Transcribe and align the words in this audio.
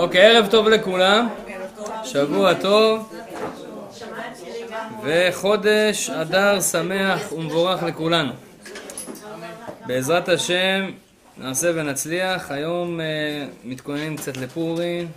אוקיי, 0.00 0.36
ערב 0.36 0.46
טוב 0.50 0.68
לכולם, 0.68 1.28
שבוע 2.04 2.54
טוב, 2.54 3.14
וחודש 5.04 6.10
אדר 6.10 6.60
שמח 6.60 7.32
ומבורך 7.32 7.82
לכולנו. 7.82 8.32
בעזרת 9.86 10.28
השם 10.28 10.90
נעשה 11.38 11.70
ונצליח, 11.74 12.50
היום 12.50 13.00
uh, 13.00 13.02
מתכוננים 13.64 14.16
קצת 14.16 14.36
לפורים, 14.36 15.08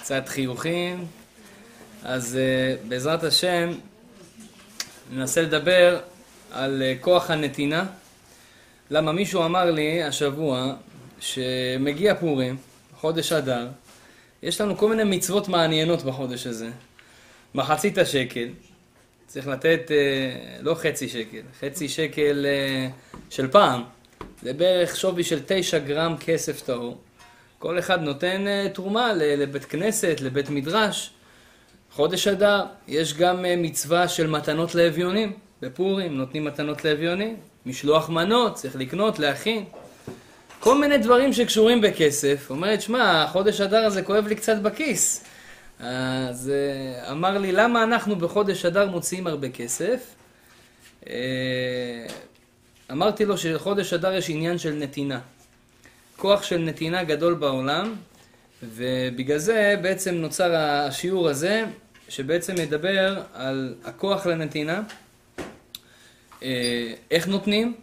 קצת 0.00 0.28
חיוכים, 0.28 1.06
אז 2.04 2.38
uh, 2.38 2.88
בעזרת 2.88 3.24
השם 3.24 3.70
ננסה 5.12 5.42
לדבר 5.42 6.00
על 6.52 6.82
uh, 6.82 7.02
כוח 7.04 7.30
הנתינה. 7.30 7.84
למה 8.90 9.12
מישהו 9.12 9.44
אמר 9.44 9.70
לי 9.70 10.02
השבוע 10.02 10.74
שמגיע 11.20 12.14
פורים, 12.14 12.56
חודש 13.04 13.32
אדר, 13.32 13.68
יש 14.42 14.60
לנו 14.60 14.76
כל 14.76 14.88
מיני 14.88 15.16
מצוות 15.16 15.48
מעניינות 15.48 16.02
בחודש 16.02 16.46
הזה. 16.46 16.70
מחצית 17.54 17.98
השקל, 17.98 18.48
צריך 19.26 19.46
לתת 19.46 19.90
אה, 19.90 20.56
לא 20.60 20.74
חצי 20.74 21.08
שקל, 21.08 21.40
חצי 21.60 21.88
שקל 21.88 22.46
אה, 22.46 22.88
של 23.30 23.48
פעם, 23.48 23.82
זה 24.42 24.52
בערך 24.52 24.96
שווי 24.96 25.24
של 25.24 25.40
תשע 25.46 25.78
גרם 25.78 26.16
כסף 26.20 26.60
טהור. 26.60 26.98
כל 27.58 27.78
אחד 27.78 28.02
נותן 28.02 28.46
אה, 28.46 28.68
תרומה 28.74 29.12
לבית 29.12 29.64
כנסת, 29.64 30.20
לבית 30.20 30.50
מדרש. 30.50 31.10
חודש 31.92 32.28
אדר, 32.28 32.64
יש 32.88 33.14
גם 33.14 33.44
מצווה 33.58 34.08
של 34.08 34.26
מתנות 34.26 34.74
לאביונים. 34.74 35.32
בפורים 35.62 36.16
נותנים 36.16 36.44
מתנות 36.44 36.84
לאביונים. 36.84 37.36
משלוח 37.66 38.08
מנות, 38.08 38.54
צריך 38.54 38.76
לקנות, 38.76 39.18
להכין. 39.18 39.64
כל 40.64 40.78
מיני 40.78 40.98
דברים 40.98 41.32
שקשורים 41.32 41.80
בכסף. 41.80 42.46
אומרת, 42.50 42.82
שמע, 42.82 43.26
חודש 43.26 43.60
אדר 43.60 43.84
הזה 43.84 44.02
כואב 44.02 44.26
לי 44.26 44.34
קצת 44.34 44.56
בכיס. 44.56 45.24
אז 45.80 46.52
אה, 46.54 47.10
אמר 47.10 47.38
לי, 47.38 47.52
למה 47.52 47.82
אנחנו 47.82 48.16
בחודש 48.16 48.64
אדר 48.64 48.90
מוציאים 48.90 49.26
הרבה 49.26 49.48
כסף? 49.48 50.14
אה, 51.08 52.06
אמרתי 52.92 53.24
לו 53.24 53.38
שחודש 53.38 53.92
אדר 53.92 54.14
יש 54.14 54.30
עניין 54.30 54.58
של 54.58 54.72
נתינה. 54.72 55.20
כוח 56.16 56.42
של 56.42 56.58
נתינה 56.58 57.04
גדול 57.04 57.34
בעולם, 57.34 57.94
ובגלל 58.62 59.38
זה 59.38 59.74
בעצם 59.82 60.14
נוצר 60.14 60.54
השיעור 60.56 61.28
הזה, 61.28 61.64
שבעצם 62.08 62.54
מדבר 62.54 63.22
על 63.34 63.74
הכוח 63.84 64.26
לנתינה, 64.26 64.82
אה, 66.42 66.92
איך 67.10 67.28
נותנים, 67.28 67.74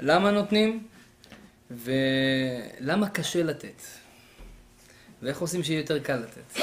למה 0.00 0.30
נותנים, 0.30 0.82
ולמה 1.70 3.08
קשה 3.08 3.42
לתת? 3.42 3.82
ואיך 5.22 5.40
עושים 5.40 5.62
שיהיה 5.62 5.80
יותר 5.80 5.98
קל 5.98 6.16
לתת? 6.16 6.62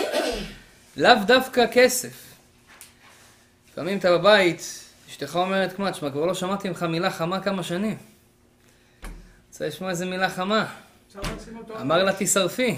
לאו 0.98 1.16
דווקא 1.28 1.66
כסף. 1.72 2.36
לפעמים 3.72 3.98
אתה 3.98 4.18
בבית, 4.18 4.86
אשתך 5.10 5.36
אומרת, 5.36 5.74
כמה, 5.74 5.92
תשמע, 5.92 6.12
כבר 6.12 6.26
לא 6.26 6.34
שמעתי 6.34 6.70
ממך 6.70 6.84
מילה 6.84 7.12
חמה 7.12 7.40
כמה 7.40 7.64
שנים. 7.64 7.98
רוצה 9.50 9.68
לשמוע 9.68 9.90
איזה 9.90 10.06
מילה 10.06 10.30
חמה. 10.30 10.66
אמר 11.82 12.04
לה, 12.04 12.12
תשרפי. 12.20 12.78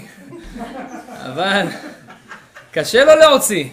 אבל 1.10 1.66
קשה 2.70 3.04
לו 3.04 3.14
להוציא. 3.14 3.68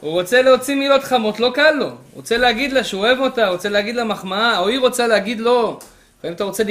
הוא 0.00 0.10
רוצה 0.10 0.42
להוציא 0.42 0.74
מילות 0.74 1.04
חמות, 1.04 1.40
לא 1.40 1.52
קל 1.54 1.70
לו. 1.70 1.86
הוא 1.86 1.96
רוצה 2.14 2.36
להגיד 2.36 2.72
לה 2.72 2.84
שהוא 2.84 3.00
אוהב 3.06 3.18
אותה, 3.18 3.48
רוצה 3.48 3.68
להגיד 3.68 3.94
לה 3.94 4.04
מחמאה, 4.04 4.58
או 4.58 4.68
היא 4.68 4.78
רוצה 4.78 5.06
להגיד 5.06 5.40
לו, 5.40 5.80
לפעמים 6.22 6.36
אתה 6.36 6.44
רוצה 6.44 6.62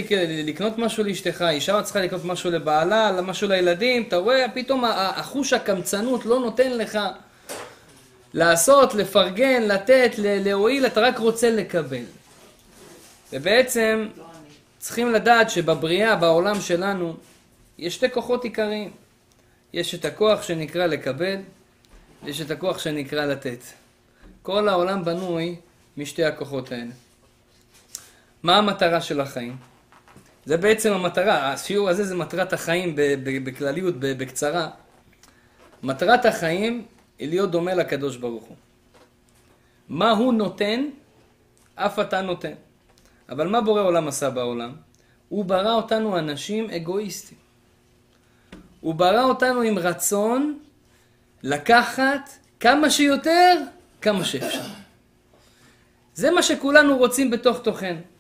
לקנות 0.44 0.78
משהו 0.78 1.04
לאשתך, 1.04 1.46
אישה 1.50 1.82
צריכה 1.82 2.02
לקנות 2.02 2.26
משהו 2.26 2.52
לבעלה, 2.52 3.22
משהו 3.22 3.48
לילדים, 3.48 4.04
אתה 4.08 4.16
רואה, 4.18 4.46
פתאום 4.54 4.84
החוש 4.86 5.54
הקמצנות 5.54 6.26
לא 6.26 6.40
נותן 6.40 6.78
לך 6.78 7.00
לעשות, 8.34 8.94
לפרגן, 8.94 9.64
לתת, 9.64 10.12
להועיל, 10.18 10.86
אתה 10.86 11.02
רק 11.02 11.18
רוצה 11.18 11.52
לקבל. 11.52 12.04
ובעצם 13.34 14.08
צריכים 14.80 15.12
לדעת 15.12 15.50
שבבריאה, 15.50 16.16
בעולם 16.16 16.62
שלנו, 16.62 17.16
יש 17.78 17.96
שתי 17.96 18.10
כוחות 18.10 18.44
עיקריים. 18.44 18.92
יש 19.74 19.96
את 19.96 20.06
הכוח 20.06 20.44
שנקרא 20.44 20.86
לקבל, 20.86 21.38
ויש 22.24 22.42
את 22.42 22.52
הכוח 22.52 22.80
שנקרא 22.80 23.26
לתת. 23.26 23.60
כל 24.42 24.68
העולם 24.68 25.06
בנוי 25.06 25.56
משתי 25.98 26.24
הכוחות 26.24 26.72
האלה. 26.72 26.92
מה 28.44 28.58
המטרה 28.58 29.02
של 29.02 29.22
החיים? 29.22 29.58
זה 30.46 30.58
בעצם 30.58 30.94
המטרה, 30.94 31.54
השיעור 31.54 31.90
הזה 31.90 32.04
זה 32.04 32.16
מטרת 32.16 32.54
החיים 32.54 32.96
בכלליות, 33.44 33.96
בקצרה. 34.00 34.70
מטרת 35.84 36.26
החיים 36.26 36.86
היא 37.20 37.30
להיות 37.30 37.52
דומה 37.52 37.74
לקדוש 37.74 38.18
ברוך 38.18 38.44
הוא. 38.44 38.56
מה 39.90 40.12
הוא 40.12 40.34
נותן, 40.34 40.86
אף 41.76 42.00
אתה 42.00 42.22
נותן. 42.22 42.54
אבל 43.30 43.48
מה 43.48 43.62
בורא 43.62 43.82
עולם 43.82 44.08
עשה 44.08 44.30
בעולם? 44.30 44.72
הוא 45.30 45.46
ברא 45.46 45.74
אותנו 45.74 46.18
אנשים 46.18 46.70
אגואיסטים. 46.70 47.38
הוא 48.82 48.96
ברא 48.96 49.24
אותנו 49.24 49.62
עם 49.62 49.78
רצון 49.78 50.60
לקחת 51.44 52.30
כמה 52.60 52.90
שיותר, 52.90 53.54
כמה 54.02 54.26
שאפשר. 54.26 54.62
זה 56.14 56.32
מה 56.32 56.44
שכולנו 56.44 56.98
רוצים 56.98 57.32
בתוך 57.32 57.62
תוכנו. 57.64 58.11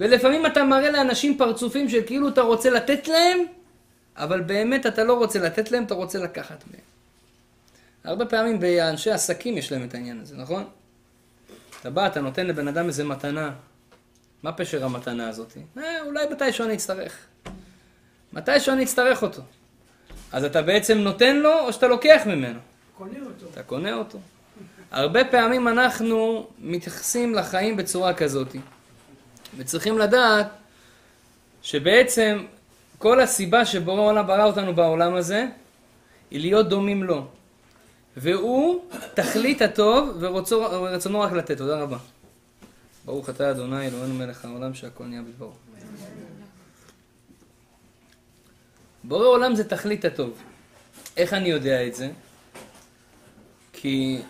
ולפעמים 0.00 0.46
אתה 0.46 0.64
מראה 0.64 0.90
לאנשים 0.90 1.38
פרצופים 1.38 1.88
של 1.88 2.00
כאילו 2.06 2.28
אתה 2.28 2.40
רוצה 2.40 2.70
לתת 2.70 3.08
להם, 3.08 3.38
אבל 4.16 4.40
באמת 4.40 4.86
אתה 4.86 5.04
לא 5.04 5.12
רוצה 5.12 5.38
לתת 5.38 5.70
להם, 5.70 5.84
אתה 5.84 5.94
רוצה 5.94 6.18
לקחת 6.18 6.64
מהם. 6.70 6.80
הרבה 8.04 8.26
פעמים 8.26 8.60
באנשי 8.60 9.10
עסקים 9.10 9.58
יש 9.58 9.72
להם 9.72 9.84
את 9.84 9.94
העניין 9.94 10.20
הזה, 10.20 10.36
נכון? 10.36 10.64
אתה 11.80 11.90
בא, 11.90 12.06
אתה 12.06 12.20
נותן 12.20 12.46
לבן 12.46 12.68
אדם 12.68 12.86
איזה 12.86 13.04
מתנה. 13.04 13.52
מה 14.42 14.52
פשר 14.52 14.84
המתנה 14.84 15.28
הזאת? 15.28 15.56
אה, 15.78 16.02
אולי 16.02 16.26
מתישהו 16.30 16.64
אני 16.64 16.74
אצטרך. 16.74 17.16
מתישהו 18.32 18.72
אני 18.72 18.84
אצטרך 18.84 19.22
אותו. 19.22 19.42
אז 20.32 20.44
אתה 20.44 20.62
בעצם 20.62 20.98
נותן 20.98 21.36
לו, 21.36 21.60
או 21.60 21.72
שאתה 21.72 21.88
לוקח 21.88 22.22
ממנו? 22.26 22.58
קונה 22.94 23.18
אותו. 23.20 23.46
אתה 23.52 23.62
קונה 23.62 23.94
אותו. 23.94 24.18
הרבה 24.90 25.24
פעמים 25.24 25.68
אנחנו 25.68 26.48
מתייחסים 26.58 27.34
לחיים 27.34 27.76
בצורה 27.76 28.14
כזאת. 28.14 28.56
וצריכים 29.56 29.98
לדעת 29.98 30.46
שבעצם 31.62 32.44
כל 32.98 33.20
הסיבה 33.20 33.64
שבורא 33.64 34.00
העולם 34.00 34.26
ברא 34.26 34.44
אותנו 34.44 34.74
בעולם 34.74 35.14
הזה 35.14 35.46
היא 36.30 36.40
להיות 36.40 36.68
דומים 36.68 37.02
לו. 37.02 37.26
והוא 38.16 38.84
תכלית 39.14 39.62
הטוב 39.62 40.16
ורצונו 40.20 41.20
רק 41.20 41.32
לתת. 41.32 41.58
תודה 41.58 41.80
רבה. 41.80 41.98
ברוך 43.04 43.30
אתה 43.30 43.50
אדוני 43.50 43.86
אלוהינו 43.86 44.14
מלך 44.14 44.44
העולם 44.44 44.74
שהכל 44.74 45.04
נהיה 45.04 45.22
בדברו. 45.22 45.52
בורא 49.04 49.26
עולם 49.26 49.54
זה 49.54 49.68
תכלית 49.68 50.04
הטוב. 50.04 50.42
איך 51.16 51.32
אני 51.32 51.48
יודע 51.48 51.86
את 51.86 51.94
זה? 51.94 52.10
כי 53.72 54.22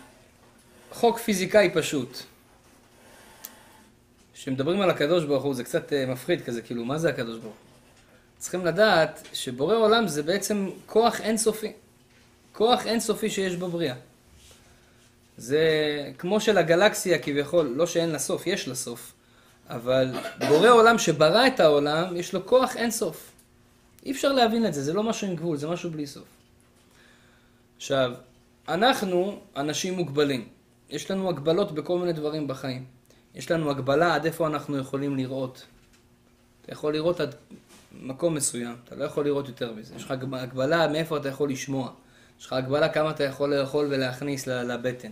חוק 0.91 1.17
פיזיקאי 1.17 1.69
פשוט. 1.73 2.23
כשמדברים 4.39 4.81
על 4.81 4.89
הקדוש 4.89 5.25
ברוך 5.25 5.43
הוא 5.43 5.53
זה 5.53 5.63
קצת 5.63 5.93
אה, 5.93 6.05
מפחיד 6.05 6.41
כזה, 6.41 6.61
כאילו, 6.61 6.85
מה 6.85 6.97
זה 6.97 7.09
הקדוש 7.09 7.39
ברוך 7.39 7.53
הוא? 7.53 7.61
צריכים 8.37 8.65
לדעת 8.65 9.27
שבורא 9.33 9.75
עולם 9.75 10.07
זה 10.07 10.23
בעצם 10.23 10.69
כוח 10.85 11.21
אינסופי. 11.21 11.71
כוח 12.53 12.85
אינסופי 12.85 13.29
שיש 13.29 13.55
בבריאה. 13.55 13.95
זה 15.37 15.61
כמו 16.17 16.39
של 16.39 16.57
הגלקסיה 16.57 17.19
כביכול, 17.19 17.73
לא 17.75 17.87
שאין 17.87 18.09
לה 18.09 18.19
סוף, 18.19 18.47
יש 18.47 18.67
לה 18.67 18.75
סוף. 18.75 19.13
אבל 19.69 20.11
בורא 20.47 20.69
עולם 20.69 20.97
שברא 20.97 21.47
את 21.47 21.59
העולם, 21.59 22.17
יש 22.17 22.33
לו 22.33 22.45
כוח 22.45 22.75
אינסוף. 22.75 23.31
אי 24.05 24.11
אפשר 24.11 24.31
להבין 24.31 24.65
את 24.65 24.73
זה, 24.73 24.83
זה 24.83 24.93
לא 24.93 25.03
משהו 25.03 25.27
עם 25.27 25.35
גבול, 25.35 25.57
זה 25.57 25.67
משהו 25.67 25.91
בלי 25.91 26.07
סוף. 26.07 26.27
עכשיו, 27.77 28.11
אנחנו 28.67 29.39
אנשים 29.55 29.93
מוגבלים. 29.93 30.47
יש 30.89 31.11
לנו 31.11 31.29
הגבלות 31.29 31.71
בכל 31.71 31.99
מיני 31.99 32.13
דברים 32.13 32.47
בחיים. 32.47 32.98
יש 33.35 33.51
לנו 33.51 33.71
הגבלה 33.71 34.15
עד 34.15 34.25
איפה 34.25 34.47
אנחנו 34.47 34.77
יכולים 34.77 35.17
לראות. 35.17 35.65
אתה 36.61 36.71
יכול 36.71 36.93
לראות 36.93 37.19
עד 37.19 37.35
מקום 37.91 38.35
מסוים, 38.35 38.75
אתה 38.83 38.95
לא 38.95 39.03
יכול 39.03 39.25
לראות 39.25 39.47
יותר 39.47 39.73
מזה. 39.73 39.95
יש 39.95 40.03
לך 40.03 40.11
הגבלה 40.11 40.87
מאיפה 40.87 41.17
אתה 41.17 41.29
יכול 41.29 41.49
לשמוע. 41.49 41.91
יש 42.39 42.45
לך 42.45 42.53
הגבלה 42.53 42.89
כמה 42.89 43.11
אתה 43.11 43.23
יכול 43.23 43.55
לאכול 43.55 43.87
ולהכניס 43.89 44.47
לבטן. 44.47 45.09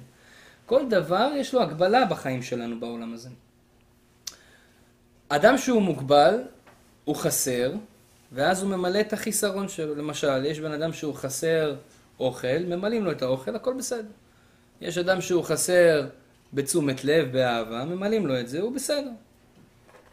כל 0.65 0.89
דבר 0.89 1.31
יש 1.35 1.53
לו 1.53 1.61
הגבלה 1.61 2.05
בחיים 2.05 2.41
שלנו 2.41 2.79
בעולם 2.79 3.13
הזה. 3.13 3.29
אדם 5.29 5.57
שהוא 5.57 5.81
מוגבל, 5.81 6.41
הוא 7.05 7.15
חסר, 7.15 7.73
ואז 8.31 8.61
הוא 8.63 8.69
ממלא 8.69 8.99
את 8.99 9.13
החיסרון 9.13 9.67
שלו. 9.67 9.95
למשל, 9.95 10.45
יש 10.45 10.59
בן 10.59 10.71
אדם 10.71 10.93
שהוא 10.93 11.15
חסר 11.15 11.75
אוכל, 12.19 12.59
ממלאים 12.67 13.05
לו 13.05 13.11
את 13.11 13.21
האוכל, 13.21 13.55
הכל 13.55 13.73
בסדר. 13.73 14.11
יש 14.81 14.97
אדם 14.97 15.21
שהוא 15.21 15.43
חסר 15.43 16.07
בתשומת 16.53 17.03
לב, 17.03 17.31
באהבה, 17.31 17.85
ממלאים 17.85 18.27
לו 18.27 18.39
את 18.39 18.47
זה, 18.47 18.61
הוא 18.61 18.71
בסדר. 18.71 19.09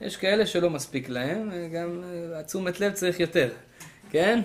יש 0.01 0.17
כאלה 0.17 0.47
שלא 0.47 0.71
מספיק 0.71 1.09
להם, 1.09 1.51
גם 1.73 2.03
התשומת 2.35 2.81
לב 2.81 2.93
צריך 2.93 3.21
יותר, 3.21 3.51
כן? 4.11 4.41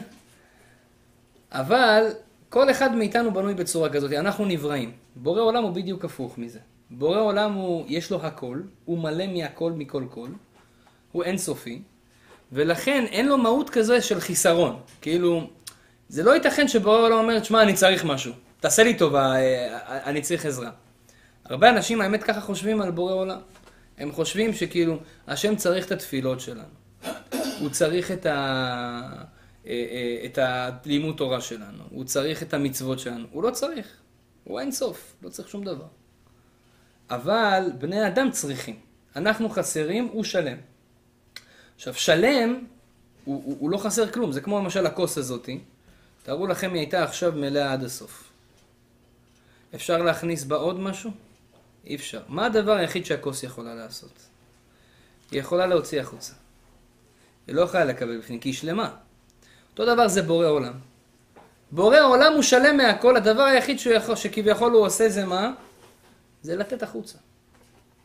אבל 1.52 2.08
כל 2.50 2.72
אחד 2.72 2.96
מאיתנו 2.96 3.34
בנוי 3.34 3.54
בצורה 3.54 3.90
כזאת, 3.90 4.12
אנחנו 4.12 4.46
נבראים. 4.46 4.92
בורא 5.16 5.42
עולם 5.42 5.64
הוא 5.64 5.72
בדיוק 5.72 6.06
הפוך 6.06 6.38
מזה. 6.38 6.60
בורא 6.90 7.20
עולם 7.20 7.54
הוא, 7.54 7.86
יש 7.88 8.12
לו 8.12 8.26
הכל, 8.26 8.62
הוא 8.86 9.00
מלא 9.00 9.28
מהכל 9.28 9.72
מכל 9.72 10.04
כל, 10.10 10.28
הוא 11.12 11.24
אינסופי, 11.24 11.82
ולכן 12.52 13.06
אין 13.12 13.28
לו 13.28 13.38
מהות 13.38 13.70
כזה 13.70 14.02
של 14.02 14.20
חיסרון. 14.20 14.80
כאילו, 15.02 15.48
זה 16.10 16.24
לא 16.24 16.36
ייתכן 16.36 16.68
שבורא 16.68 17.00
עולם 17.00 17.18
אומר, 17.18 17.44
שמע, 17.44 17.62
אני 17.62 17.74
צריך 17.74 18.06
משהו, 18.06 18.34
תעשה 18.60 18.84
לי 18.84 18.94
טובה, 18.94 19.36
אה, 19.36 20.04
אני 20.06 20.22
צריך 20.22 20.46
עזרה. 20.46 20.70
הרבה 21.50 21.70
אנשים, 21.70 22.02
האמת, 22.02 22.24
ככה 22.24 22.42
חושבים 22.42 22.82
על 22.82 22.92
בורא 22.92 23.14
עולם. 23.14 23.40
הם 23.98 24.12
חושבים 24.12 24.54
שכאילו, 24.54 25.00
השם 25.28 25.56
צריך 25.56 25.86
את 25.86 25.92
התפילות 25.92 26.40
שלנו. 26.40 26.64
הוא 27.60 27.70
צריך 27.70 28.12
את, 28.12 28.26
ה... 28.26 28.32
אה, 29.66 29.72
אה, 29.72 30.26
את 30.26 30.38
הלימוד 30.38 31.16
תורה 31.18 31.42
שלנו. 31.42 31.84
הוא 31.90 32.04
צריך 32.04 32.44
את 32.44 32.54
המצוות 32.54 33.00
שלנו. 33.00 33.28
הוא 33.32 33.44
לא 33.44 33.52
צריך. 33.52 33.88
הוא 34.44 34.60
אין 34.60 34.72
סוף. 34.72 35.16
לא 35.22 35.30
צריך 35.30 35.50
שום 35.50 35.64
דבר. 35.64 35.86
אבל 37.10 37.72
בני 37.78 38.08
אדם 38.08 38.32
צריכים. 38.32 38.76
אנחנו 39.16 39.50
חסרים, 39.50 40.10
הוא 40.12 40.24
שלם. 40.24 40.58
עכשיו, 41.76 41.94
שלם, 41.94 42.66
הוא, 43.26 43.42
הוא, 43.46 43.58
הוא 43.60 43.70
לא 43.70 43.78
חסר 43.78 44.12
כלום. 44.12 44.32
זה 44.32 44.42
כמו 44.42 44.60
למשל 44.60 44.86
הכוס 44.86 45.18
הזאתי. 45.18 45.60
תארו 46.24 46.48
לכם, 46.48 46.74
היא 46.74 46.80
הייתה 46.80 47.04
עכשיו 47.04 47.32
מלאה 47.36 47.74
עד 47.74 47.84
הסוף. 47.84 48.24
אפשר 49.76 49.98
להכניס 49.98 50.44
בה 50.44 50.56
עוד 50.56 50.80
משהו? 50.80 51.12
אי 51.86 51.96
אפשר. 51.96 52.22
מה 52.28 52.46
הדבר 52.46 52.72
היחיד 52.72 53.06
שהכוס 53.06 53.44
יכולה 53.44 53.76
לעשות? 53.76 54.20
היא 55.32 55.40
יכולה 55.40 55.66
להוציא 55.66 56.02
החוצה. 56.02 56.34
היא 57.48 57.56
לא 57.56 57.62
יכולה 57.62 57.86
לקבל 57.86 58.18
בפנים, 58.18 58.40
כי 58.40 58.50
היא 58.50 58.56
שלמה. 58.56 58.96
אותו 59.72 59.86
דבר 59.94 60.08
זה 60.08 60.22
בורא 60.22 60.48
עולם. 60.48 60.74
בורא 61.72 62.00
עולם 62.00 62.34
הוא 62.34 62.42
שלם 62.42 62.78
מהכל, 62.78 63.18
הדבר 63.18 63.44
היחיד 63.44 63.80
שהוא 63.80 63.94
יכול, 63.94 64.16
שכביכול 64.16 64.72
הוא 64.72 64.86
עושה 64.86 65.10
זה 65.10 65.26
מה? 65.26 65.54
זה 66.42 66.56
לתת 66.56 66.84
החוצה. 66.84 67.18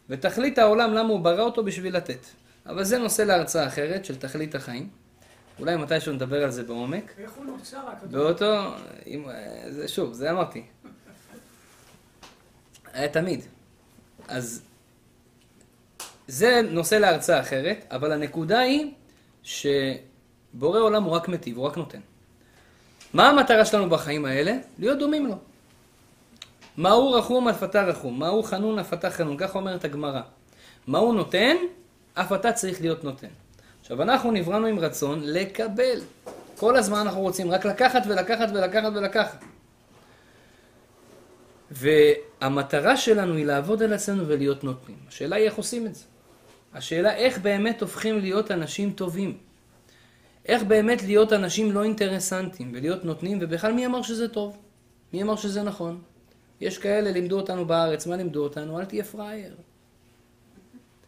ותכלית 0.08 0.58
העולם, 0.58 0.94
למה 0.94 1.08
הוא 1.08 1.20
ברא 1.20 1.42
אותו? 1.42 1.64
בשביל 1.64 1.96
לתת. 1.96 2.26
אבל 2.66 2.84
זה 2.84 2.98
נושא 2.98 3.22
להרצאה 3.22 3.66
אחרת 3.66 4.04
של 4.04 4.16
תכלית 4.16 4.54
החיים. 4.54 4.88
אולי 5.58 5.76
מתישהו 5.76 6.12
נדבר 6.12 6.44
על 6.44 6.50
זה 6.50 6.62
בעומק. 6.62 7.14
איך 7.18 7.32
הוא 7.32 7.44
נוצר 7.44 7.88
הכדור? 7.88 8.22
באותו, 8.22 8.74
אם, 9.06 9.28
זה, 9.70 9.88
שוב, 9.88 10.12
זה 10.12 10.30
אמרתי. 10.30 10.64
היה 12.92 13.08
תמיד. 13.08 13.40
אז 14.28 14.62
זה 16.28 16.60
נושא 16.70 16.94
להרצאה 16.94 17.40
אחרת, 17.40 17.84
אבל 17.90 18.12
הנקודה 18.12 18.58
היא 18.58 18.92
שבורא 19.42 20.78
עולם 20.78 21.02
הוא 21.02 21.12
רק 21.12 21.28
מטיב, 21.28 21.56
הוא 21.56 21.66
רק 21.66 21.76
נותן. 21.76 22.00
מה 23.14 23.28
המטרה 23.28 23.64
שלנו 23.64 23.90
בחיים 23.90 24.24
האלה? 24.24 24.56
להיות 24.78 24.98
דומים 24.98 25.26
לו. 25.26 25.34
מהו 26.76 27.12
רחום 27.12 27.48
אף 27.48 27.62
אתה 27.62 27.82
רחום, 27.82 28.18
מהו 28.18 28.42
חנון 28.42 28.78
אף 28.78 28.92
אתה 28.92 29.10
חנון, 29.10 29.36
כך 29.38 29.54
אומרת 29.54 29.84
הגמרא. 29.84 30.20
מה 30.86 30.98
הוא 30.98 31.14
נותן? 31.14 31.56
אף 32.14 32.32
אתה 32.32 32.52
צריך 32.52 32.80
להיות 32.80 33.04
נותן. 33.04 33.28
עכשיו, 33.80 34.02
אנחנו 34.02 34.30
נבראנו 34.30 34.66
עם 34.66 34.78
רצון 34.78 35.20
לקבל. 35.22 36.00
כל 36.56 36.76
הזמן 36.76 36.98
אנחנו 36.98 37.20
רוצים 37.20 37.50
רק 37.50 37.64
לקחת 37.64 38.02
ולקחת 38.08 38.48
ולקחת 38.54 38.92
ולקחת. 38.94 39.44
והמטרה 41.74 42.96
שלנו 42.96 43.34
היא 43.34 43.46
לעבוד 43.46 43.82
על 43.82 43.92
עצמנו 43.92 44.28
ולהיות 44.28 44.64
נותנים. 44.64 44.98
השאלה 45.08 45.36
היא 45.36 45.44
איך 45.44 45.54
עושים 45.54 45.86
את 45.86 45.94
זה. 45.94 46.04
השאלה 46.74 47.14
איך 47.14 47.38
באמת 47.38 47.80
הופכים 47.82 48.18
להיות 48.18 48.50
אנשים 48.50 48.92
טובים. 48.92 49.38
איך 50.46 50.62
באמת 50.62 51.02
להיות 51.02 51.32
אנשים 51.32 51.72
לא 51.72 51.82
אינטרסנטים 51.82 52.70
ולהיות 52.74 53.04
נותנים, 53.04 53.38
ובכלל 53.40 53.72
מי 53.72 53.86
אמר 53.86 54.02
שזה 54.02 54.28
טוב? 54.28 54.56
מי 55.12 55.22
אמר 55.22 55.36
שזה 55.36 55.62
נכון? 55.62 56.02
יש 56.60 56.78
כאלה, 56.78 57.10
לימדו 57.10 57.36
אותנו 57.36 57.66
בארץ, 57.66 58.06
מה 58.06 58.16
לימדו 58.16 58.42
אותנו? 58.42 58.80
אל 58.80 58.84
תהיה 58.84 59.04
פראייר. 59.04 59.54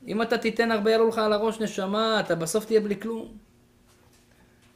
אם 0.07 0.23
אתה 0.23 0.39
תיתן 0.39 0.71
הרבה 0.71 0.91
יעלו 0.91 1.09
לך 1.09 1.19
על 1.19 1.33
הראש 1.33 1.61
נשמה, 1.61 2.21
אתה 2.21 2.35
בסוף 2.35 2.65
תהיה 2.65 2.81
בלי 2.81 3.01
כלום. 3.01 3.37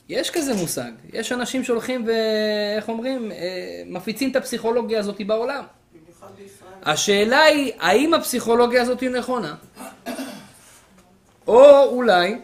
יש 0.08 0.30
כזה 0.30 0.54
מושג. 0.54 0.90
יש 1.12 1.32
אנשים 1.32 1.64
שהולכים 1.64 2.06
ואיך 2.06 2.88
אומרים, 2.88 3.32
אה, 3.32 3.82
מפיצים 3.86 4.30
את 4.30 4.36
הפסיכולוגיה 4.36 4.98
הזאת 4.98 5.20
בעולם. 5.26 5.64
השאלה 6.82 7.42
היא, 7.42 7.72
האם 7.78 8.14
הפסיכולוגיה 8.14 8.82
הזאת 8.82 9.00
היא 9.00 9.10
נכונה? 9.10 9.54
או 11.46 11.84
אולי 11.84 12.38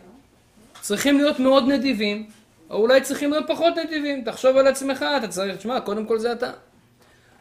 צריכים 0.81 1.17
להיות 1.17 1.41
מאוד 1.41 1.69
נדיבים, 1.69 2.27
או 2.71 2.77
אולי 2.77 3.01
צריכים 3.01 3.31
להיות 3.31 3.45
פחות 3.49 3.75
נדיבים. 3.85 4.25
תחשוב 4.25 4.57
על 4.57 4.67
עצמך, 4.67 5.05
אתה 5.19 5.29
צריך, 5.29 5.57
תשמע, 5.57 5.81
קודם 5.81 6.07
כל 6.07 6.19
זה 6.19 6.33
אתה. 6.33 6.51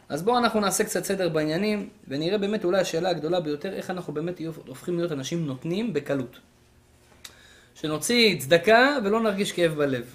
אז 0.08 0.22
בואו 0.22 0.38
אנחנו 0.38 0.60
נעשה 0.60 0.84
קצת 0.84 1.04
סדר 1.04 1.28
בעניינים, 1.28 1.88
ונראה 2.08 2.38
באמת 2.38 2.64
אולי 2.64 2.80
השאלה 2.80 3.08
הגדולה 3.08 3.40
ביותר, 3.40 3.72
איך 3.72 3.90
אנחנו 3.90 4.12
באמת 4.12 4.40
הופכים 4.66 4.98
להיות 4.98 5.12
אנשים 5.12 5.46
נותנים 5.46 5.92
בקלות. 5.92 6.38
שנוציא 7.74 8.38
צדקה 8.38 8.98
ולא 9.04 9.20
נרגיש 9.20 9.52
כאב 9.52 9.74
בלב. 9.74 10.14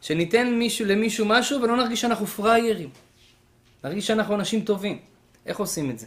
שניתן 0.00 0.54
מישהו, 0.54 0.86
למישהו 0.86 1.26
משהו 1.26 1.62
ולא 1.62 1.76
נרגיש 1.76 2.00
שאנחנו 2.00 2.26
פראיירים. 2.26 2.90
נרגיש 3.84 4.06
שאנחנו 4.06 4.34
אנשים 4.34 4.60
טובים. 4.60 4.98
איך 5.46 5.58
עושים 5.58 5.90
את 5.90 5.98
זה? 5.98 6.06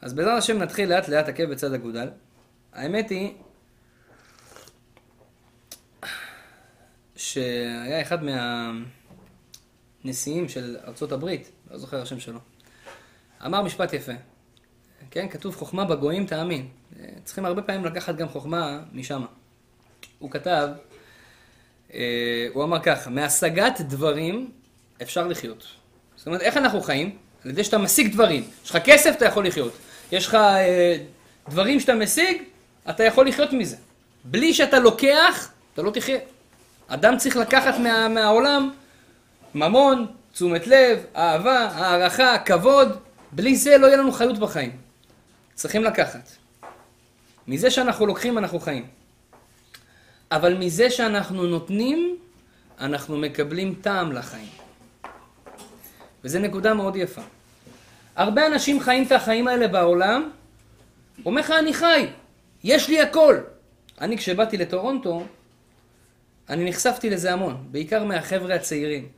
אז 0.00 0.14
בעזרת 0.14 0.38
השם 0.38 0.58
נתחיל 0.58 0.88
לאט 0.88 1.08
לאט 1.08 1.28
עקב 1.28 1.44
בצד 1.44 1.72
אגודל. 1.72 2.08
האמת 2.72 3.10
היא 3.10 3.34
שהיה 7.16 8.02
אחד 8.02 8.18
מהנשיאים 10.04 10.48
של 10.48 10.76
ארצות 10.86 11.12
הברית, 11.12 11.50
לא 11.70 11.78
זוכר 11.78 12.02
השם 12.02 12.20
שלו, 12.20 12.38
אמר 13.46 13.62
משפט 13.62 13.92
יפה. 13.92 14.12
כן, 15.10 15.28
כתוב 15.28 15.56
חוכמה 15.56 15.84
בגויים 15.84 16.26
תאמין. 16.26 16.68
צריכים 17.24 17.44
הרבה 17.44 17.62
פעמים 17.62 17.84
לקחת 17.84 18.16
גם 18.16 18.28
חוכמה 18.28 18.82
משם. 18.92 19.24
הוא 20.18 20.30
כתב, 20.30 20.68
אה, 21.94 22.48
הוא 22.54 22.64
אמר 22.64 22.82
ככה, 22.82 23.10
מהשגת 23.10 23.80
דברים 23.80 24.52
אפשר 25.02 25.26
לחיות. 25.28 25.66
זאת 26.16 26.26
אומרת, 26.26 26.40
איך 26.40 26.56
אנחנו 26.56 26.80
חיים? 26.80 27.18
על 27.46 27.50
ידי 27.50 27.64
שאתה 27.64 27.78
משיג 27.78 28.12
דברים. 28.12 28.44
יש 28.64 28.70
לך 28.70 28.76
כסף, 28.84 29.14
אתה 29.16 29.24
יכול 29.24 29.46
לחיות. 29.46 29.72
יש 30.12 30.26
לך 30.26 30.34
אה, 30.34 30.96
דברים 31.48 31.80
שאתה 31.80 31.94
משיג, 31.94 32.42
אתה 32.90 33.04
יכול 33.04 33.28
לחיות 33.28 33.52
מזה. 33.52 33.76
בלי 34.24 34.54
שאתה 34.54 34.78
לוקח, 34.78 35.50
אתה 35.74 35.82
לא 35.82 35.90
תחיה. 35.90 36.18
אדם 36.88 37.16
צריך 37.16 37.36
לקחת 37.36 37.78
מה, 37.78 38.08
מהעולם 38.08 38.70
ממון, 39.54 40.06
תשומת 40.32 40.66
לב, 40.66 41.04
אהבה, 41.16 41.58
הערכה, 41.58 42.38
כבוד. 42.38 42.98
בלי 43.32 43.56
זה 43.56 43.78
לא 43.78 43.86
יהיה 43.86 43.96
לנו 43.96 44.12
חיות 44.12 44.38
בחיים. 44.38 44.76
צריכים 45.54 45.84
לקחת. 45.84 46.30
מזה 47.48 47.70
שאנחנו 47.70 48.06
לוקחים, 48.06 48.38
אנחנו 48.38 48.60
חיים. 48.60 48.86
אבל 50.30 50.54
מזה 50.54 50.90
שאנחנו 50.90 51.46
נותנים, 51.46 52.16
אנחנו 52.80 53.16
מקבלים 53.16 53.74
טעם 53.80 54.12
לחיים. 54.12 54.65
וזו 56.26 56.38
נקודה 56.38 56.74
מאוד 56.74 56.96
יפה. 56.96 57.22
הרבה 58.16 58.46
אנשים 58.46 58.80
חיים 58.80 59.06
את 59.06 59.12
החיים 59.12 59.48
האלה 59.48 59.68
בעולם, 59.68 60.30
אומר 61.24 61.40
לך, 61.40 61.50
אני 61.50 61.74
חי, 61.74 62.06
יש 62.64 62.88
לי 62.88 63.00
הכל. 63.00 63.36
אני, 64.00 64.18
כשבאתי 64.18 64.56
לטורונטו, 64.56 65.24
אני 66.48 66.70
נחשפתי 66.70 67.10
לזה 67.10 67.32
המון, 67.32 67.66
בעיקר 67.70 68.04
מהחבר'ה 68.04 68.54
הצעירים. 68.54 69.08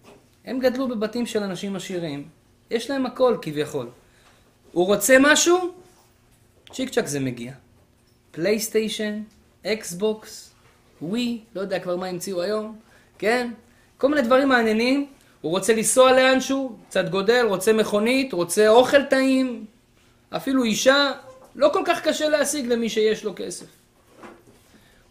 הם 0.45 0.59
גדלו 0.59 0.89
בבתים 0.89 1.27
של 1.27 1.43
אנשים 1.43 1.77
עשירים, 1.77 2.29
יש 2.71 2.91
להם 2.91 3.07
הכל 3.07 3.37
כביכול. 3.43 3.89
הוא 4.73 4.87
רוצה 4.87 5.17
משהו, 5.21 5.73
צ'יק 6.73 6.91
צ'אק 6.91 7.07
זה 7.07 7.21
מגיע. 7.21 7.53
PlayStation, 8.31 9.23
Xbox, 9.67 10.51
Wii, 11.03 11.41
לא 11.55 11.61
יודע 11.61 11.79
כבר 11.79 11.97
מה 11.97 12.07
המציאו 12.07 12.43
היום, 12.43 12.79
כן? 13.19 13.51
כל 13.99 14.09
מיני 14.09 14.23
דברים 14.23 14.49
מעניינים. 14.49 15.07
הוא 15.41 15.51
רוצה 15.51 15.75
לנסוע 15.75 16.13
לאנשהו, 16.13 16.77
קצת 16.89 17.09
גודל, 17.09 17.47
רוצה 17.49 17.73
מכונית, 17.73 18.33
רוצה 18.33 18.69
אוכל 18.69 19.05
טעים, 19.05 19.65
אפילו 20.31 20.65
אישה, 20.65 21.13
לא 21.55 21.71
כל 21.73 21.83
כך 21.87 22.01
קשה 22.03 22.29
להשיג 22.29 22.67
למי 22.67 22.89
שיש 22.89 23.25
לו 23.25 23.33
כסף. 23.37 23.67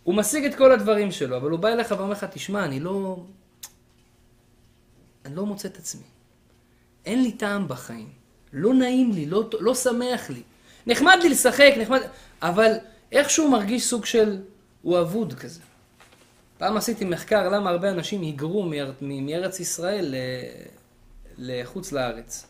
הוא 0.04 0.16
משיג 0.16 0.46
את 0.46 0.56
כל 0.56 0.72
הדברים 0.72 1.12
שלו, 1.12 1.38
אבל 1.38 1.52
הוא 1.52 1.60
בא 1.60 1.70
אליך 1.70 1.96
ואומר 1.98 2.12
לך, 2.12 2.24
תשמע, 2.24 2.66
אני 2.66 2.80
לא... 2.80 3.18
אני 5.26 5.36
לא 5.36 5.46
מוצא 5.46 5.68
את 5.68 5.78
עצמי. 5.78 6.04
אין 7.06 7.24
לי 7.24 7.32
טעם 7.32 7.68
בחיים. 7.68 8.10
לא 8.54 8.74
נעים 8.74 9.12
לי, 9.12 9.26
לא, 9.26 9.50
לא 9.60 9.76
שמח 9.76 10.30
לי. 10.30 10.42
נחמד 10.88 11.18
לי 11.22 11.30
לשחק, 11.30 11.74
נחמד... 11.78 12.00
אבל 12.42 12.72
איכשהו 13.12 13.52
מרגיש 13.52 13.86
סוג 13.86 14.06
של... 14.06 14.42
הוא 14.82 15.00
אבוד 15.00 15.34
כזה. 15.34 15.60
פעם 16.58 16.78
עשיתי 16.78 17.06
מחקר 17.06 17.50
למה 17.50 17.70
הרבה 17.70 17.90
אנשים 17.90 18.22
היגרו 18.22 18.70
מארץ 19.02 19.60
ישראל 19.60 20.16
לחוץ 21.38 21.92
לארץ. 21.92 22.48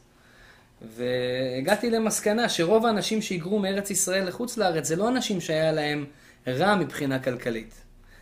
והגעתי 0.82 1.90
למסקנה 1.90 2.50
שרוב 2.50 2.86
האנשים 2.86 3.22
שהיגרו 3.22 3.60
מארץ 3.60 3.90
ישראל 3.90 4.28
לחוץ 4.28 4.58
לארץ 4.58 4.88
זה 4.88 4.96
לא 4.96 5.08
אנשים 5.08 5.42
שהיה 5.42 5.72
להם 5.72 6.06
רע 6.48 6.76
מבחינה 6.76 7.20
כלכלית. 7.20 7.74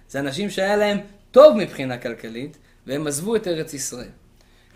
זה 0.10 0.20
אנשים 0.20 0.50
שהיה 0.50 0.75
להם 0.75 0.98
טוב 1.32 1.58
מבחינה 1.58 1.98
כלכלית, 1.98 2.58
והם 2.88 3.08
עזבו 3.08 3.36
את 3.36 3.48
ארץ 3.48 3.74
ישראל. 3.74 4.08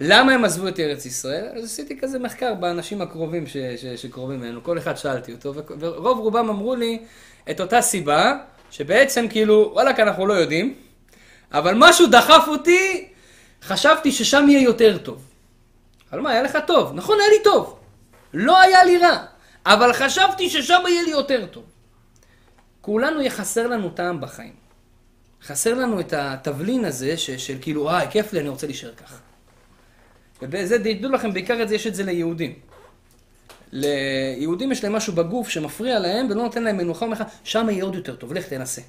למה 0.02 0.34
הם 0.34 0.46
עזבו 0.46 0.68
את 0.68 0.80
ארץ 0.80 1.06
ישראל? 1.06 1.46
אז 1.58 1.64
עשיתי 1.64 2.00
כזה 2.00 2.20
מחקר 2.20 2.54
באנשים 2.54 3.02
הקרובים 3.02 3.48
ש, 3.48 3.58
ש, 3.58 3.86
שקרובים 3.86 4.44
אלינו, 4.44 4.64
כל 4.64 4.78
אחד 4.78 4.98
שאלתי 4.98 5.34
אותו, 5.34 5.54
ורוב 5.80 6.20
רובם 6.20 6.50
אמרו 6.50 6.76
לי 6.76 7.00
את 7.52 7.62
אותה 7.62 7.82
סיבה, 7.82 8.38
שבעצם 8.72 9.26
כאילו, 9.30 9.70
וואלכ, 9.74 10.00
אנחנו 10.00 10.28
לא 10.28 10.34
יודעים, 10.34 10.76
אבל 11.52 11.74
משהו 11.78 12.08
דחף 12.08 12.44
אותי, 12.48 13.08
חשבתי 13.62 14.12
ששם 14.12 14.46
יהיה 14.50 14.64
יותר 14.64 14.98
טוב. 14.98 15.26
אבל 16.12 16.22
מה, 16.22 16.32
היה 16.32 16.42
לך 16.42 16.58
טוב. 16.68 16.94
נכון, 16.94 17.18
היה 17.20 17.30
לי 17.30 17.44
טוב. 17.44 17.80
לא 18.34 18.62
היה 18.62 18.84
לי 18.84 18.98
רע. 18.98 19.26
אבל 19.66 19.94
חשבתי 19.94 20.50
ששם 20.50 20.82
יהיה 20.88 21.04
לי 21.04 21.12
יותר 21.12 21.46
טוב. 21.46 21.64
כולנו 22.82 23.20
יהיה 23.20 23.32
חסר 23.32 23.68
לנו 23.68 23.90
טעם 23.90 24.22
בחיים. 24.22 24.54
חסר 25.44 25.74
לנו 25.74 26.00
את 26.00 26.14
התבלין 26.14 26.86
הזה 26.86 27.18
ש, 27.18 27.30
של 27.32 27.58
כאילו, 27.62 27.82
וואי, 27.82 28.08
כיף 28.10 28.34
לי, 28.34 28.40
אני 28.40 28.50
רוצה 28.50 28.68
להישאר 28.68 28.94
ככה. 28.94 29.16
ובזה, 30.42 30.80
תדעו 30.80 31.12
לכם, 31.12 31.34
בעיקר 31.34 31.62
את 31.64 31.70
זה, 31.70 31.76
יש 31.76 31.88
את 31.88 31.96
זה 31.96 32.04
ליהודים. 32.04 32.60
ליהודים 33.72 34.72
יש 34.72 34.84
להם 34.84 34.94
משהו 34.94 35.14
בגוף 35.14 35.50
שמפריע 35.50 36.00
להם 36.00 36.28
ולא 36.30 36.44
נותן 36.44 36.64
להם 36.64 36.78
מנוחה, 36.78 37.06
לך, 37.06 37.24
שם 37.44 37.70
יהיה 37.70 37.84
עוד 37.84 37.96
יותר 37.96 38.16
טוב, 38.16 38.34
לך 38.34 38.48
תנסה. 38.48 38.82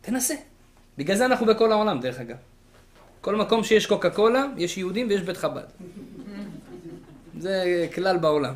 תנסה. 0.00 0.34
בגלל 1.00 1.16
זה 1.16 1.26
אנחנו 1.26 1.46
בכל 1.46 1.72
העולם, 1.72 2.00
דרך 2.00 2.20
אגב. 2.20 2.36
כל 3.20 3.36
מקום 3.36 3.64
שיש 3.64 3.86
קוקה 3.86 4.10
קולה, 4.10 4.44
יש 4.56 4.78
יהודים 4.78 5.06
ויש 5.08 5.22
בית 5.22 5.36
חב"ד. 5.36 5.62
זה 7.38 7.86
כלל 7.94 8.16
בעולם. 8.16 8.54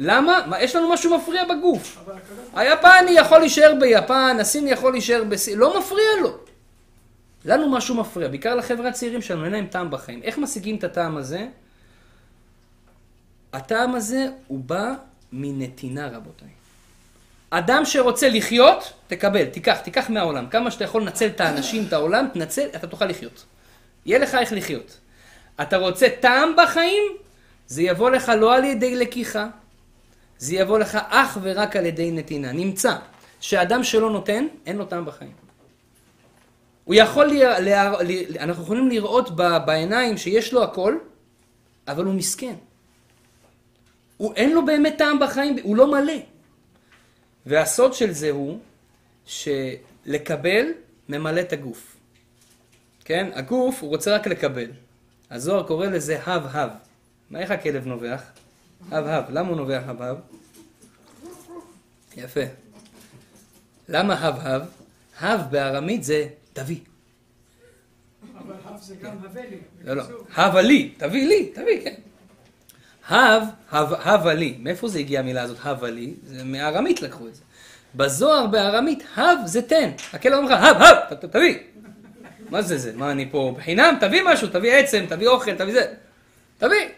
למה? 0.00 0.46
מה, 0.46 0.60
יש 0.60 0.76
לנו 0.76 0.92
משהו 0.92 1.16
מפריע 1.16 1.44
בגוף. 1.44 2.10
היפני 2.54 3.10
יכול 3.10 3.38
להישאר 3.38 3.74
ביפן, 3.80 4.36
הסיני 4.40 4.70
יכול 4.70 4.92
להישאר 4.92 5.24
בסין, 5.24 5.58
לא 5.58 5.78
מפריע 5.78 6.22
לו. 6.22 6.38
לנו 7.44 7.70
משהו 7.70 7.94
מפריע, 7.94 8.28
בעיקר 8.28 8.54
לחבר'ה 8.54 8.88
הצעירים 8.88 9.22
שלנו, 9.22 9.44
אין 9.44 9.52
להם 9.52 9.66
טעם 9.66 9.90
בחיים. 9.90 10.22
איך 10.22 10.38
משיגים 10.38 10.76
את 10.76 10.84
הטעם 10.84 11.16
הזה? 11.16 11.48
הטעם 13.52 13.94
הזה 13.94 14.28
הוא 14.46 14.60
בא 14.64 14.94
מנתינה, 15.32 16.08
רבותיי. 16.08 16.55
אדם 17.50 17.84
שרוצה 17.84 18.28
לחיות, 18.28 18.92
תקבל, 19.06 19.44
תיקח, 19.44 19.78
תיקח 19.80 20.10
מהעולם. 20.10 20.46
כמה 20.46 20.70
שאתה 20.70 20.84
יכול 20.84 21.02
לנצל 21.02 21.26
את 21.26 21.40
האנשים, 21.40 21.84
את 21.88 21.92
העולם, 21.92 22.26
תנצל, 22.32 22.68
אתה 22.76 22.86
תוכל 22.86 23.06
לחיות. 23.06 23.44
יהיה 24.06 24.18
לך 24.18 24.34
איך 24.34 24.52
לחיות. 24.52 24.98
אתה 25.62 25.76
רוצה 25.76 26.06
טעם 26.20 26.52
בחיים? 26.56 27.02
זה 27.66 27.82
יבוא 27.82 28.10
לך 28.10 28.32
לא 28.38 28.54
על 28.54 28.64
ידי 28.64 28.96
לקיחה, 28.96 29.46
זה 30.38 30.54
יבוא 30.54 30.78
לך 30.78 30.98
אך 31.08 31.38
ורק 31.42 31.76
על 31.76 31.86
ידי 31.86 32.10
נתינה. 32.10 32.52
נמצא 32.52 32.94
שאדם 33.40 33.84
שלא 33.84 34.10
נותן, 34.10 34.46
אין 34.66 34.76
לו 34.76 34.84
טעם 34.84 35.04
בחיים. 35.04 35.32
הוא 36.84 36.94
יכול, 36.94 37.26
ל... 37.26 37.44
ל... 37.60 37.68
ל... 38.02 38.38
אנחנו 38.38 38.62
יכולים 38.62 38.88
לראות 38.88 39.36
ב... 39.36 39.56
בעיניים 39.66 40.16
שיש 40.16 40.52
לו 40.52 40.62
הכל, 40.62 40.98
אבל 41.88 42.04
הוא 42.04 42.14
מסכן. 42.14 42.54
הוא 44.16 44.34
אין 44.34 44.52
לו 44.52 44.64
באמת 44.64 44.94
טעם 44.98 45.18
בחיים, 45.18 45.56
הוא 45.62 45.76
לא 45.76 45.86
מלא. 45.86 46.35
והסוד 47.46 47.94
של 47.94 48.12
זה 48.12 48.30
הוא 48.30 48.58
שלקבל 49.26 50.66
ממלא 51.08 51.40
את 51.40 51.52
הגוף. 51.52 51.96
כן? 53.04 53.30
הגוף, 53.34 53.82
הוא 53.82 53.90
רוצה 53.90 54.14
רק 54.14 54.26
לקבל. 54.26 54.70
הזוהר 55.30 55.66
קורא 55.66 55.86
לזה 55.86 56.22
הב-הב. 56.22 56.70
מה 57.30 57.40
איך 57.40 57.50
הכלב 57.50 57.86
נובח? 57.86 58.22
הב-הב. 58.90 59.24
למה 59.30 59.48
הוא 59.48 59.56
נובח 59.56 59.82
הב-הב? 59.86 60.16
יפה. 62.16 62.40
למה 63.88 64.14
הב-הב? 64.14 64.62
הב 65.20 65.40
בארמית 65.50 66.04
זה 66.04 66.28
תביא. 66.52 66.80
אבל 68.38 68.54
הב 68.64 68.80
זה 68.80 68.96
גם 68.96 69.16
הבלי. 69.24 69.58
לא, 69.84 69.96
לא. 69.96 70.04
הבה 70.34 70.62
לי, 70.62 70.94
תביא 70.96 71.28
לי, 71.28 71.50
תביא, 71.54 71.84
כן. 71.84 71.94
הב, 73.08 73.42
הב, 73.70 73.92
הבה 73.92 74.34
לי. 74.34 74.56
מאיפה 74.62 74.88
זה 74.88 74.98
הגיע 74.98 75.20
המילה 75.20 75.42
הזאת, 75.42 75.58
הבה 75.62 75.90
לי? 75.90 76.14
זה 76.26 76.44
מארמית 76.44 77.02
לקחו 77.02 77.28
את 77.28 77.34
זה. 77.34 77.42
בזוהר 77.94 78.46
בארמית, 78.46 79.04
הב 79.16 79.38
זה 79.44 79.62
תן. 79.62 79.90
הכלב 80.12 80.34
אומר 80.34 80.54
לך, 80.54 80.62
הב, 80.62 80.82
הב, 80.82 81.14
תביא. 81.14 81.58
מה 82.50 82.62
זה 82.62 82.78
זה? 82.78 82.92
מה 82.94 83.10
אני 83.10 83.28
פה 83.30 83.54
בחינם? 83.58 83.94
תביא 84.00 84.22
משהו, 84.24 84.48
תביא 84.48 84.74
עצם, 84.74 85.04
תביא 85.08 85.28
אוכל, 85.28 85.54
תביא 85.54 85.72
זה. 85.72 85.86
תביא. 86.58 86.88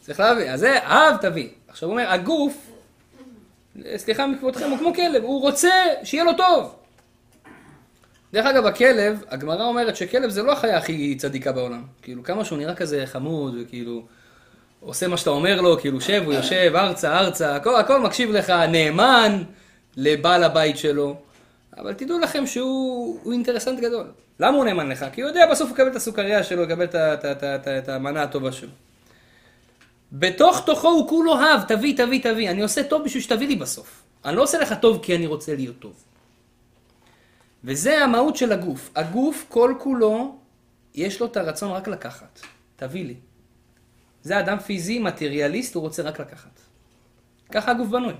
צריך 0.00 0.20
להביא. 0.20 0.50
אז 0.50 0.60
זה 0.60 0.78
הב 0.82 1.16
תביא. 1.16 1.48
עכשיו 1.68 1.88
הוא 1.88 1.98
אומר, 1.98 2.10
הגוף, 2.10 2.70
סליחה 3.96 4.26
מכבודכם, 4.26 4.70
הוא 4.70 4.78
כמו 4.78 4.94
כלב, 4.94 5.22
הוא 5.22 5.40
רוצה 5.40 5.70
שיהיה 6.02 6.24
לו 6.24 6.32
טוב. 6.32 6.74
דרך 8.32 8.46
אגב, 8.46 8.66
הכלב, 8.66 9.22
הגמרא 9.28 9.64
אומרת 9.64 9.96
שכלב 9.96 10.30
זה 10.30 10.42
לא 10.42 10.52
החיה 10.52 10.78
הכי 10.78 11.14
צדיקה 11.14 11.52
בעולם. 11.52 11.82
כאילו, 12.02 12.22
כמה 12.22 12.44
שהוא 12.44 12.58
נראה 12.58 12.74
כזה 12.74 13.06
חמוד, 13.06 13.54
וכאילו, 13.60 14.02
עושה 14.80 15.08
מה 15.08 15.16
שאתה 15.16 15.30
אומר 15.30 15.60
לו, 15.60 15.80
כאילו, 15.80 16.00
שב, 16.00 16.22
הוא 16.24 16.32
יושב, 16.32 16.72
ארצה, 16.74 17.18
ארצה, 17.18 17.56
הכל, 17.56 17.76
הכל 17.76 18.00
מקשיב 18.00 18.30
לך, 18.30 18.50
נאמן 18.50 19.42
לבעל 19.96 20.44
הבית 20.44 20.78
שלו. 20.78 21.16
אבל 21.76 21.92
תדעו 21.92 22.18
לכם 22.18 22.46
שהוא 22.46 23.18
הוא 23.22 23.32
אינטרסנט 23.32 23.80
גדול. 23.80 24.06
למה 24.40 24.56
הוא 24.56 24.64
נאמן 24.64 24.88
לך? 24.88 25.06
כי 25.12 25.20
הוא 25.20 25.28
יודע 25.28 25.50
בסוף 25.50 25.68
הוא 25.68 25.74
יקבל 25.74 25.88
את 25.88 25.96
הסוכריה 25.96 26.44
שלו, 26.44 26.62
יקבל 26.62 26.84
את 26.84 26.94
את 26.94 27.24
את 27.24 27.44
את 27.44 27.68
את 27.68 27.88
המנה 27.88 28.22
הטובה 28.22 28.52
שלו. 28.52 28.70
בתוך 30.12 30.62
תוכו 30.66 30.88
הוא 30.88 31.08
כולו 31.08 31.34
הב, 31.40 31.60
תביא, 31.68 31.96
תביא, 31.96 32.22
תביא. 32.22 32.50
אני 32.50 32.62
עושה 32.62 32.82
טוב 32.82 33.04
בשביל 33.04 33.22
שתביא 33.22 33.48
לי 33.48 33.56
בסוף. 33.56 34.02
אני 34.24 34.36
לא 34.36 34.42
עושה 34.42 34.58
לך 34.58 34.74
טוב 34.80 34.98
כי 35.02 35.16
אני 35.16 35.26
רוצה 35.26 35.54
להיות 35.54 35.78
טוב. 35.78 36.04
וזה 37.64 38.04
המהות 38.04 38.36
של 38.36 38.52
הגוף. 38.52 38.90
הגוף 38.96 39.44
כל 39.48 39.74
כולו, 39.78 40.36
יש 40.94 41.20
לו 41.20 41.26
את 41.26 41.36
הרצון 41.36 41.70
רק 41.70 41.88
לקחת. 41.88 42.40
תביא 42.76 43.04
לי. 43.04 43.14
זה 44.22 44.38
אדם 44.40 44.58
פיזי, 44.58 44.98
מטריאליסט, 44.98 45.74
הוא 45.74 45.82
רוצה 45.82 46.02
רק 46.02 46.20
לקחת. 46.20 46.60
ככה 47.50 47.70
הגוף 47.70 47.88
בנוי. 47.88 48.14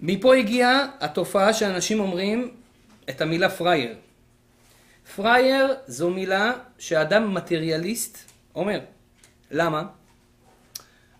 מפה 0.00 0.36
הגיעה 0.36 0.86
התופעה 1.00 1.52
שאנשים 1.52 2.00
אומרים 2.00 2.54
את 3.10 3.20
המילה 3.20 3.50
פראייר. 3.50 3.96
פראייר 5.16 5.74
זו 5.86 6.10
מילה 6.10 6.52
שאדם 6.78 7.34
מטריאליסט 7.34 8.18
אומר. 8.54 8.80
למה? 9.50 9.82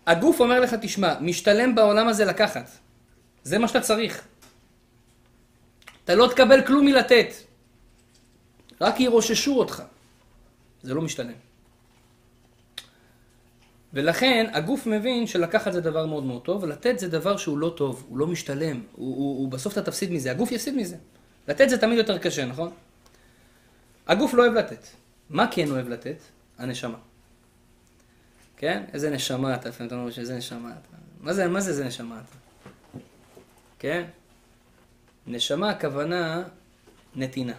הגוף 0.07 0.39
אומר 0.39 0.59
לך, 0.59 0.73
תשמע, 0.81 1.19
משתלם 1.19 1.75
בעולם 1.75 2.07
הזה 2.07 2.25
לקחת. 2.25 2.69
זה 3.43 3.59
מה 3.59 3.67
שאתה 3.67 3.81
צריך. 3.81 4.23
אתה 6.05 6.15
לא 6.15 6.27
תקבל 6.27 6.65
כלום 6.65 6.85
מלתת. 6.85 7.33
רק 8.81 8.99
ירוששו 8.99 9.59
אותך. 9.59 9.83
זה 10.83 10.93
לא 10.93 11.01
משתלם. 11.01 11.33
ולכן 13.93 14.45
הגוף 14.53 14.87
מבין 14.87 15.27
שלקחת 15.27 15.73
זה 15.73 15.81
דבר 15.81 16.05
מאוד 16.05 16.23
מאוד 16.23 16.41
טוב, 16.41 16.63
ולתת 16.63 16.99
זה 16.99 17.07
דבר 17.07 17.37
שהוא 17.37 17.57
לא 17.57 17.73
טוב, 17.77 18.05
הוא 18.09 18.17
לא 18.17 18.27
משתלם, 18.27 18.81
הוא, 18.91 19.15
הוא, 19.15 19.37
הוא 19.39 19.51
בסוף 19.51 19.73
אתה 19.73 19.81
תפסיד 19.81 20.11
מזה, 20.11 20.31
הגוף 20.31 20.51
יפסיד 20.51 20.75
מזה. 20.75 20.97
לתת 21.47 21.69
זה 21.69 21.77
תמיד 21.77 21.97
יותר 21.97 22.17
קשה, 22.17 22.45
נכון? 22.45 22.71
הגוף 24.07 24.33
לא 24.33 24.43
אוהב 24.43 24.53
לתת. 24.53 24.87
מה 25.29 25.47
כן 25.51 25.71
אוהב 25.71 25.89
לתת? 25.89 26.17
הנשמה. 26.57 26.97
כן? 28.57 28.83
איזה 28.93 29.09
נשמה 29.09 29.55
אתה, 29.55 29.69
לפעמים 29.69 29.87
אתה 29.87 29.95
אומר 29.95 30.11
שאיזה 30.11 30.37
נשמה 30.37 30.71
אתה. 30.71 30.97
מה 31.19 31.33
זה, 31.33 31.47
מה 31.47 31.59
זה 31.59 31.69
איזה 31.69 31.85
נשמה 31.85 32.21
אתה? 32.21 32.37
כן? 33.79 34.03
נשמה 35.27 35.69
הכוונה 35.69 36.43
נתינה. 37.15 37.53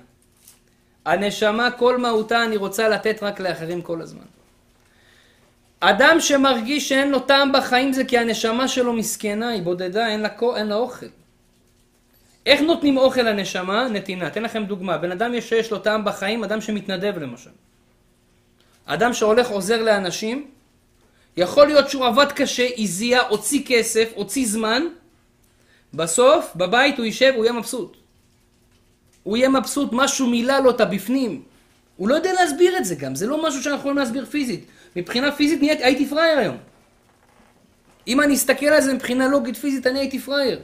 הנשמה 1.05 1.71
כל 1.71 1.99
מהותה 1.99 2.45
אני 2.45 2.57
רוצה 2.57 2.89
לתת 2.89 3.23
רק 3.23 3.41
לאחרים 3.41 3.83
כל 3.83 4.03
הזמן. 4.03 4.25
אדם 5.81 6.17
שמרגיש 6.21 6.89
שאין 6.89 7.11
לו 7.11 7.21
טעם 7.21 7.53
בחיים 7.53 7.93
זה 7.93 8.05
כי 8.05 8.19
הנשמה 8.19 8.69
שלו 8.69 8.93
מסכנה, 8.93 9.49
היא 9.49 9.63
בודדה, 9.63 10.09
אין 10.09 10.21
לה, 10.21 10.29
אין 10.57 10.67
לה 10.67 10.75
אוכל. 10.75 11.07
איך 12.47 12.61
נותנים 12.61 12.97
אוכל 12.99 13.23
לנשמה? 13.23 13.89
נתינה. 13.89 14.27
אתן 14.27 14.43
לכם 14.43 14.65
דוגמה. 14.65 14.99
בן 14.99 15.13
אדם 15.13 15.35
יש 15.35 15.49
שיש 15.49 15.71
לו 15.71 15.79
טעם 15.79 16.05
בחיים, 16.05 16.45
אדם 16.45 16.61
שמתנדב 16.61 17.19
למשל. 17.19 17.51
אדם 18.87 19.13
שהולך 19.13 19.49
עוזר 19.49 19.83
לאנשים, 19.83 20.51
יכול 21.37 21.67
להיות 21.67 21.91
שהוא 21.91 22.07
עבד 22.07 22.33
קשה, 22.33 22.69
הזיע, 22.79 23.21
הוציא 23.21 23.63
כסף, 23.67 24.13
הוציא 24.15 24.47
זמן, 24.47 24.83
בסוף, 25.95 26.53
בבית 26.57 26.99
הוא 26.99 27.07
יישב, 27.07 27.33
הוא 27.37 27.45
יהיה 27.45 27.53
מבסוט. 27.53 27.97
הוא 29.23 29.37
יהיה 29.37 29.49
מבסוט, 29.49 29.93
משהו 29.93 30.27
מילא 30.27 30.59
לו 30.59 30.71
את 30.71 30.81
הבפנים. 30.81 31.43
הוא 31.97 32.09
לא 32.09 32.15
יודע 32.15 32.33
להסביר 32.33 32.77
את 32.77 32.85
זה 32.85 32.95
גם, 32.95 33.15
זה 33.15 33.27
לא 33.27 33.49
משהו 33.49 33.63
שאנחנו 33.63 33.79
יכולים 33.81 33.99
להסביר 33.99 34.27
פיזית. 34.27 34.65
מבחינה 34.97 35.33
פיזית 35.33 35.61
נהיית, 35.61 35.81
הייתי 35.81 36.07
פראייר 36.07 36.39
היום. 36.39 36.57
אם 38.09 38.21
אני 38.21 38.35
אסתכל 38.35 38.67
על 38.67 38.81
זה 38.81 38.95
מבחינה 38.95 39.29
לוגית 39.29 39.57
פיזית, 39.57 39.87
אני 39.87 39.99
הייתי 39.99 40.19
פראייר. 40.19 40.61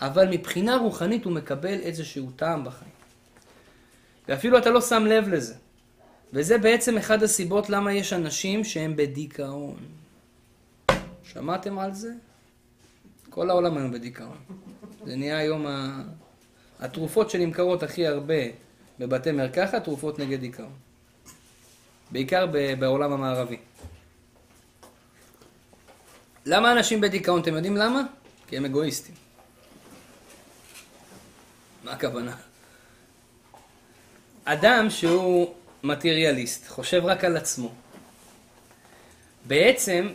אבל 0.00 0.28
מבחינה 0.28 0.76
רוחנית 0.76 1.24
הוא 1.24 1.32
מקבל 1.32 1.78
איזשהו 1.80 2.30
טעם 2.36 2.64
בחיים. 2.64 2.90
ואפילו 4.28 4.58
אתה 4.58 4.70
לא 4.70 4.80
שם 4.80 5.06
לב 5.06 5.28
לזה. 5.28 5.54
וזה 6.32 6.58
בעצם 6.58 6.96
אחד 6.96 7.22
הסיבות 7.22 7.70
למה 7.70 7.92
יש 7.92 8.12
אנשים 8.12 8.64
שהם 8.64 8.96
בדיכאון. 8.96 9.76
שמעתם 11.22 11.78
על 11.78 11.94
זה? 11.94 12.12
כל 13.30 13.50
העולם 13.50 13.76
היום 13.76 13.92
בדיכאון. 13.92 14.36
זה 15.06 15.16
נהיה 15.16 15.38
היום 15.38 15.66
ה... 15.66 16.02
התרופות 16.80 17.30
שנמכרות 17.30 17.82
הכי 17.82 18.06
הרבה 18.06 18.34
בבתי 18.98 19.32
מרקחת, 19.32 19.84
תרופות 19.84 20.18
נגד 20.18 20.40
דיכאון. 20.40 20.72
בעיקר 22.10 22.46
בעולם 22.78 23.12
המערבי. 23.12 23.56
למה 26.46 26.72
אנשים 26.72 27.00
בדיכאון? 27.00 27.40
אתם 27.40 27.54
יודעים 27.54 27.76
למה? 27.76 28.02
כי 28.48 28.56
הם 28.56 28.64
אגואיסטים. 28.64 29.14
מה 31.84 31.92
הכוונה? 31.92 32.36
אדם 34.44 34.90
שהוא 34.90 35.54
מטריאליסט, 35.82 36.68
חושב 36.68 37.02
רק 37.04 37.24
על 37.24 37.36
עצמו. 37.36 37.72
בעצם, 39.46 40.08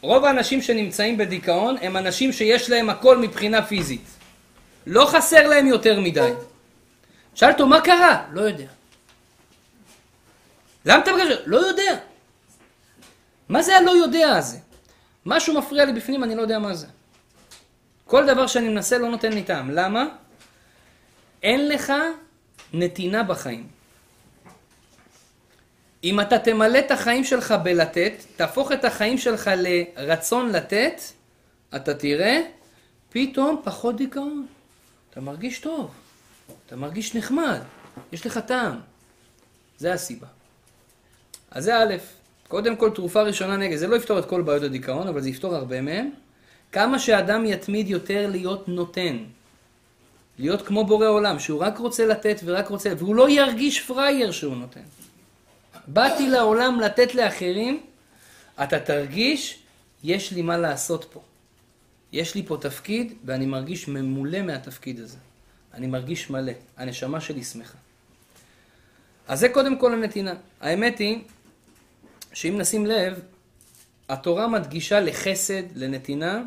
רוב 0.00 0.24
האנשים 0.24 0.62
שנמצאים 0.62 1.18
בדיכאון 1.18 1.76
הם 1.82 1.96
אנשים 1.96 2.32
שיש 2.32 2.70
להם 2.70 2.90
הכל 2.90 3.18
מבחינה 3.18 3.66
פיזית. 3.66 4.15
לא 4.86 5.06
חסר 5.06 5.48
להם 5.48 5.66
יותר 5.66 6.00
מדי. 6.00 6.32
שאל 7.34 7.52
אותו, 7.52 7.66
מה 7.66 7.80
קרה? 7.80 8.24
לא 8.32 8.40
יודע. 8.40 8.66
למה 10.84 11.02
אתה 11.02 11.12
בקשר? 11.12 11.42
לא 11.46 11.56
יודע. 11.56 11.98
מה 13.48 13.62
זה 13.62 13.76
הלא 13.76 13.90
יודע 13.90 14.28
הזה? 14.28 14.58
משהו 15.26 15.54
מפריע 15.54 15.84
לי 15.84 15.92
בפנים, 15.92 16.24
אני 16.24 16.34
לא 16.34 16.42
יודע 16.42 16.58
מה 16.58 16.74
זה. 16.74 16.86
כל 18.04 18.26
דבר 18.26 18.46
שאני 18.46 18.68
מנסה 18.68 18.98
לא 18.98 19.08
נותן 19.08 19.32
לי 19.32 19.42
טעם. 19.42 19.70
למה? 19.70 20.04
אין 21.42 21.68
לך 21.68 21.92
נתינה 22.72 23.22
בחיים. 23.22 23.68
אם 26.04 26.20
אתה 26.20 26.38
תמלא 26.38 26.78
את 26.78 26.90
החיים 26.90 27.24
שלך 27.24 27.54
בלתת, 27.62 28.12
תהפוך 28.36 28.72
את 28.72 28.84
החיים 28.84 29.18
שלך 29.18 29.50
לרצון 29.56 30.52
לתת, 30.52 31.00
אתה 31.76 31.94
תראה 31.94 32.40
פתאום 33.10 33.60
פחות 33.64 33.96
דיכאון. 33.96 34.46
אתה 35.16 35.24
מרגיש 35.24 35.58
טוב, 35.58 35.90
אתה 36.66 36.76
מרגיש 36.76 37.14
נחמד, 37.14 37.60
יש 38.12 38.26
לך 38.26 38.38
טעם. 38.38 38.80
זה 39.78 39.92
הסיבה. 39.92 40.26
אז 41.50 41.64
זה 41.64 41.78
א', 41.78 41.94
קודם 42.48 42.76
כל 42.76 42.90
תרופה 42.90 43.22
ראשונה 43.22 43.56
נגד, 43.56 43.76
זה 43.76 43.86
לא 43.86 43.96
יפתור 43.96 44.18
את 44.18 44.24
כל 44.24 44.42
בעיות 44.42 44.62
הדיכאון, 44.62 45.08
אבל 45.08 45.20
זה 45.20 45.28
יפתור 45.28 45.54
הרבה 45.54 45.80
מהם. 45.80 46.10
כמה 46.72 46.98
שאדם 46.98 47.44
יתמיד 47.44 47.88
יותר 47.88 48.26
להיות 48.30 48.68
נותן, 48.68 49.16
להיות 50.38 50.62
כמו 50.66 50.84
בורא 50.84 51.06
עולם, 51.06 51.38
שהוא 51.38 51.60
רק 51.60 51.78
רוצה 51.78 52.06
לתת 52.06 52.40
ורק 52.44 52.68
רוצה, 52.68 52.92
והוא 52.98 53.14
לא 53.14 53.30
ירגיש 53.30 53.80
פראייר 53.80 54.30
שהוא 54.30 54.56
נותן. 54.56 54.84
באתי 55.86 56.28
לעולם 56.28 56.80
לתת 56.80 57.14
לאחרים, 57.14 57.80
אתה 58.62 58.80
תרגיש, 58.80 59.58
יש 60.04 60.32
לי 60.32 60.42
מה 60.42 60.58
לעשות 60.58 61.04
פה. 61.12 61.20
יש 62.16 62.34
לי 62.34 62.42
פה 62.46 62.56
תפקיד, 62.60 63.12
ואני 63.24 63.46
מרגיש 63.46 63.88
ממולא 63.88 64.42
מהתפקיד 64.42 65.00
הזה. 65.00 65.18
אני 65.74 65.86
מרגיש 65.86 66.30
מלא, 66.30 66.52
הנשמה 66.76 67.20
שלי 67.20 67.44
שמחה. 67.44 67.78
אז 69.28 69.40
זה 69.40 69.48
קודם 69.48 69.78
כל 69.78 69.92
הנתינה. 69.92 70.34
האמת 70.60 70.98
היא, 70.98 71.24
שאם 72.32 72.58
נשים 72.58 72.86
לב, 72.86 73.20
התורה 74.08 74.48
מדגישה 74.48 75.00
לחסד, 75.00 75.62
לנתינה, 75.74 76.42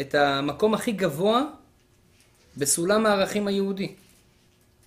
את 0.00 0.14
המקום 0.14 0.74
הכי 0.74 0.92
גבוה 0.92 1.42
בסולם 2.56 3.06
הערכים 3.06 3.46
היהודי. 3.46 3.94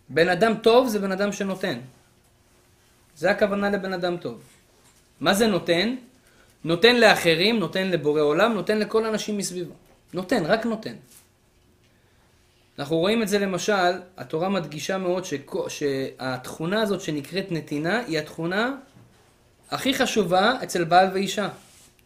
בן 0.10 0.30
אדם 0.30 0.54
טוב 0.64 0.88
זה 0.88 1.00
בן 1.00 1.12
אדם 1.12 1.32
שנותן. 1.32 1.80
זה 3.16 3.32
הכוונה 3.32 3.70
לבן 3.70 3.94
אדם 3.94 4.18
טוב. 4.18 4.44
מה 5.20 5.34
זה 5.34 5.48
נותן? 5.48 5.96
נותן 6.68 6.96
לאחרים, 6.96 7.60
נותן 7.60 7.88
לבורא 7.88 8.22
עולם, 8.22 8.54
נותן 8.54 8.80
לכל 8.80 9.06
האנשים 9.06 9.38
מסביבו. 9.38 9.74
נותן, 10.14 10.46
רק 10.46 10.66
נותן. 10.66 10.94
אנחנו 12.80 12.98
רואים 12.98 13.24
את 13.24 13.28
זה 13.28 13.40
למשל, 13.40 13.92
התורה 14.18 14.50
מדגישה 14.50 14.98
מאוד 14.98 15.26
שכו, 15.26 15.70
שהתכונה 15.70 16.82
הזאת 16.82 17.02
שנקראת 17.02 17.52
נתינה 17.52 18.00
היא 18.00 18.20
התכונה 18.20 18.76
הכי 19.72 19.94
חשובה 19.94 20.54
אצל 20.64 20.84
בעל 20.84 21.08
ואישה. 21.14 21.50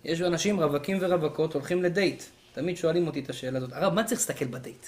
יש 0.05 0.21
אנשים, 0.21 0.59
רווקים 0.59 0.97
ורווקות, 1.01 1.53
הולכים 1.53 1.83
לדייט. 1.83 2.23
תמיד 2.53 2.77
שואלים 2.77 3.07
אותי 3.07 3.19
את 3.19 3.29
השאלה 3.29 3.57
הזאת, 3.57 3.73
הרב, 3.73 3.93
מה 3.93 4.03
צריך 4.03 4.21
להסתכל 4.21 4.45
בדייט? 4.45 4.85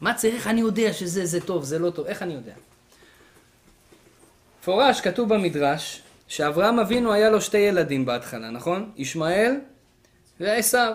מה 0.00 0.14
צריך, 0.14 0.34
איך 0.34 0.46
אני 0.46 0.60
יודע 0.60 0.92
שזה 0.92 1.26
זה 1.26 1.40
טוב, 1.40 1.64
זה 1.64 1.78
לא 1.78 1.90
טוב, 1.90 2.06
איך 2.06 2.22
אני 2.22 2.34
יודע? 2.34 2.54
מפורש, 4.60 5.00
כתוב 5.00 5.34
במדרש, 5.34 6.02
שאברהם 6.30 6.78
אבינו 6.78 7.12
היה 7.12 7.30
לו 7.30 7.40
שתי 7.40 7.58
ילדים 7.58 8.06
בהתחלה, 8.06 8.50
נכון? 8.50 8.90
ישמעאל 8.96 9.60
ועשיו. 10.40 10.92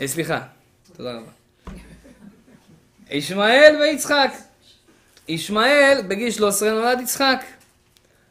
אה, 0.00 0.08
סליחה, 0.08 0.40
תודה 0.96 1.12
רבה. 1.12 1.30
ישמעאל 3.10 3.76
ויצחק. 3.80 4.30
ישמעאל, 5.28 6.02
בגיל 6.08 6.30
13 6.30 6.70
נולד 6.70 7.00
יצחק. 7.00 7.44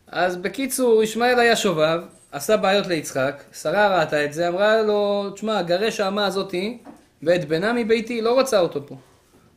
אז 0.08 0.36
בקיצור, 0.36 1.04
ישמעאל 1.04 1.39
היה 1.39 1.56
שובב, 1.56 2.02
עשה 2.32 2.58
בעיות 2.58 2.88
ליצחק, 2.88 3.43
שרה 3.62 4.00
ראתה 4.00 4.26
את 4.26 4.34
זה, 4.34 4.48
אמרה 4.48 4.82
לו, 4.82 5.30
תשמע, 5.30 5.62
גרש 5.62 6.00
האמה 6.00 6.26
הזאתי 6.26 6.78
ואת 7.24 7.48
בנה 7.48 7.74
מביתי, 7.74 8.22
לא 8.22 8.34
רוצה 8.34 8.60
אותו 8.60 8.88
פה. 8.88 8.96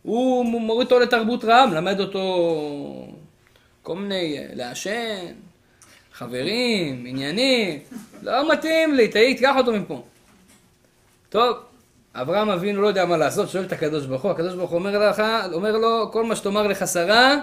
הוא 0.03 0.45
מוריד 0.45 0.87
אותו 0.87 1.01
לתרבות 1.01 1.45
רעה, 1.45 1.67
מלמד 1.67 2.01
אותו 2.01 2.25
כל 3.83 3.97
מיני, 3.97 4.39
אה, 4.39 4.47
לעשן, 4.55 5.33
חברים, 6.21 7.05
עניינים, 7.07 7.79
לא 8.23 8.53
מתאים 8.53 8.95
לי, 8.95 9.09
תהי, 9.09 9.35
תיקח 9.35 9.55
אותו 9.57 9.73
מפה. 9.73 10.05
טוב, 11.29 11.57
אברהם 12.15 12.51
אבינו 12.51 12.83
לא 12.83 12.87
יודע 12.87 13.05
מה 13.05 13.17
לעשות, 13.17 13.49
שואל 13.49 13.65
את 13.65 13.73
הקדוש 13.73 14.07
ברוך 14.07 14.23
הוא, 14.23 14.31
הקדוש 14.31 14.55
ברוך 14.55 14.71
הוא 14.71 14.79
אומר, 14.79 15.11
לך, 15.11 15.23
אומר 15.53 15.77
לו, 15.77 16.11
כל 16.13 16.25
מה 16.25 16.37
שתאמר 16.37 16.67
לך 16.67 16.87
שרה, 16.87 17.37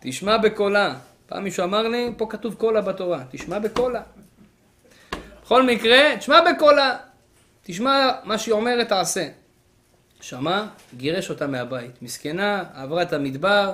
תשמע 0.00 0.38
בקולה. 0.38 0.94
פעם 1.26 1.44
מישהו 1.44 1.64
אמר 1.64 1.88
לי, 1.88 2.10
פה 2.16 2.26
כתוב 2.30 2.54
קולה 2.54 2.80
בתורה, 2.80 3.24
תשמע 3.30 3.58
בקולה. 3.58 4.02
בכל 5.42 5.62
מקרה, 5.62 6.16
תשמע 6.18 6.40
בקולה. 6.52 6.96
תשמע 7.62 8.10
מה 8.24 8.38
שהיא 8.38 8.52
אומרת, 8.52 8.88
תעשה. 8.88 9.28
שמע, 10.20 10.66
גירש 10.96 11.30
אותה 11.30 11.46
מהבית. 11.46 12.02
מסכנה, 12.02 12.64
עברה 12.74 13.02
את 13.02 13.12
המדבר, 13.12 13.72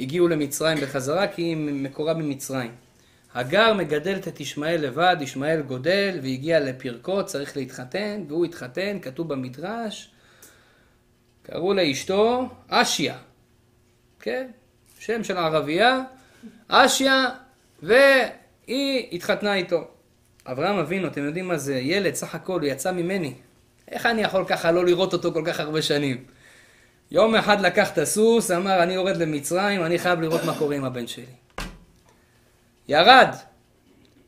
הגיעו 0.00 0.28
למצרים 0.28 0.78
בחזרה, 0.78 1.28
כי 1.28 1.42
היא 1.42 1.56
מקורה 1.56 2.14
ממצרים. 2.14 2.70
הגר 3.34 3.74
מגדלת 3.74 4.28
את 4.28 4.40
ישמעאל 4.40 4.80
לבד, 4.80 5.16
ישמעאל 5.20 5.60
גודל, 5.60 6.18
והגיע 6.22 6.60
לפרקו, 6.60 7.24
צריך 7.24 7.56
להתחתן, 7.56 8.24
והוא 8.28 8.44
התחתן, 8.44 8.98
כתוב 9.02 9.28
במדרש, 9.28 10.10
קראו 11.42 11.74
לאשתו 11.74 12.48
אשיה, 12.68 13.18
כן? 14.20 14.50
שם 14.98 15.24
של 15.24 15.36
ערבייה, 15.36 16.02
אשיה, 16.68 17.28
והיא 17.82 19.08
התחתנה 19.12 19.54
איתו. 19.54 19.88
אברהם 20.46 20.78
אבינו, 20.78 21.08
אתם 21.08 21.24
יודעים 21.24 21.48
מה 21.48 21.56
זה? 21.56 21.78
ילד, 21.78 22.14
סך 22.14 22.34
הכל, 22.34 22.60
הוא 22.60 22.68
יצא 22.68 22.92
ממני. 22.92 23.34
איך 23.90 24.06
אני 24.06 24.22
יכול 24.22 24.44
ככה 24.48 24.72
לא 24.72 24.84
לראות 24.84 25.12
אותו 25.12 25.32
כל 25.32 25.42
כך 25.46 25.60
הרבה 25.60 25.82
שנים? 25.82 26.24
יום 27.10 27.34
אחד 27.34 27.60
לקח 27.60 27.92
את 27.92 27.98
הסוס, 27.98 28.50
אמר, 28.50 28.82
אני 28.82 28.94
יורד 28.94 29.16
למצרים, 29.16 29.84
אני 29.84 29.98
חייב 29.98 30.20
לראות 30.20 30.44
מה 30.44 30.58
קורה 30.58 30.76
עם 30.76 30.84
הבן 30.84 31.06
שלי. 31.06 31.39
ירד. 32.90 33.34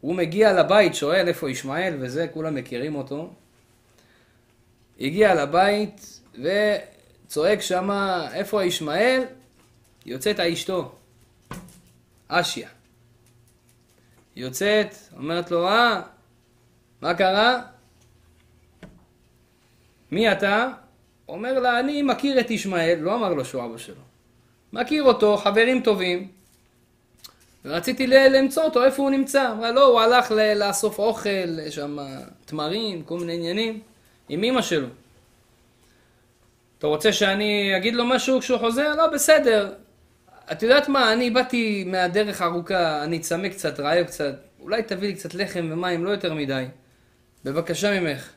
הוא 0.00 0.14
מגיע 0.14 0.52
לבית, 0.52 0.94
שואל 0.94 1.28
איפה 1.28 1.50
ישמעאל 1.50 1.94
וזה, 2.00 2.26
כולם 2.32 2.54
מכירים 2.54 2.94
אותו. 2.94 3.30
הגיע 5.00 5.34
לבית 5.34 6.20
וצועק 6.34 7.60
שמה, 7.60 8.28
איפה 8.34 8.64
ישמעאל? 8.64 9.22
יוצאת 10.06 10.40
אשתו, 10.40 10.94
אשיה. 12.28 12.68
יוצאת, 14.36 14.94
אומרת 15.16 15.50
לו, 15.50 15.68
אה, 15.68 16.02
מה 17.00 17.14
קרה? 17.14 17.62
מי 20.10 20.32
אתה? 20.32 20.68
אומר 21.28 21.58
לה, 21.58 21.80
אני 21.80 22.02
מכיר 22.02 22.40
את 22.40 22.50
ישמעאל, 22.50 22.98
לא 22.98 23.14
אמר 23.14 23.34
לו 23.34 23.44
שהוא 23.44 23.64
אבא 23.64 23.78
שלו. 23.78 24.02
מכיר 24.72 25.02
אותו, 25.02 25.36
חברים 25.36 25.82
טובים. 25.82 26.41
ורציתי 27.64 28.06
למצוא 28.06 28.62
אותו, 28.62 28.84
איפה 28.84 29.02
הוא 29.02 29.10
נמצא? 29.10 29.50
אמרה, 29.50 29.72
לא, 29.72 29.84
הוא 29.84 30.00
הלך 30.00 30.30
לאסוף 30.56 30.98
אוכל, 30.98 31.70
שם 31.70 31.98
תמרים, 32.44 33.02
כל 33.02 33.18
מיני 33.18 33.34
עניינים, 33.34 33.80
עם 34.28 34.44
אמא 34.44 34.62
שלו. 34.62 34.88
אתה 36.78 36.86
רוצה 36.86 37.12
שאני 37.12 37.76
אגיד 37.76 37.94
לו 37.94 38.06
משהו 38.06 38.40
כשהוא 38.40 38.58
חוזר? 38.58 38.94
לא, 38.96 39.06
בסדר. 39.06 39.72
את 40.52 40.62
יודעת 40.62 40.88
מה, 40.88 41.12
אני 41.12 41.30
באתי 41.30 41.84
מהדרך 41.86 42.42
הארוכה, 42.42 43.04
אני 43.04 43.18
צמא 43.18 43.48
קצת, 43.48 43.80
רעב 43.80 44.06
קצת, 44.06 44.34
אולי 44.60 44.82
תביא 44.82 45.08
לי 45.08 45.14
קצת 45.14 45.34
לחם 45.34 45.68
ומים, 45.72 46.04
לא 46.04 46.10
יותר 46.10 46.34
מדי. 46.34 46.64
בבקשה 47.44 48.00
ממך. 48.00 48.30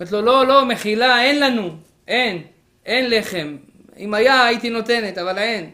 אומרת 0.00 0.12
לו, 0.12 0.22
לא, 0.22 0.46
לא, 0.46 0.64
מחילה, 0.64 1.22
אין 1.22 1.40
לנו, 1.40 1.76
אין, 2.08 2.42
אין 2.86 3.10
לחם. 3.10 3.56
אם 3.98 4.14
היה, 4.14 4.44
הייתי 4.44 4.70
נותנת, 4.70 5.18
אבל 5.18 5.38
אין. 5.38 5.70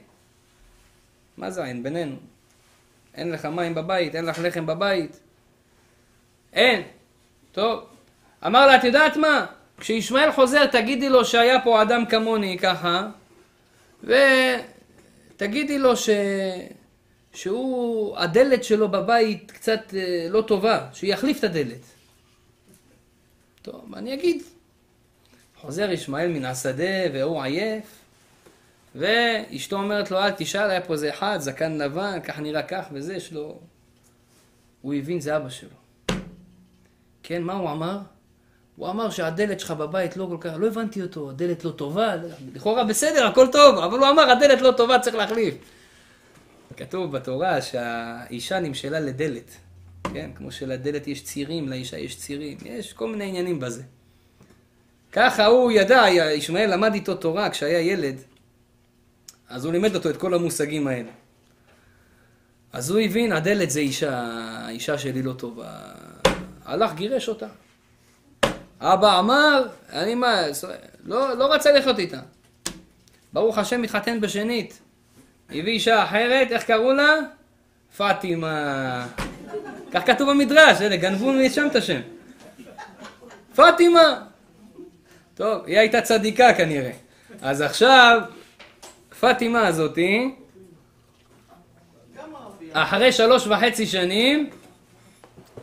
מה 1.37 1.51
זה 1.51 1.64
אין? 1.64 1.83
בינינו. 1.83 2.16
אין 3.14 3.31
לך 3.31 3.44
מים 3.44 3.74
בבית, 3.74 4.14
אין 4.14 4.24
לך 4.24 4.38
לחם 4.42 4.66
בבית. 4.66 5.20
אין. 6.53 6.83
טוב. 7.53 7.85
אמר 8.46 8.66
לה, 8.66 8.77
את 8.77 8.85
יודעת 8.85 9.16
מה? 9.16 9.46
כשישמעאל 9.79 10.33
חוזר, 10.33 10.66
תגידי 10.66 11.09
לו 11.09 11.24
שהיה 11.24 11.61
פה 11.61 11.83
אדם 11.83 12.07
כמוני 12.07 12.59
ככה, 12.59 13.09
ותגידי 15.35 15.79
לו 15.79 15.96
ש... 15.96 16.11
שהוא, 17.35 18.18
הדלת 18.18 18.64
שלו 18.64 18.88
בבית 18.88 19.50
קצת 19.50 19.94
אה, 19.96 20.27
לא 20.31 20.42
טובה, 20.42 20.87
שיחליף 20.92 21.38
את 21.38 21.44
הדלת. 21.44 21.81
טוב, 23.62 23.94
אני 23.94 24.14
אגיד. 24.14 24.42
חוזר 25.61 25.90
ישמעאל 25.90 26.29
מן 26.29 26.44
השדה 26.44 27.12
והוא 27.12 27.42
עייף, 27.42 27.85
ואשתו 28.94 29.76
אומרת 29.76 30.11
לו, 30.11 30.18
אל 30.18 30.30
תשאל, 30.30 30.70
היה 30.70 30.80
פה 30.80 30.92
איזה 30.92 31.11
אחד, 31.11 31.38
זקן 31.40 31.78
לבן, 31.78 32.18
כך 32.24 32.38
נראה 32.38 32.62
כך 32.62 32.85
וזה, 32.92 33.14
יש 33.14 33.33
לו... 33.33 33.61
הוא 34.83 34.94
הבין, 34.94 35.20
זה 35.20 35.37
אבא 35.37 35.48
שלו. 35.48 35.68
כן, 37.22 37.42
מה 37.42 37.52
הוא 37.52 37.70
אמר? 37.70 37.98
הוא 38.76 38.88
אמר 38.88 39.11
שהדלת 39.11 39.61
שלך 39.61 39.70
בבית 39.70 40.16
לא 40.16 40.26
כל 40.30 40.37
כך, 40.40 40.52
לא 40.57 40.66
הבנתי 40.66 41.02
אותו, 41.02 41.30
הדלת 41.30 41.64
לא 41.64 41.70
טובה, 41.70 42.14
לכאורה 42.54 42.85
בסדר, 42.85 43.26
הכל 43.26 43.46
טוב, 43.52 43.78
אבל 43.78 43.98
הוא 43.98 44.09
אמר, 44.09 44.30
הדלת 44.30 44.61
לא 44.61 44.72
טובה, 44.72 44.98
צריך 44.98 45.16
להחליף. 45.16 45.54
כתוב 46.76 47.12
בתורה 47.12 47.62
שהאישה 47.62 48.61
נמשלה 48.61 49.00
לדלת, 49.00 49.50
כן? 50.14 50.30
כמו 50.35 50.52
שלדלת 50.52 51.09
יש 51.09 51.24
צירים, 51.24 51.68
לאישה 51.68 51.98
יש 51.98 52.18
צירים, 52.18 52.59
יש 52.64 52.92
כל 52.92 53.09
מיני 53.09 53.24
עניינים 53.24 53.61
בזה. 53.61 53.83
ככה 55.12 55.46
הוא 55.46 55.72
ידע, 55.72 56.04
ישמעאל 56.09 56.72
למד 56.72 56.94
איתו 56.94 57.14
תורה 57.14 57.50
כשהיה 57.50 57.80
ילד, 57.80 58.20
אז 59.48 59.64
הוא 59.64 59.72
לימד 59.72 59.94
אותו 59.94 60.11
את 60.11 60.16
כל 60.16 60.35
המושגים 60.35 60.87
האלה. 60.87 61.11
אז 62.72 62.90
הוא 62.90 63.00
הבין, 63.00 63.33
הדלת 63.33 63.70
זה 63.70 63.80
אישה, 63.80 64.20
האישה 64.66 64.98
שלי 64.98 65.22
לא 65.22 65.33
טובה. 65.33 65.68
הלך, 66.64 66.94
גירש 66.94 67.28
אותה. 67.28 67.46
אבא 68.80 69.18
אמר, 69.18 69.66
אני 69.92 70.14
מה, 70.14 70.42
לא, 71.04 71.37
לא 71.37 71.54
רצה 71.54 71.72
לחיות 71.72 71.98
איתה. 71.98 72.20
ברוך 73.33 73.59
השם 73.59 73.83
מתחתן 73.83 74.20
בשנית. 74.20 74.78
הביא 75.50 75.72
אישה 75.72 76.04
אחרת, 76.04 76.52
איך 76.52 76.64
קראו 76.64 76.92
לה? 76.92 77.14
פאטימה. 77.96 79.07
כך 79.92 80.07
כתוב 80.07 80.30
במדרש, 80.30 80.80
אלה, 80.80 80.96
גנבו 80.96 81.33
משם 81.33 81.66
את 81.66 81.76
השם. 81.76 82.00
פאטימה. 83.54 84.22
טוב, 85.35 85.64
היא 85.66 85.78
הייתה 85.78 86.00
צדיקה 86.00 86.54
כנראה. 86.54 86.90
אז 87.42 87.61
עכשיו, 87.61 88.22
פאטימה 89.25 89.67
הזאתי, 89.67 90.35
אחרי 92.73 93.13
שלוש 93.13 93.47
וחצי 93.47 93.87
שנים, 93.87 94.51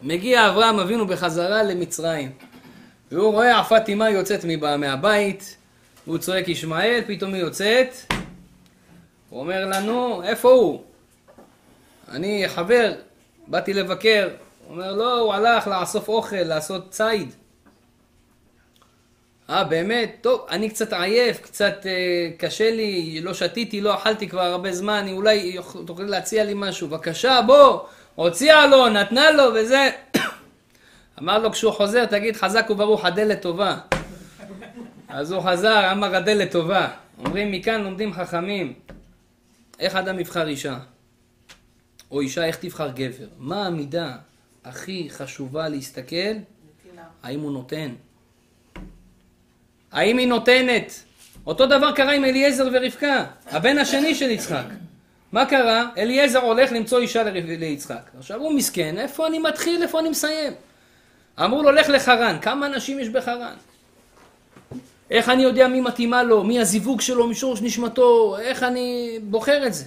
מגיע 0.04 0.50
אברהם 0.50 0.80
אבינו 0.80 1.08
בחזרה 1.08 1.64
למצרים. 1.64 2.32
והוא 3.12 3.32
רואה 3.32 3.60
הפאטימה 3.60 4.10
יוצאת 4.10 4.46
מהבית, 4.78 5.58
והוא 6.08 6.18
צועק 6.18 6.48
ישמעאל, 6.48 7.02
פתאום 7.08 7.34
היא 7.34 7.42
יוצאת. 7.42 7.96
הוא 9.30 9.40
אומר 9.40 9.66
לנו, 9.66 10.24
איפה 10.24 10.50
הוא? 10.50 10.84
אני 12.10 12.44
חבר, 12.48 12.94
באתי 13.48 13.74
לבקר. 13.74 14.30
הוא 14.68 14.74
אומר, 14.74 14.94
לא, 14.94 15.20
הוא 15.20 15.34
הלך 15.34 15.68
לאסוף 15.68 16.08
אוכל, 16.08 16.36
לעשות 16.36 16.92
ציד. 16.92 17.34
אה, 19.50 19.64
באמת? 19.64 20.18
טוב, 20.22 20.46
אני 20.50 20.70
קצת 20.70 20.94
עייף, 20.94 21.42
קצת 21.42 21.86
אה, 21.86 22.30
קשה 22.38 22.72
לי, 22.72 23.22
לא 23.22 23.34
שתיתי, 23.34 23.82
לא 23.82 23.96
אכלתי 23.96 24.30
כבר 24.30 24.42
הרבה 24.42 24.74
זמן, 24.74 25.06
אולי 25.12 25.58
תוכלי 25.86 26.06
להציע 26.06 26.44
לי 26.44 26.54
משהו. 26.56 26.88
בבקשה, 26.88 27.42
בוא, 27.48 27.80
הוציאה 28.16 28.68
לו, 28.68 28.90
נתנה 28.90 29.32
לו 29.32 29.44
וזה. 29.56 29.90
אמר 31.20 31.40
לו 31.40 31.52
כשהוא 31.52 31.72
חוזר, 31.72 32.06
תגיד 32.06 32.36
חזק 32.36 32.70
וברוך, 32.70 33.06
הדלת 33.06 33.42
טובה. 33.42 33.78
אז 35.10 35.32
הוא 35.32 35.42
חזר, 35.42 35.92
אמר 35.92 36.16
הדלת 36.16 36.52
טובה. 36.52 36.88
אומרים 37.26 37.52
מכאן 37.52 37.84
לומדים 37.84 38.14
חכמים, 38.14 38.74
איך 39.80 39.96
אדם 39.96 40.20
יבחר 40.20 40.48
אישה? 40.48 40.78
או 42.12 42.22
אישה, 42.22 42.46
איך 42.46 42.56
תבחר 42.56 42.90
גבר? 42.90 43.28
מה 43.38 43.68
המידה 43.68 44.16
הכי 44.64 45.08
חשובה 45.12 45.70
להסתכל? 45.70 46.34
האם 47.24 47.40
הוא 47.40 47.52
נותן? 47.52 47.94
האם 49.92 50.18
היא 50.18 50.28
נותנת? 50.28 51.04
אותו 51.48 51.66
דבר 51.66 51.92
קרה 51.92 52.14
עם 52.14 52.26
אליעזר 52.26 52.68
ורבקה, 52.74 53.26
הבן 53.52 53.78
השני 53.78 54.16
של 54.16 54.32
יצחק. 54.32 54.66
מה 55.32 55.46
קרה? 55.46 55.90
אליעזר 55.98 56.40
הולך 56.40 56.72
למצוא 56.72 57.00
אישה 57.00 57.24
ליצחק. 57.24 58.10
עכשיו 58.18 58.40
הוא 58.40 58.54
מסכן, 58.54 58.98
איפה 58.98 59.28
אני 59.28 59.40
מתחיל, 59.40 59.84
איפה 59.84 60.00
אני 60.00 60.10
מסיים? 60.10 60.54
אמרו 61.44 61.64
לו, 61.64 61.72
לך 61.72 61.90
לחרן. 61.90 62.38
כמה 62.42 62.66
אנשים 62.66 63.00
יש 63.00 63.10
בחרן? 63.10 63.54
איך 65.12 65.30
אני 65.30 65.44
יודע 65.44 65.68
מי 65.68 65.82
מתאימה 65.82 66.24
לו, 66.24 66.44
מי 66.44 66.60
הזיווג 66.60 67.02
שלו 67.02 67.28
משורש 67.28 67.62
נשמתו, 67.62 68.38
איך 68.40 68.64
אני 68.64 69.20
בוחר 69.24 69.68
את 69.68 69.74
זה? 69.74 69.86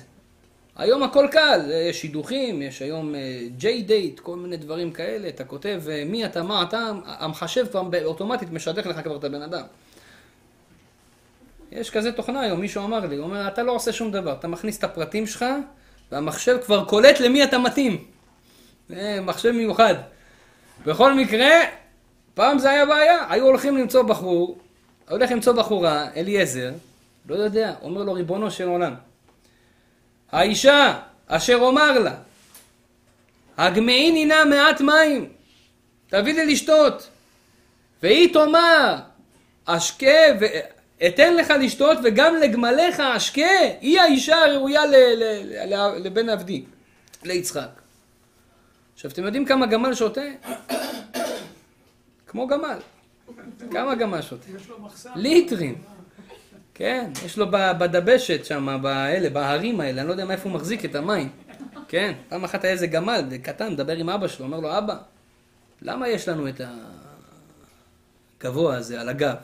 היום 0.77 1.03
הכל 1.03 1.27
קל, 1.31 1.61
יש 1.91 2.01
שידוכים, 2.01 2.63
יש 2.63 2.83
היום 2.83 3.15
ג'יי 3.57 3.81
uh, 3.81 3.89
דייט, 3.89 4.21
כל 4.21 4.37
מיני 4.37 4.57
דברים 4.57 4.93
כאלה, 4.93 5.29
אתה 5.29 5.45
כותב 5.45 5.83
uh, 5.87 6.11
מי 6.11 6.25
אתה, 6.25 6.43
מה 6.43 6.63
אתה, 6.63 6.91
המחשב 7.05 7.67
כבר 7.71 8.05
אוטומטית 8.05 8.53
משדך 8.53 8.87
לך 8.87 9.01
כבר 9.01 9.17
את 9.17 9.25
הבן 9.25 9.43
אדם. 9.43 9.63
יש 11.75 11.91
כזה 11.91 12.13
תוכנה 12.13 12.41
היום, 12.41 12.61
מישהו 12.61 12.85
אמר 12.85 13.07
לי, 13.07 13.17
הוא 13.17 13.25
אומר, 13.25 13.49
אתה 13.49 13.63
לא 13.63 13.73
עושה 13.73 13.93
שום 13.93 14.11
דבר, 14.11 14.33
אתה 14.33 14.49
מכניס 14.49 14.79
את 14.79 14.85
הפרטים 14.85 15.27
שלך, 15.27 15.45
והמחשב 16.13 16.59
כבר 16.65 16.85
קולט 16.85 17.21
למי 17.21 17.45
אתה 17.45 17.59
מתאים. 17.59 18.05
זה 18.89 19.19
מחשב 19.23 19.51
מיוחד. 19.51 19.95
בכל 20.87 21.15
מקרה, 21.15 21.51
פעם 22.35 22.59
זה 22.59 22.71
היה 22.71 22.87
בעיה, 22.87 23.27
היו 23.29 23.47
הולכים 23.47 23.77
למצוא 23.77 24.03
בחור, 24.03 24.59
הולך 25.09 25.31
למצוא 25.31 25.53
בחורה, 25.53 26.07
אליעזר, 26.17 26.73
לא 27.29 27.35
יודע, 27.35 27.75
אומר 27.83 28.03
לו 28.03 28.13
ריבונו 28.13 28.51
של 28.51 28.69
עולם, 28.69 28.95
האישה 30.33 31.01
אשר 31.27 31.57
אומר 31.57 31.99
לה, 31.99 32.15
הגמעיני 33.57 34.25
נא 34.25 34.45
מעט 34.45 34.81
מים, 34.81 35.29
תביא 36.09 36.35
לי 36.35 36.47
לשתות, 36.47 37.09
והיא 38.03 38.33
תאמר, 38.33 38.97
אשקה 39.65 40.07
אתן 41.07 41.37
לך 41.37 41.53
לשתות 41.61 41.99
וגם 42.05 42.37
לגמליך 42.37 43.01
אשקה, 43.01 43.43
היא 43.81 44.01
האישה 44.01 44.37
הראויה 44.37 44.83
לבן 45.99 46.29
עבדי, 46.29 46.65
ליצחק. 47.25 47.69
עכשיו, 48.95 49.11
אתם 49.11 49.25
יודעים 49.25 49.45
כמה 49.45 49.67
גמל 49.67 49.95
שותה? 49.95 50.21
כמו 52.27 52.47
גמל. 52.47 52.79
כמה 53.71 53.95
גמל 53.95 54.23
שותה? 54.23 54.51
יש 54.57 54.69
לו 54.69 54.81
מחסן. 54.81 55.11
ליטרים. 55.17 55.83
כן, 56.75 57.11
יש 57.27 57.39
לו 57.39 57.47
בדבשת 57.51 58.45
שם, 58.45 58.79
באלה, 58.83 59.31
בהרים 59.31 59.81
האלה, 59.81 60.01
אני 60.01 60.09
לא 60.09 60.13
יודע 60.13 60.25
מאיפה 60.25 60.49
הוא 60.49 60.57
מחזיק 60.57 60.85
את 60.85 60.95
המים. 60.95 61.29
כן, 61.89 62.13
פעם 62.29 62.45
אחת 62.45 62.65
היה 62.65 62.73
איזה 62.73 62.87
גמל 62.87 63.23
קטן, 63.43 63.73
מדבר 63.73 63.97
עם 63.97 64.11
אבא 64.11 64.29
שלו, 64.29 64.47
אומר 64.47 64.61
לו, 64.61 64.79
אבא, 64.79 64.97
למה 65.83 66.09
יש 66.09 66.29
לנו 66.29 66.49
את 66.49 66.61
הגבוה 68.41 68.77
הזה 68.77 69.01
על 69.01 69.09
הגב? 69.09 69.35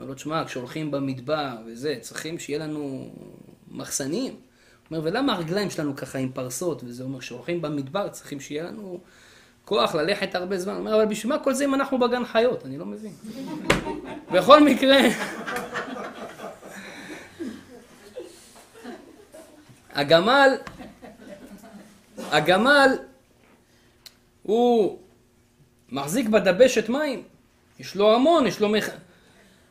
אומר 0.00 0.08
לו, 0.08 0.14
תשמע, 0.14 0.44
כשהולכים 0.44 0.90
במדבר 0.90 1.56
וזה, 1.66 1.94
צריכים 2.00 2.38
שיהיה 2.38 2.58
לנו 2.58 3.10
מחסנים. 3.70 4.36
אומר, 4.90 5.00
ולמה 5.04 5.32
הרגליים 5.32 5.70
שלנו 5.70 5.96
ככה 5.96 6.18
עם 6.18 6.32
פרסות? 6.32 6.82
וזה 6.84 7.02
אומר, 7.02 7.20
כשהולכים 7.20 7.62
במדבר 7.62 8.08
צריכים 8.08 8.40
שיהיה 8.40 8.64
לנו 8.64 9.00
כוח 9.64 9.94
ללכת 9.94 10.34
הרבה 10.34 10.58
זמן. 10.58 10.74
אומר, 10.74 10.94
אבל 10.94 11.06
בשביל 11.06 11.32
מה 11.32 11.38
כל 11.38 11.54
זה 11.54 11.64
אם 11.64 11.74
אנחנו 11.74 11.98
בגן 11.98 12.24
חיות? 12.24 12.66
אני 12.66 12.78
לא 12.78 12.86
מבין. 12.86 13.12
בכל 14.34 14.64
מקרה... 14.64 14.98
הגמל, 19.92 20.50
הגמל 22.18 22.90
הוא 24.42 24.98
מחזיק 25.88 26.28
בדבשת 26.28 26.88
מים, 26.88 27.22
יש 27.78 27.96
לו 27.96 28.14
המון, 28.14 28.46
יש 28.46 28.60
לו 28.60 28.68
מח... 28.68 28.88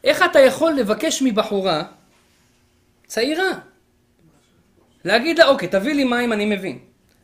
איך 0.03 0.23
אתה 0.31 0.39
יכול 0.39 0.73
לבקש 0.73 1.21
מבחורה 1.21 1.83
צעירה? 3.07 3.59
להגיד 5.05 5.39
לה, 5.39 5.47
אוקיי, 5.47 5.67
תביא 5.67 5.93
לי 5.93 6.03
מים, 6.03 6.33
אני 6.33 6.45
מבין. 6.45 6.79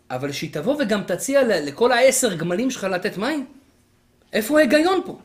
אבל 0.09 0.31
שהיא 0.31 0.53
תבוא 0.53 0.75
וגם 0.79 1.03
תציע 1.03 1.41
לכל 1.43 1.91
העשר 1.91 2.35
גמלים 2.35 2.71
שלך 2.71 2.83
לתת 2.83 3.17
מים? 3.17 3.45
איפה 4.33 4.57
ההיגיון 4.57 5.01
פה? 5.05 5.19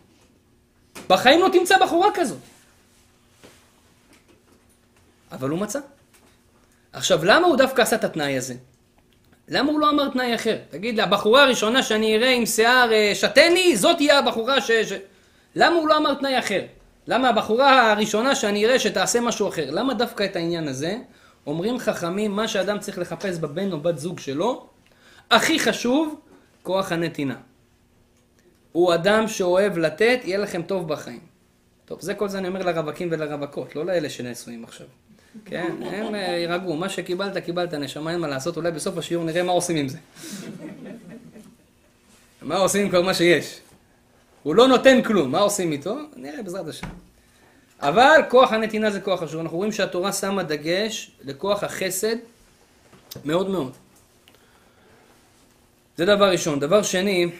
בחיים 1.09 1.41
לא 1.41 1.49
תמצא 1.53 1.79
בחורה 1.79 2.09
כזאת. 2.15 2.39
אבל 5.33 5.49
הוא 5.49 5.59
מצא. 5.59 5.79
עכשיו, 6.93 7.25
למה 7.25 7.47
הוא 7.47 7.57
דווקא 7.57 7.83
עשה 7.83 7.97
את 7.97 8.05
התנאי 8.05 8.37
הזה? 8.39 8.55
למה 9.49 9.73
הוא 9.73 9.81
לא 9.81 9.91
אמר 9.91 10.09
תנאי 10.09 10.35
אחר? 10.35 10.59
תגיד, 10.71 11.01
הבחורה 11.01 11.43
הראשונה 11.43 11.83
שאני 11.83 12.17
אראה 12.17 12.31
עם 12.31 12.47
שיער 12.47 12.93
אה, 12.93 13.13
שתני, 13.15 13.77
זאת 13.77 13.97
תהיה 13.97 14.19
הבחורה 14.19 14.61
ש... 14.61 14.71
ש... 14.71 14.93
למה 15.55 15.77
הוא 15.77 15.89
לא 15.89 15.97
אמר 15.97 16.15
תנאי 16.15 16.39
אחר? 16.39 16.61
למה 17.07 17.29
הבחורה 17.29 17.93
הראשונה 17.93 18.35
שאני 18.35 18.67
אראה 18.67 18.79
שתעשה 18.79 19.21
משהו 19.21 19.49
אחר? 19.49 19.71
למה 19.71 19.95
דווקא 19.95 20.25
את 20.25 20.37
העניין 20.37 20.69
הזה? 20.69 20.99
אומרים 21.47 21.79
חכמים, 21.79 22.31
מה 22.31 22.49
שאדם 22.49 22.79
צריך 22.79 22.99
לחפש 22.99 23.39
בבן 23.39 23.73
או 23.73 23.81
בת 23.81 23.99
זוג 23.99 24.19
שלו, 24.19 24.67
הכי 25.31 25.59
חשוב, 25.59 26.21
כוח 26.63 26.93
הנתינה. 26.93 27.37
הוא 28.73 28.95
אדם 28.95 29.29
שאוהב 29.29 29.79
לתת, 29.79 30.21
יהיה 30.25 30.39
לכם 30.39 30.63
טוב 30.63 30.89
בחיים. 30.89 31.21
טוב, 31.85 32.01
זה 32.01 32.15
כל 32.15 32.29
זה 32.29 32.39
אני 32.39 32.49
אומר 32.49 32.63
לרווקים 32.63 33.09
ולרווקות, 33.11 33.77
לא 33.77 33.87
לאלה 33.87 34.11
שנשואים 34.11 34.65
עכשיו. 34.65 34.87
כן, 35.45 35.73
הם 35.83 36.15
אה, 36.15 36.21
יירגעו, 36.21 36.77
מה 36.77 36.89
שקיבלת, 36.89 37.37
קיבלת, 37.37 37.75
נשמה, 37.75 38.11
אין 38.11 38.21
מה 38.21 38.29
לעשות, 38.29 38.57
אולי 38.57 38.71
בסוף 38.71 38.99
השיעור 38.99 39.25
נראה 39.25 39.43
מה 39.43 39.53
עושים 39.53 39.77
עם 39.77 39.89
זה. 39.89 39.99
מה 42.43 42.57
עושים 42.57 42.85
עם 42.87 42.91
כל 42.91 43.03
מה 43.03 43.15
שיש? 43.15 43.61
הוא 44.43 44.55
לא 44.55 44.69
נותן 44.69 45.03
כלום, 45.03 45.33
מה 45.33 45.39
עושים 45.39 45.73
איתו? 45.73 45.97
נראה 46.17 46.43
בעזרת 46.43 46.69
השם. 46.69 46.87
אבל 47.81 48.21
כוח 48.29 48.53
הנתינה 48.53 48.91
זה 48.91 49.01
כוח 49.01 49.23
חשוב. 49.23 49.41
אנחנו 49.41 49.57
רואים 49.57 49.73
שהתורה 49.73 50.13
שמה 50.13 50.43
דגש 50.43 51.11
לכוח 51.25 51.65
החסד 51.65 52.17
מאוד 53.25 53.51
מאוד. 53.51 53.73
זה 55.97 56.07
דבר 56.07 56.31
ראשון. 56.31 56.61
דבר 56.61 56.83
שני, 56.83 57.31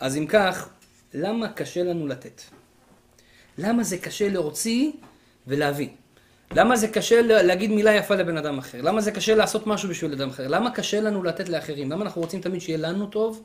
אז 0.00 0.16
אם 0.16 0.26
כך, 0.26 0.68
למה 1.14 1.48
קשה 1.48 1.82
לנו 1.82 2.06
לתת? 2.06 2.42
למה 3.58 3.82
זה 3.82 3.98
קשה 3.98 4.28
להוציא 4.28 4.90
ולהביא? 5.46 5.88
למה 6.52 6.76
זה 6.76 6.88
קשה 6.88 7.22
להגיד 7.22 7.70
מילה 7.70 7.94
יפה 7.94 8.14
לבן 8.14 8.36
אדם 8.36 8.58
אחר? 8.58 8.82
למה 8.82 9.00
זה 9.00 9.10
קשה 9.10 9.34
לעשות 9.34 9.66
משהו 9.66 9.88
בשביל 9.88 10.12
אדם 10.12 10.28
אחר? 10.28 10.48
למה 10.48 10.70
קשה 10.70 11.00
לנו 11.00 11.22
לתת 11.22 11.48
לאחרים? 11.48 11.90
למה 11.90 12.04
אנחנו 12.04 12.20
רוצים 12.20 12.40
תמיד 12.40 12.60
שיהיה 12.60 12.78
לנו 12.78 13.06
טוב 13.06 13.44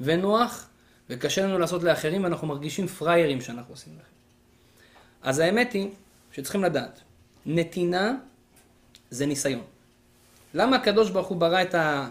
ונוח, 0.00 0.68
וקשה 1.10 1.46
לנו 1.46 1.58
לעשות 1.58 1.82
לאחרים 1.82 2.24
ואנחנו 2.24 2.46
מרגישים 2.46 2.86
פראיירים 2.86 3.40
שאנחנו 3.40 3.74
עושים 3.74 3.92
לכם? 3.92 4.16
אז 5.22 5.38
האמת 5.38 5.72
היא 5.72 5.88
שצריכים 6.32 6.64
לדעת, 6.64 7.00
נתינה 7.46 8.14
זה 9.10 9.26
ניסיון. 9.26 9.62
למה 10.54 10.76
הקדוש 10.76 11.10
ברוך 11.10 11.28
הוא 11.28 11.36
ברא 11.36 11.62
את, 11.62 11.74
ה, 11.74 12.08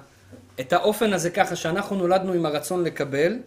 את 0.60 0.74
האופן 0.74 1.14
הזה 1.14 1.30
ככה 1.30 1.56
שאנחנו 1.56 1.96
נולדנו 1.96 2.34
עם 2.34 2.46
הרצון 2.46 2.84
לקבל, 2.84 3.40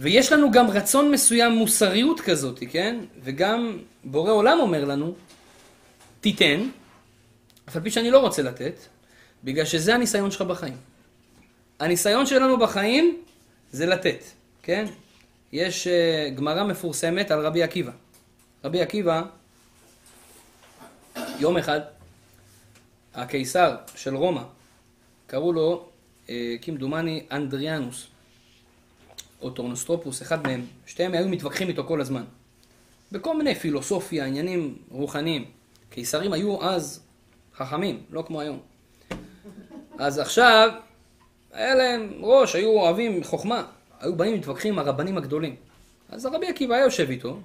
ויש 0.00 0.32
לנו 0.32 0.50
גם 0.50 0.70
רצון 0.70 1.10
מסוים, 1.10 1.52
מוסריות 1.52 2.20
כזאת, 2.20 2.60
כן? 2.70 3.00
וגם 3.22 3.78
בורא 4.04 4.32
עולם 4.32 4.58
אומר 4.60 4.84
לנו, 4.84 5.14
תיתן, 6.20 6.68
אף 7.68 7.76
על 7.76 7.82
פי 7.82 7.90
שאני 7.90 8.10
לא 8.10 8.18
רוצה 8.18 8.42
לתת, 8.42 8.74
בגלל 9.44 9.64
שזה 9.64 9.94
הניסיון 9.94 10.30
שלך 10.30 10.42
בחיים. 10.42 10.76
הניסיון 11.80 12.26
שלנו 12.26 12.58
בחיים 12.58 13.22
זה 13.72 13.86
לתת, 13.86 14.24
כן? 14.62 14.84
יש 15.52 15.86
uh, 15.86 16.34
גמרא 16.34 16.64
מפורסמת 16.64 17.30
על 17.30 17.46
רבי 17.46 17.62
עקיבא. 17.62 17.92
רבי 18.64 18.82
עקיבא, 18.82 19.22
יום 21.38 21.56
אחד, 21.56 21.80
הקיסר 23.14 23.76
של 23.94 24.16
רומא, 24.16 24.42
קראו 25.26 25.52
לו, 25.52 25.88
אה, 26.28 26.54
כמדומני, 26.62 27.24
אנדריאנוס, 27.32 28.06
או 29.42 29.50
טורנוסרופוס, 29.50 30.22
אחד 30.22 30.46
מהם, 30.46 30.66
שתיהם 30.86 31.12
היו 31.12 31.28
מתווכחים 31.28 31.68
איתו 31.68 31.84
כל 31.84 32.00
הזמן. 32.00 32.24
בכל 33.12 33.36
מיני 33.36 33.54
פילוסופיה, 33.54 34.26
עניינים 34.26 34.78
רוחניים. 34.90 35.44
קיסרים 35.90 36.32
היו 36.32 36.62
אז 36.62 37.00
חכמים, 37.56 38.02
לא 38.10 38.24
כמו 38.26 38.40
היום. 38.40 38.60
אז 39.98 40.18
עכשיו, 40.18 40.70
היה 41.56 41.74
להם 41.74 42.12
ראש, 42.20 42.54
היו 42.54 42.68
אוהבים 42.70 43.24
חוכמה, 43.24 43.66
היו 44.00 44.16
באים 44.16 44.34
מתווכחים 44.34 44.72
עם 44.72 44.78
הרבנים 44.78 45.18
הגדולים. 45.18 45.56
אז 46.08 46.26
הרבי 46.26 46.46
עקיבא 46.46 46.74
היה 46.74 46.84
יושב 46.84 47.10
איתו, 47.10 47.40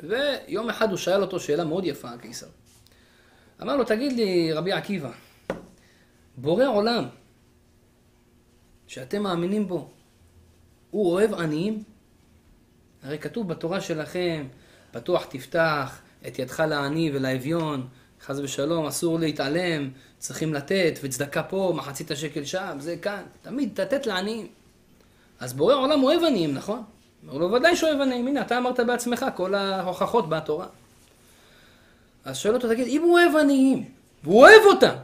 ויום 0.00 0.70
אחד 0.70 0.90
הוא 0.90 0.98
שאל 0.98 1.22
אותו 1.22 1.40
שאלה 1.40 1.64
מאוד 1.64 1.84
יפה, 1.84 2.10
הקיסר. 2.10 2.46
אמר 3.62 3.76
לו, 3.76 3.84
תגיד 3.84 4.12
לי, 4.12 4.52
רבי 4.52 4.72
עקיבא, 4.72 5.10
בורא 6.36 6.66
עולם, 6.66 7.04
שאתם 8.86 9.22
מאמינים 9.22 9.68
בו, 9.68 9.90
הוא 10.90 11.12
אוהב 11.12 11.34
עניים? 11.34 11.82
הרי 13.02 13.18
כתוב 13.18 13.48
בתורה 13.48 13.80
שלכם, 13.80 14.46
פתוח 14.90 15.24
תפתח 15.24 16.00
את 16.26 16.38
ידך 16.38 16.60
לעני 16.60 17.10
ולאביון, 17.14 17.88
חס 18.26 18.38
ושלום, 18.42 18.86
אסור 18.86 19.18
להתעלם, 19.18 19.90
צריכים 20.18 20.54
לתת, 20.54 20.98
וצדקה 21.02 21.42
פה, 21.42 21.72
מחצית 21.76 22.10
השקל 22.10 22.44
שם, 22.44 22.76
זה 22.78 22.96
כאן, 22.96 23.22
תמיד 23.42 23.80
לתת 23.80 24.06
לעניים. 24.06 24.46
אז 25.40 25.52
בורא 25.52 25.74
עולם 25.74 26.02
אוהב 26.02 26.24
עניים, 26.24 26.54
נכון? 26.54 26.82
אומר 27.28 27.38
לו, 27.38 27.52
ודאי 27.52 27.76
שאוהב 27.76 28.00
עניים, 28.00 28.26
הנה, 28.26 28.40
אתה 28.40 28.58
אמרת 28.58 28.80
בעצמך, 28.80 29.26
כל 29.36 29.54
ההוכחות 29.54 30.28
בתורה. 30.28 30.66
אז 32.24 32.36
שואל 32.36 32.54
אותו, 32.54 32.68
תגיד, 32.68 32.86
אם 32.86 33.02
הוא 33.02 33.18
אוהב 33.18 33.36
עניים, 33.36 33.84
והוא 34.24 34.40
אוהב 34.40 34.62
אותם, 34.66 34.94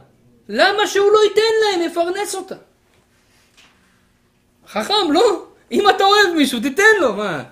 למה 0.49 0.87
שהוא 0.87 1.11
לא 1.11 1.19
ייתן 1.29 1.81
להם, 1.81 1.91
יפרנס 1.91 2.35
אותם? 2.35 2.55
חכם, 4.67 5.11
לא? 5.11 5.45
אם 5.71 5.89
אתה 5.89 6.03
אוהב 6.03 6.35
מישהו, 6.37 6.59
תיתן 6.59 6.83
לו, 7.01 7.13
מה? 7.13 7.43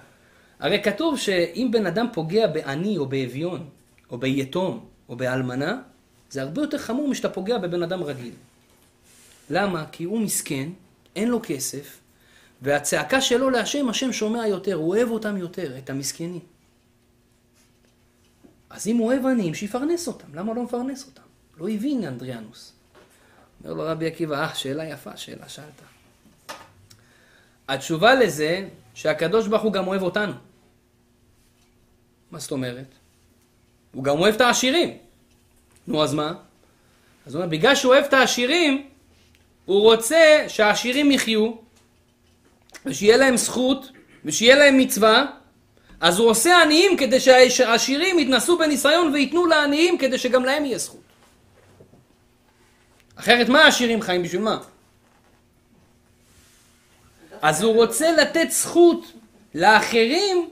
הרי 0.59 0.83
כתוב 0.83 1.17
שאם 1.19 1.67
בן 1.71 1.85
אדם 1.85 2.07
פוגע 2.13 2.47
בעני 2.47 2.97
או 2.97 3.05
באביון, 3.05 3.69
או 4.11 4.17
ביתום, 4.17 4.85
או 5.09 5.15
באלמנה, 5.15 5.81
זה 6.29 6.41
הרבה 6.41 6.61
יותר 6.61 6.77
חמור 6.77 7.07
משאתה 7.07 7.29
פוגע 7.29 7.57
בבן 7.57 7.83
אדם 7.83 8.03
רגיל. 8.03 8.33
למה? 9.49 9.85
כי 9.91 10.03
הוא 10.03 10.19
מסכן, 10.19 10.69
אין 11.15 11.29
לו 11.29 11.39
כסף, 11.43 11.99
והצעקה 12.61 13.21
שלו 13.21 13.49
להשם, 13.49 13.89
השם 13.89 14.13
שומע 14.13 14.47
יותר, 14.47 14.73
הוא 14.73 14.89
אוהב 14.89 15.09
אותם 15.09 15.37
יותר, 15.37 15.77
את 15.77 15.89
המסכנים. 15.89 16.39
אז 18.69 18.87
אם 18.87 18.97
הוא 18.97 19.07
אוהב 19.07 19.25
עניים, 19.25 19.53
שיפרנס 19.53 20.07
אותם. 20.07 20.27
למה 20.33 20.53
לא 20.53 20.63
מפרנס 20.63 21.05
אותם? 21.05 21.21
לא 21.57 21.69
הבין 21.69 22.03
אנדריאנוס. 22.03 22.73
אומר 23.63 23.73
לו 23.73 23.83
רבי 23.83 24.07
עקיבא, 24.07 24.43
אה, 24.43 24.55
שאלה 24.55 24.85
יפה, 24.85 25.17
שאלה 25.17 25.49
שאלת. 25.49 25.81
התשובה 27.67 28.15
לזה, 28.15 28.67
שהקדוש 28.93 29.47
ברוך 29.47 29.63
הוא 29.63 29.73
גם 29.73 29.87
אוהב 29.87 30.01
אותנו. 30.01 30.33
מה 32.31 32.39
זאת 32.39 32.51
אומרת? 32.51 32.85
הוא 33.97 34.03
גם 34.03 34.19
אוהב 34.19 34.35
את 34.35 34.41
העשירים. 34.41 34.97
נו, 35.87 36.03
אז 36.03 36.13
מה? 36.13 36.33
אז 37.25 37.35
הוא 37.35 37.43
אומר, 37.43 37.51
בגלל 37.51 37.75
שהוא 37.75 37.93
אוהב 37.93 38.05
את 38.05 38.13
העשירים, 38.13 38.87
הוא 39.65 39.81
רוצה 39.81 40.45
שהעשירים 40.47 41.11
יחיו, 41.11 41.51
ושיהיה 42.85 43.17
להם 43.17 43.37
זכות, 43.37 43.91
ושיהיה 44.25 44.55
להם 44.55 44.77
מצווה, 44.77 45.25
אז 45.99 46.19
הוא 46.19 46.29
עושה 46.29 46.61
עניים 46.61 46.97
כדי 46.97 47.19
שהעשירים 47.49 48.19
יתנסו 48.19 48.57
בניסיון 48.57 49.13
וייתנו 49.13 49.45
לעניים 49.45 49.97
כדי 49.97 50.17
שגם 50.17 50.45
להם 50.45 50.65
יהיה 50.65 50.77
זכות. 50.77 51.01
אחרת 53.15 53.49
מה 53.49 53.63
העשירים 53.63 54.01
חיים 54.01 54.23
בשביל 54.23 54.41
מה? 54.41 54.57
אז 57.41 57.63
הוא 57.63 57.75
רוצה 57.75 58.11
לתת 58.11 58.47
זכות 58.51 59.11
לאחרים 59.55 60.49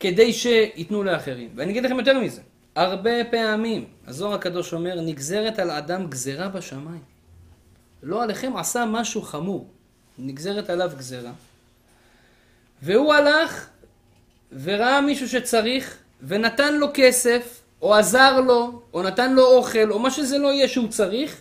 כדי 0.00 0.32
שייתנו 0.32 1.02
לאחרים. 1.02 1.50
ואני 1.54 1.70
אגיד 1.70 1.84
לכם 1.84 1.98
יותר 1.98 2.20
מזה, 2.20 2.40
הרבה 2.76 3.24
פעמים, 3.30 3.84
הזוהר 4.06 4.34
הקדוש 4.34 4.72
אומר, 4.72 5.00
נגזרת 5.00 5.58
על 5.58 5.70
אדם 5.70 6.06
גזרה 6.06 6.48
בשמיים. 6.48 7.02
לא 8.02 8.22
עליכם 8.22 8.56
עשה 8.56 8.84
משהו 8.84 9.22
חמור, 9.22 9.68
נגזרת 10.18 10.70
עליו 10.70 10.90
גזרה. 10.98 11.32
והוא 12.82 13.14
הלך 13.14 13.68
וראה 14.62 15.00
מישהו 15.00 15.28
שצריך 15.28 15.98
ונתן 16.22 16.74
לו 16.74 16.86
כסף, 16.94 17.60
או 17.82 17.94
עזר 17.94 18.40
לו, 18.40 18.82
או 18.94 19.02
נתן 19.02 19.32
לו 19.32 19.46
אוכל, 19.46 19.90
או 19.90 19.98
מה 19.98 20.10
שזה 20.10 20.38
לא 20.38 20.52
יהיה 20.52 20.68
שהוא 20.68 20.88
צריך, 20.88 21.40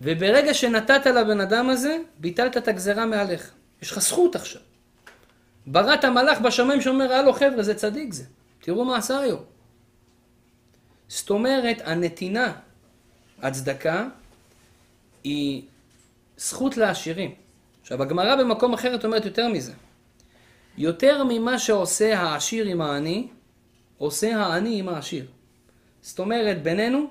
וברגע 0.00 0.54
שנתת 0.54 1.06
לבן 1.06 1.40
אדם 1.40 1.70
הזה, 1.70 1.98
ביטלת 2.18 2.56
את 2.56 2.68
הגזרה 2.68 3.06
מעליך. 3.06 3.50
יש 3.82 3.92
לך 3.92 3.98
זכות 3.98 4.36
עכשיו. 4.36 4.62
בראת 5.66 6.04
מלאך 6.04 6.40
בשמיים 6.40 6.80
שאומר, 6.80 7.12
הלו 7.12 7.32
חבר'ה, 7.32 7.62
זה 7.62 7.74
צדיק 7.74 8.12
זה. 8.12 8.24
תראו 8.60 8.84
מה 8.84 8.96
עשה 8.96 9.18
היום. 9.18 9.42
זאת 11.08 11.30
אומרת, 11.30 11.82
הנתינה, 11.84 12.52
הצדקה, 13.42 14.08
היא 15.24 15.62
זכות 16.36 16.76
לעשירים. 16.76 17.34
עכשיו, 17.82 18.02
הגמרא 18.02 18.36
במקום 18.36 18.74
אחרת 18.74 19.04
אומרת 19.04 19.24
יותר 19.24 19.48
מזה. 19.48 19.72
יותר 20.78 21.24
ממה 21.24 21.58
שעושה 21.58 22.18
העשיר 22.20 22.66
עם 22.66 22.80
העני, 22.80 23.28
עושה 23.98 24.36
העני 24.36 24.78
עם 24.78 24.88
העשיר. 24.88 25.26
זאת 26.02 26.18
אומרת, 26.18 26.62
בינינו, 26.62 27.06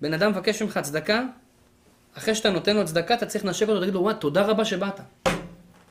בן 0.00 0.14
אדם 0.14 0.30
מבקש 0.30 0.62
ממך 0.62 0.78
צדקה, 0.82 1.22
אחרי 2.18 2.34
שאתה 2.34 2.50
נותן 2.50 2.76
לו 2.76 2.84
צדקה, 2.84 3.14
אתה 3.14 3.26
צריך 3.26 3.44
לנשק 3.44 3.62
אותו 3.62 3.72
ולהגיד 3.72 3.94
לו, 3.94 4.00
וואי, 4.00 4.14
תודה 4.20 4.42
רבה 4.42 4.64
שבאת. 4.64 5.00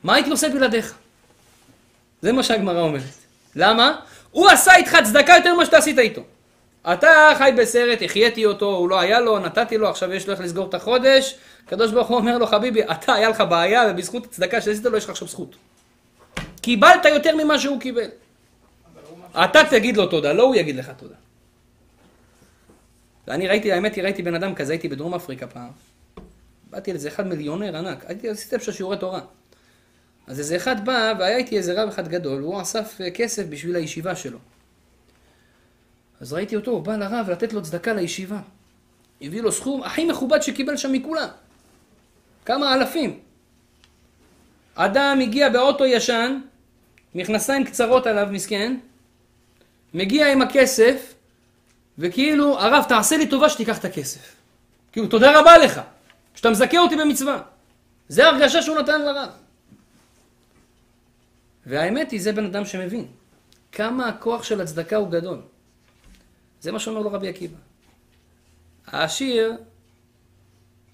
מה 0.03 0.15
הייתי 0.15 0.29
עושה 0.29 0.49
בלעדיך? 0.49 0.97
זה 2.23 2.31
מה 2.31 2.43
שהגמרא 2.43 2.81
אומרת. 2.81 3.03
למה? 3.55 3.99
הוא 4.31 4.49
עשה 4.49 4.75
איתך 4.75 4.97
צדקה 5.03 5.33
יותר 5.37 5.53
ממה 5.53 5.65
שאתה 5.65 5.77
עשית 5.77 5.99
איתו. 5.99 6.21
אתה 6.93 7.09
חי 7.37 7.51
בסרט, 7.57 7.99
החייתי 8.05 8.45
אותו, 8.45 8.75
הוא 8.75 8.89
לא 8.89 8.99
היה 8.99 9.19
לו, 9.19 9.39
נתתי 9.39 9.77
לו, 9.77 9.89
עכשיו 9.89 10.13
יש 10.13 10.27
לו 10.27 10.33
איך 10.33 10.41
לסגור 10.41 10.69
את 10.69 10.73
החודש. 10.73 11.35
הקדוש 11.65 11.91
ברוך 11.91 12.07
הוא 12.07 12.17
אומר 12.17 12.37
לו, 12.37 12.47
חביבי, 12.47 12.83
אתה, 12.83 13.13
היה 13.13 13.29
לך 13.29 13.43
בעיה, 13.49 13.83
ובזכות 13.89 14.25
הצדקה 14.25 14.61
שעשית 14.61 14.85
לו, 14.85 14.97
יש 14.97 15.03
לך 15.03 15.09
עכשיו 15.09 15.27
זכות. 15.27 15.55
קיבלת 16.61 17.05
יותר 17.05 17.35
ממה 17.35 17.59
שהוא 17.59 17.79
קיבל. 17.79 18.09
אתה 19.31 19.59
תגיד 19.69 19.97
לו 19.97 20.05
תודה, 20.05 20.33
לא 20.33 20.43
הוא 20.43 20.55
יגיד 20.55 20.75
לך 20.75 20.91
תודה. 20.97 21.15
ואני 23.27 23.47
ראיתי, 23.47 23.71
האמת 23.71 23.95
היא, 23.95 24.03
ראיתי 24.03 24.23
בן 24.23 24.35
אדם 24.35 24.55
כזה, 24.55 24.73
הייתי 24.73 24.87
בדרום 24.87 25.13
אפריקה 25.13 25.47
פעם. 25.47 25.69
באתי 26.69 26.91
לאיזה 26.91 27.07
אחד 27.07 27.27
מיליונר 27.27 27.77
ענק, 27.77 28.05
הייתי, 28.07 28.29
עשיתי 28.29 28.65
שם 28.65 28.71
שיעורי 28.71 28.97
תורה. 28.97 29.19
אז 30.27 30.39
איזה 30.39 30.55
אחד 30.55 30.85
בא, 30.85 31.13
והיה 31.19 31.37
איתי 31.37 31.57
איזה 31.57 31.81
רב 31.81 31.89
אחד 31.89 32.07
גדול, 32.07 32.43
והוא 32.43 32.61
אסף 32.61 33.01
אה, 33.01 33.11
כסף 33.11 33.43
בשביל 33.49 33.75
הישיבה 33.75 34.15
שלו. 34.15 34.39
אז 36.21 36.33
ראיתי 36.33 36.55
אותו, 36.55 36.71
הוא 36.71 36.83
בא 36.83 36.95
לרב 36.95 37.29
לתת 37.29 37.53
לו 37.53 37.61
צדקה 37.61 37.93
לישיבה. 37.93 38.39
הביא 39.21 39.41
לו 39.41 39.51
סכום 39.51 39.83
הכי 39.83 40.05
מכובד 40.05 40.41
שקיבל 40.41 40.77
שם 40.77 40.91
מכולם. 40.91 41.27
כמה 42.45 42.73
אלפים. 42.73 43.19
אדם 44.75 45.19
הגיע 45.21 45.49
באוטו 45.49 45.85
ישן, 45.85 46.39
מכנסיים 47.15 47.63
קצרות 47.63 48.07
עליו, 48.07 48.27
מסכן, 48.31 48.77
מגיע 49.93 50.31
עם 50.31 50.41
הכסף, 50.41 51.13
וכאילו, 51.97 52.59
הרב, 52.59 52.85
תעשה 52.89 53.17
לי 53.17 53.27
טובה 53.27 53.49
שתיקח 53.49 53.77
את 53.77 53.85
הכסף. 53.85 54.35
כאילו, 54.91 55.07
תודה 55.07 55.39
רבה 55.39 55.57
לך, 55.57 55.81
שאתה 56.35 56.49
מזכה 56.49 56.77
אותי 56.77 56.95
במצווה. 56.95 57.41
זה 58.07 58.27
הרגשה 58.27 58.61
שהוא 58.61 58.79
נתן 58.79 59.01
לרב. 59.01 59.29
והאמת 61.65 62.11
היא, 62.11 62.21
זה 62.21 62.31
בן 62.31 62.45
אדם 62.45 62.65
שמבין. 62.65 63.05
כמה 63.71 64.07
הכוח 64.09 64.43
של 64.43 64.61
הצדקה 64.61 64.95
הוא 64.95 65.09
גדול. 65.09 65.41
זה 66.61 66.71
מה 66.71 66.79
שאומר 66.79 66.99
לו 66.99 67.11
רבי 67.11 67.29
עקיבא. 67.29 67.57
העשיר 68.87 69.57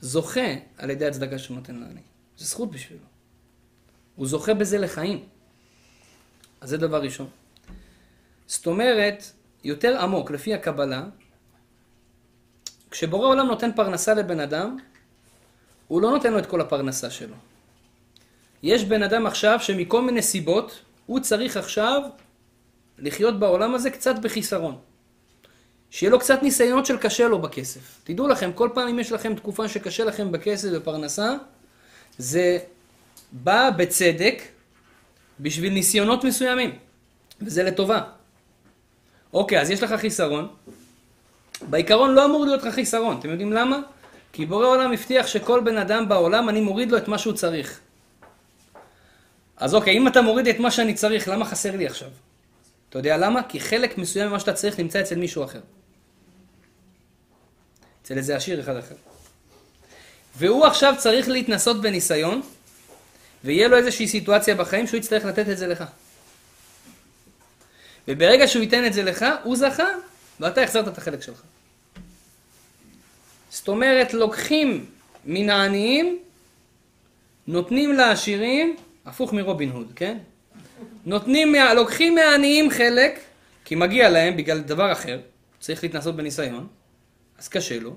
זוכה 0.02 0.50
על 0.78 0.90
ידי 0.90 1.08
הצדקה 1.08 1.38
שהוא 1.38 1.58
נותן 1.58 1.76
לעני. 1.76 2.02
זה 2.38 2.46
זכות 2.46 2.72
בשבילו. 2.72 3.06
הוא 4.16 4.28
זוכה 4.28 4.54
בזה 4.54 4.78
לחיים. 4.78 5.26
אז 6.62 6.70
זה 6.70 6.78
דבר 6.78 7.02
ראשון. 7.02 7.30
זאת 8.48 8.68
אומרת, 8.68 9.24
יותר 9.64 10.02
עמוק, 10.02 10.32
לפי 10.32 10.54
הקבלה, 10.54 11.06
כשבורא 12.92 13.28
עולם 13.28 13.48
נותן 13.48 13.72
פרנסה 13.76 14.14
לבן 14.14 14.40
אדם, 14.40 14.78
הוא 15.88 16.02
לא 16.02 16.12
נותן 16.12 16.34
לו 16.34 16.40
את 16.40 16.46
כל 16.46 16.62
הפרנסה 16.62 17.10
שלו. 17.10 17.36
יש 18.64 18.84
בן 18.84 19.04
אדם 19.04 19.26
עכשיו 19.26 19.60
שמכל 19.62 20.02
מיני 20.02 20.22
סיבות, 20.22 20.80
הוא 21.06 21.20
צריך 21.20 21.58
עכשיו 21.58 22.02
לחיות 22.98 23.40
בעולם 23.40 23.76
הזה 23.76 23.90
קצת 23.90 24.16
בחיסרון. 24.20 24.78
שיהיה 25.90 26.12
לו 26.12 26.20
קצת 26.20 26.44
ניסיונות 26.44 26.86
של 26.86 26.98
קשה 26.98 27.28
לו 27.28 27.40
בכסף. 27.40 28.02
תדעו 28.04 28.28
לכם, 28.28 28.52
כל 28.56 28.70
פעם 28.74 28.88
אם 28.88 29.00
יש 29.00 29.12
לכם 29.12 29.36
תקופה 29.36 29.68
שקשה 29.68 30.06
לכם 30.06 30.32
בכסף 30.32 30.70
ופרנסה, 30.74 31.36
זה 32.18 32.58
בא 33.32 33.70
בצדק 33.78 34.42
בשביל 35.40 35.74
ניסיונות 35.74 36.24
מסוימים, 36.24 36.76
וזה 37.42 37.64
לטובה. 37.64 38.02
אוקיי, 39.34 39.62
אז 39.62 39.70
יש 39.70 39.84
לך 39.84 39.94
חיסרון. 39.94 40.48
בעיקרון 41.70 42.14
לא 42.14 42.26
אמור 42.26 42.46
להיות 42.46 42.64
לך 42.64 42.74
חיסרון, 42.74 43.18
אתם 43.20 43.30
יודעים 43.30 43.54
למה? 43.54 43.80
כי 44.34 44.46
בורא 44.46 44.66
עולם 44.66 44.92
הבטיח 44.92 45.28
שכל 45.28 45.60
בן 45.60 45.78
אדם 45.78 46.10
בעולם, 46.10 46.50
אני 46.50 46.62
מוריד 46.62 46.92
לו 46.92 46.98
את 46.98 47.08
מה 47.08 47.18
שהוא 47.18 47.34
צריך. 47.34 47.80
אז 49.60 49.76
אוקיי, 49.76 49.98
אם 49.98 50.08
אתה 50.08 50.22
מוריד 50.22 50.48
את 50.48 50.60
מה 50.60 50.72
שאני 50.72 50.94
צריך, 50.94 51.28
למה 51.28 51.46
חסר 51.46 51.76
לי 51.76 51.88
עכשיו? 51.88 52.10
אתה 52.90 53.00
יודע 53.00 53.18
למה? 53.18 53.44
כי 53.44 53.60
חלק 53.60 53.98
מסוים 53.98 54.30
ממה 54.30 54.40
שאתה 54.40 54.54
צריך 54.54 54.80
נמצא 54.80 55.02
אצל 55.02 55.16
מישהו 55.16 55.44
אחר. 55.44 55.60
אצל 58.02 58.18
איזה 58.18 58.36
עשיר 58.36 58.60
אחד 58.60 58.76
אחר. 58.76 58.96
והוא 60.38 60.66
עכשיו 60.66 60.94
צריך 60.98 61.30
להתנסות 61.30 61.82
בניסיון, 61.82 62.42
ויהיה 63.44 63.68
לו 63.68 63.78
איזושהי 63.78 64.08
סיטואציה 64.08 64.56
בחיים 64.56 64.88
שהוא 64.88 64.98
יצטרך 64.98 65.26
לתת 65.26 65.50
את 65.50 65.58
זה 65.58 65.68
לך. 65.68 65.84
וברגע 68.08 68.48
שהוא 68.48 68.62
ייתן 68.62 68.86
את 68.86 68.94
זה 68.94 69.04
לך, 69.04 69.26
הוא 69.44 69.56
זכה, 69.56 69.88
ואתה 70.40 70.62
החזרת 70.62 70.88
את 70.88 70.98
החלק 70.98 71.22
שלך. 71.22 71.42
זאת 73.50 73.68
אומרת, 73.68 74.14
לוקחים 74.14 74.86
מן 75.26 75.50
העניים, 75.50 76.20
נותנים 77.48 77.94
לעשירים, 77.94 78.76
הפוך 79.10 79.34
מרובין 79.34 79.70
הוד, 79.72 79.92
כן? 79.96 80.18
נותנים, 81.06 81.56
לוקחים 81.76 82.16
מהעניים 82.16 82.70
חלק, 82.70 83.20
כי 83.66 83.76
מגיע 83.76 84.10
להם 84.10 84.38
בגלל 84.38 84.60
דבר 84.60 84.92
אחר, 84.92 85.20
צריך 85.60 85.84
להתנסות 85.84 86.16
בניסיון, 86.16 86.68
אז 87.38 87.48
קשה 87.48 87.80
לו. 87.80 87.96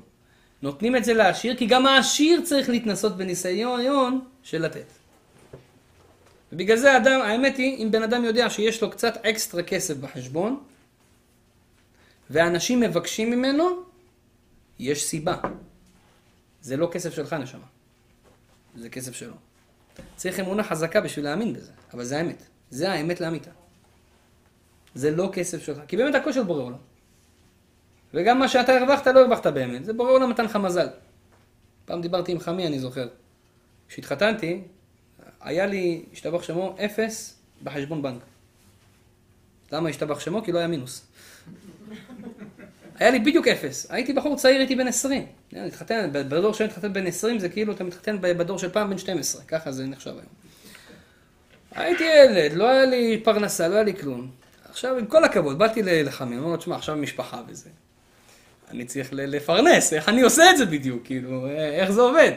נותנים 0.62 0.96
את 0.96 1.04
זה 1.04 1.14
לעשיר, 1.14 1.56
כי 1.56 1.66
גם 1.66 1.86
העשיר 1.86 2.40
צריך 2.40 2.68
להתנסות 2.68 3.16
בניסיון 3.16 4.24
של 4.42 4.62
לתת. 4.62 4.86
ובגלל 6.52 6.76
זה 6.76 6.96
אדם, 6.96 7.20
האמת 7.20 7.56
היא, 7.56 7.84
אם 7.84 7.90
בן 7.90 8.02
אדם 8.02 8.24
יודע 8.24 8.50
שיש 8.50 8.82
לו 8.82 8.90
קצת 8.90 9.26
אקסטרה 9.26 9.62
כסף 9.62 9.96
בחשבון, 9.96 10.60
ואנשים 12.30 12.80
מבקשים 12.80 13.30
ממנו, 13.30 13.64
יש 14.78 15.04
סיבה. 15.04 15.36
זה 16.62 16.76
לא 16.76 16.88
כסף 16.92 17.14
שלך, 17.14 17.32
נשמה. 17.32 17.66
זה 18.76 18.88
כסף 18.88 19.12
שלו. 19.12 19.51
צריך 20.16 20.40
אמונה 20.40 20.64
חזקה 20.64 21.00
בשביל 21.00 21.24
להאמין 21.24 21.52
בזה, 21.52 21.72
אבל 21.94 22.04
זה 22.04 22.18
האמת. 22.18 22.42
זה 22.70 22.92
האמת 22.92 23.20
לאמיתה. 23.20 23.50
זה 24.94 25.10
לא 25.10 25.30
כסף 25.32 25.62
שלך, 25.62 25.78
כי 25.88 25.96
באמת 25.96 26.14
הכל 26.14 26.32
של 26.32 26.42
בורא 26.42 26.62
עולם. 26.62 26.78
וגם 28.14 28.38
מה 28.38 28.48
שאתה 28.48 28.72
הרווחת, 28.72 29.06
לא 29.06 29.20
הרווחת 29.20 29.46
באמת. 29.46 29.84
זה 29.84 29.92
בורא 29.92 30.10
עולם 30.10 30.30
נתן 30.30 30.44
לך 30.44 30.56
מזל. 30.56 30.88
פעם 31.84 32.00
דיברתי 32.00 32.32
עם 32.32 32.40
חמי, 32.40 32.66
אני 32.66 32.78
זוכר. 32.78 33.08
כשהתחתנתי, 33.88 34.62
היה 35.40 35.66
לי, 35.66 36.04
השתבח 36.12 36.42
שמו, 36.42 36.76
אפס 36.84 37.38
בחשבון 37.62 38.02
בנק. 38.02 38.22
למה 39.72 39.88
השתבח 39.88 40.20
שמו? 40.20 40.44
כי 40.44 40.52
לא 40.52 40.58
היה 40.58 40.68
מינוס. 40.68 41.06
היה 43.02 43.10
לי 43.10 43.18
בדיוק 43.18 43.48
אפס. 43.48 43.86
הייתי 43.90 44.12
בחור 44.12 44.36
צעיר, 44.36 44.58
הייתי 44.58 44.76
בן 44.76 44.88
20. 44.88 45.26
התחתן, 45.52 46.10
בדור 46.12 46.54
שאני 46.54 46.68
מתחתן 46.68 46.92
בן 46.92 47.06
20 47.06 47.38
זה 47.38 47.48
כאילו 47.48 47.72
אתה 47.72 47.84
מתחתן 47.84 48.18
בדור 48.20 48.58
של 48.58 48.70
פעם 48.70 48.90
בן 48.90 48.98
12. 48.98 49.42
ככה 49.42 49.72
זה 49.72 49.86
נחשב 49.86 50.10
היום. 50.10 50.42
הייתי 51.74 52.04
ילד, 52.04 52.52
לא 52.52 52.68
היה 52.68 52.84
לי 52.84 53.20
פרנסה, 53.24 53.68
לא 53.68 53.74
היה 53.74 53.82
לי 53.82 53.94
כלום. 53.94 54.30
עכשיו, 54.70 54.98
עם 54.98 55.06
כל 55.06 55.24
הכבוד, 55.24 55.58
באתי 55.58 55.82
לחמי, 55.82 56.36
אמרנו 56.36 56.50
לו, 56.50 56.56
תשמע, 56.56 56.76
עכשיו 56.76 56.96
משפחה 56.96 57.42
וזה. 57.48 57.70
אני 58.70 58.84
צריך 58.84 59.08
לפרנס, 59.12 59.92
איך 59.92 60.08
אני 60.08 60.22
עושה 60.22 60.50
את 60.50 60.56
זה 60.56 60.66
בדיוק, 60.66 61.02
כאילו, 61.04 61.48
איך 61.48 61.90
זה 61.90 62.00
עובד? 62.00 62.32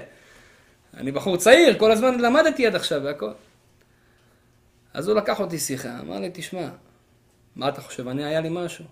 אני 0.97 1.11
בחור 1.11 1.37
צעיר, 1.37 1.79
כל 1.79 1.91
הזמן 1.91 2.19
למדתי 2.19 2.67
עד 2.67 2.75
עכשיו 2.75 3.01
והכל. 3.03 3.31
אז 4.93 5.07
הוא 5.07 5.17
לקח 5.17 5.39
אותי 5.39 5.59
שיחה, 5.59 5.99
אמר 5.99 6.19
לי, 6.19 6.29
תשמע, 6.33 6.67
מה 7.55 7.69
אתה 7.69 7.81
חושב, 7.81 8.07
אני 8.07 8.23
היה 8.23 8.41
לי 8.41 8.49
משהו? 8.51 8.85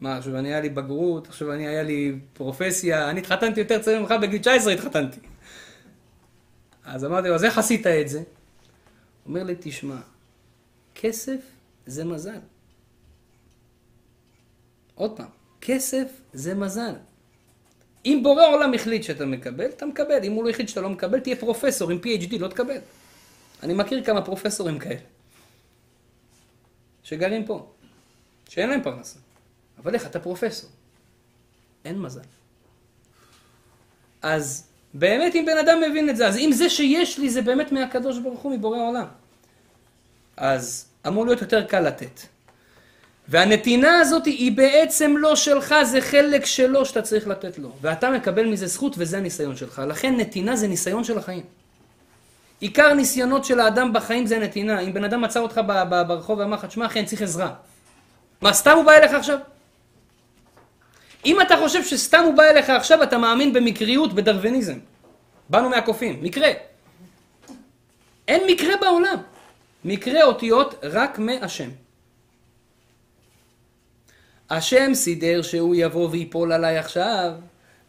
מה, 0.00 0.16
עכשיו 0.16 0.38
אני 0.38 0.48
היה 0.48 0.60
לי 0.60 0.68
בגרות, 0.68 1.28
עכשיו 1.28 1.52
אני 1.52 1.66
היה 1.66 1.82
לי 1.82 2.18
פרופסיה, 2.32 3.10
אני 3.10 3.20
התחתנתי 3.20 3.60
יותר 3.60 3.82
צעיר 3.82 4.00
ממך, 4.00 4.14
בגיל 4.22 4.40
19 4.40 4.72
התחתנתי. 4.72 5.20
אז 6.84 7.04
אמרתי 7.04 7.28
לו, 7.28 7.34
אז 7.34 7.44
איך 7.44 7.58
עשית 7.58 7.86
את 7.86 8.08
זה? 8.08 8.22
אומר 9.26 9.42
לי, 9.42 9.54
תשמע, 9.60 10.00
כסף 10.94 11.40
זה 11.86 12.04
מזל. 12.04 12.38
עוד 14.94 15.16
פעם, 15.16 15.28
כסף 15.60 16.08
זה 16.32 16.54
מזל. 16.54 16.94
אם 18.04 18.20
בורא 18.22 18.46
עולם 18.46 18.74
החליט 18.74 19.02
שאתה 19.02 19.26
מקבל, 19.26 19.66
אתה 19.66 19.86
מקבל. 19.86 20.24
אם 20.24 20.32
הוא 20.32 20.44
לא 20.44 20.50
החליט 20.50 20.68
שאתה 20.68 20.80
לא 20.80 20.90
מקבל, 20.90 21.20
תהיה 21.20 21.36
פרופסור 21.36 21.90
עם 21.90 21.98
PhD, 22.04 22.38
לא 22.38 22.48
תקבל. 22.48 22.78
אני 23.62 23.74
מכיר 23.74 24.04
כמה 24.04 24.22
פרופסורים 24.24 24.78
כאלה, 24.78 25.00
שגרים 27.02 27.46
פה, 27.46 27.72
שאין 28.48 28.70
להם 28.70 28.82
פרנסה. 28.82 29.18
אבל 29.82 29.94
איך, 29.94 30.06
אתה 30.06 30.20
פרופסור. 30.20 30.70
אין 31.84 31.98
מזל. 31.98 32.20
אז 34.22 34.66
באמת 34.94 35.34
אם 35.34 35.44
בן 35.46 35.58
אדם 35.58 35.78
מבין 35.90 36.10
את 36.10 36.16
זה, 36.16 36.26
אז 36.26 36.36
אם 36.36 36.50
זה 36.52 36.70
שיש 36.70 37.18
לי 37.18 37.30
זה 37.30 37.42
באמת 37.42 37.72
מהקדוש 37.72 38.18
ברוך 38.18 38.40
הוא, 38.40 38.52
מבורא 38.52 38.78
עולם, 38.78 39.06
אז 40.36 40.86
אמור 41.06 41.26
להיות 41.26 41.40
יותר 41.40 41.64
קל 41.64 41.80
לתת. 41.80 42.20
והנתינה 43.28 44.00
הזאת 44.00 44.26
היא 44.26 44.52
בעצם 44.52 45.16
לא 45.16 45.36
שלך, 45.36 45.74
זה 45.84 46.00
חלק 46.00 46.44
שלו 46.44 46.86
שאתה 46.86 47.02
צריך 47.02 47.26
לתת 47.28 47.58
לו. 47.58 47.72
ואתה 47.80 48.10
מקבל 48.10 48.46
מזה 48.46 48.66
זכות 48.66 48.94
וזה 48.98 49.18
הניסיון 49.18 49.56
שלך. 49.56 49.82
לכן 49.88 50.16
נתינה 50.16 50.56
זה 50.56 50.68
ניסיון 50.68 51.04
של 51.04 51.18
החיים. 51.18 51.42
עיקר 52.60 52.94
ניסיונות 52.94 53.44
של 53.44 53.60
האדם 53.60 53.92
בחיים 53.92 54.26
זה 54.26 54.38
נתינה. 54.38 54.80
אם 54.80 54.92
בן 54.92 55.04
אדם 55.04 55.24
עצר 55.24 55.40
אותך 55.40 55.60
ברחוב 55.88 56.38
ואמר 56.38 56.56
לך, 56.56 56.64
תשמע 56.64 56.86
אחי, 56.86 56.98
אני 56.98 57.06
צריך 57.06 57.22
עזרה. 57.22 57.54
מה, 58.40 58.52
סתם 58.52 58.76
הוא 58.76 58.84
בא 58.84 58.92
אליך 58.92 59.12
עכשיו? 59.12 59.38
אם 61.24 61.40
אתה 61.40 61.56
חושב 61.56 61.84
שסתם 61.84 62.22
הוא 62.24 62.34
בא 62.34 62.42
אליך 62.42 62.70
עכשיו, 62.70 63.02
אתה 63.02 63.18
מאמין 63.18 63.52
במקריות, 63.52 64.12
בדרוויניזם. 64.12 64.78
באנו 65.48 65.68
מהקופים, 65.68 66.22
מקרה. 66.22 66.48
אין 68.28 68.42
מקרה 68.46 68.76
בעולם. 68.80 69.16
מקרה 69.84 70.22
אותיות 70.22 70.74
רק 70.82 71.18
מהשם. 71.18 71.70
השם 74.50 74.94
סידר 74.94 75.42
שהוא 75.42 75.74
יבוא 75.78 76.08
ויפול 76.10 76.52
עליי 76.52 76.78
עכשיו, 76.78 77.32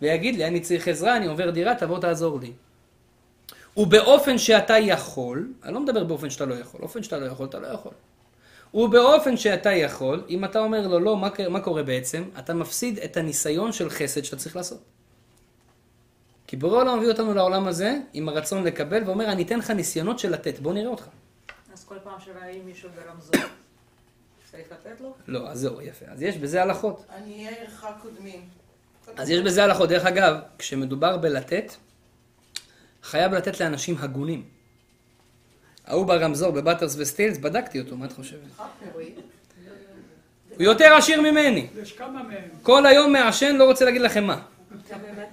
ויגיד 0.01 0.35
לי, 0.35 0.47
אני 0.47 0.59
צריך 0.59 0.87
עזרה, 0.87 1.17
אני 1.17 1.27
עובר 1.27 1.49
דירה, 1.49 1.75
תבוא 1.75 1.99
תעזור 1.99 2.39
לי. 2.39 2.51
ובאופן 3.77 4.37
שאתה 4.37 4.77
יכול, 4.77 5.47
אני 5.63 5.73
לא 5.73 5.79
מדבר 5.79 6.03
באופן 6.03 6.29
שאתה 6.29 6.45
לא 6.45 6.55
יכול, 6.55 6.79
באופן 6.79 7.03
שאתה 7.03 7.17
לא 7.17 7.25
יכול, 7.25 7.45
אתה 7.45 7.59
לא 7.59 7.67
יכול. 7.67 7.91
ובאופן 8.73 9.37
שאתה 9.37 9.71
יכול, 9.71 10.23
אם 10.29 10.45
אתה 10.45 10.59
אומר 10.59 10.87
לו 10.87 10.99
לא, 10.99 11.17
מה, 11.17 11.29
מה 11.49 11.59
קורה 11.59 11.83
בעצם? 11.83 12.23
אתה 12.39 12.53
מפסיד 12.53 12.99
את 12.99 13.17
הניסיון 13.17 13.71
של 13.71 13.89
חסד 13.89 14.23
שאתה 14.23 14.35
צריך 14.35 14.55
לעשות. 14.55 14.83
כי 16.47 16.55
בורא 16.55 16.77
עולם 16.77 16.97
מביא 16.97 17.07
אותנו 17.07 17.33
לעולם 17.33 17.67
הזה 17.67 17.97
עם 18.13 18.29
הרצון 18.29 18.63
לקבל, 18.63 19.03
ואומר, 19.05 19.31
אני 19.31 19.43
אתן 19.43 19.59
לך 19.59 19.71
ניסיונות 19.71 20.19
של 20.19 20.31
לתת, 20.31 20.59
בוא 20.59 20.73
נראה 20.73 20.89
אותך. 20.89 21.07
אז 21.73 21.85
כל 21.85 21.95
פעם 22.03 22.19
שראים 22.19 22.65
מישהו 22.65 22.89
ברמזור, 22.95 23.49
צריך 24.51 24.71
לתת 24.71 25.01
לו? 25.01 25.13
לא, 25.27 25.47
אז 25.47 25.59
זהו, 25.59 25.81
יפה. 25.81 26.05
אז 26.07 26.21
יש 26.21 26.37
בזה 26.37 26.61
הלכות. 26.63 27.05
עניי 27.17 27.47
עירך 27.47 27.85
קודמים. 28.01 28.41
אז 29.17 29.29
יש 29.29 29.41
בזה 29.41 29.63
הלכות. 29.63 29.89
דרך 29.89 30.05
אגב, 30.05 30.35
כשמדובר 30.57 31.17
בלתת, 31.17 31.73
חייב 33.03 33.33
לתת 33.33 33.59
לאנשים 33.59 33.95
הגונים. 33.99 34.58
ההוא 35.89 36.05
ברמזור 36.05 36.51
בבטרס 36.51 36.95
וסטילס, 36.97 37.37
בדקתי 37.37 37.79
אותו, 37.79 37.97
מה 37.97 38.05
את 38.05 38.11
חושבת? 38.11 38.39
הוא 40.55 40.63
יותר 40.63 40.93
עשיר 40.93 41.21
ממני. 41.21 41.67
יש 41.81 41.91
כמה 41.91 42.23
מהם. 42.23 42.49
כל 42.63 42.85
היום 42.85 43.13
מעשן, 43.13 43.55
לא 43.55 43.63
רוצה 43.63 43.85
להגיד 43.85 44.01
לכם 44.01 44.23
מה. 44.23 44.41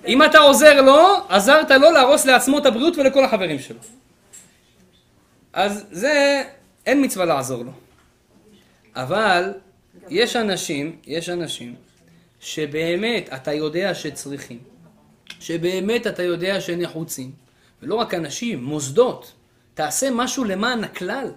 אם 0.06 0.22
אתה 0.22 0.38
עוזר 0.38 0.82
לו, 0.82 1.06
עזרת 1.28 1.70
לו 1.70 1.90
להרוס 1.90 2.26
לעצמו 2.26 2.58
את 2.58 2.66
הבריאות 2.66 2.98
ולכל 2.98 3.24
החברים 3.24 3.58
שלו. 3.58 3.78
אז 5.52 5.84
זה, 5.90 6.42
אין 6.86 7.04
מצווה 7.04 7.24
לעזור 7.24 7.62
לו. 7.62 7.72
אבל 8.94 9.52
יש 10.08 10.36
אנשים, 10.36 10.96
יש 11.06 11.28
אנשים, 11.28 11.74
שבאמת 12.40 13.28
אתה 13.34 13.52
יודע 13.52 13.94
שצריכים, 13.94 14.58
שבאמת 15.40 16.06
אתה 16.06 16.22
יודע 16.22 16.60
שנחוצים, 16.60 17.32
ולא 17.82 17.94
רק 17.94 18.14
אנשים, 18.14 18.64
מוסדות. 18.64 19.32
תעשה 19.76 20.10
משהו 20.10 20.44
למען 20.44 20.84
הכלל. 20.84 21.32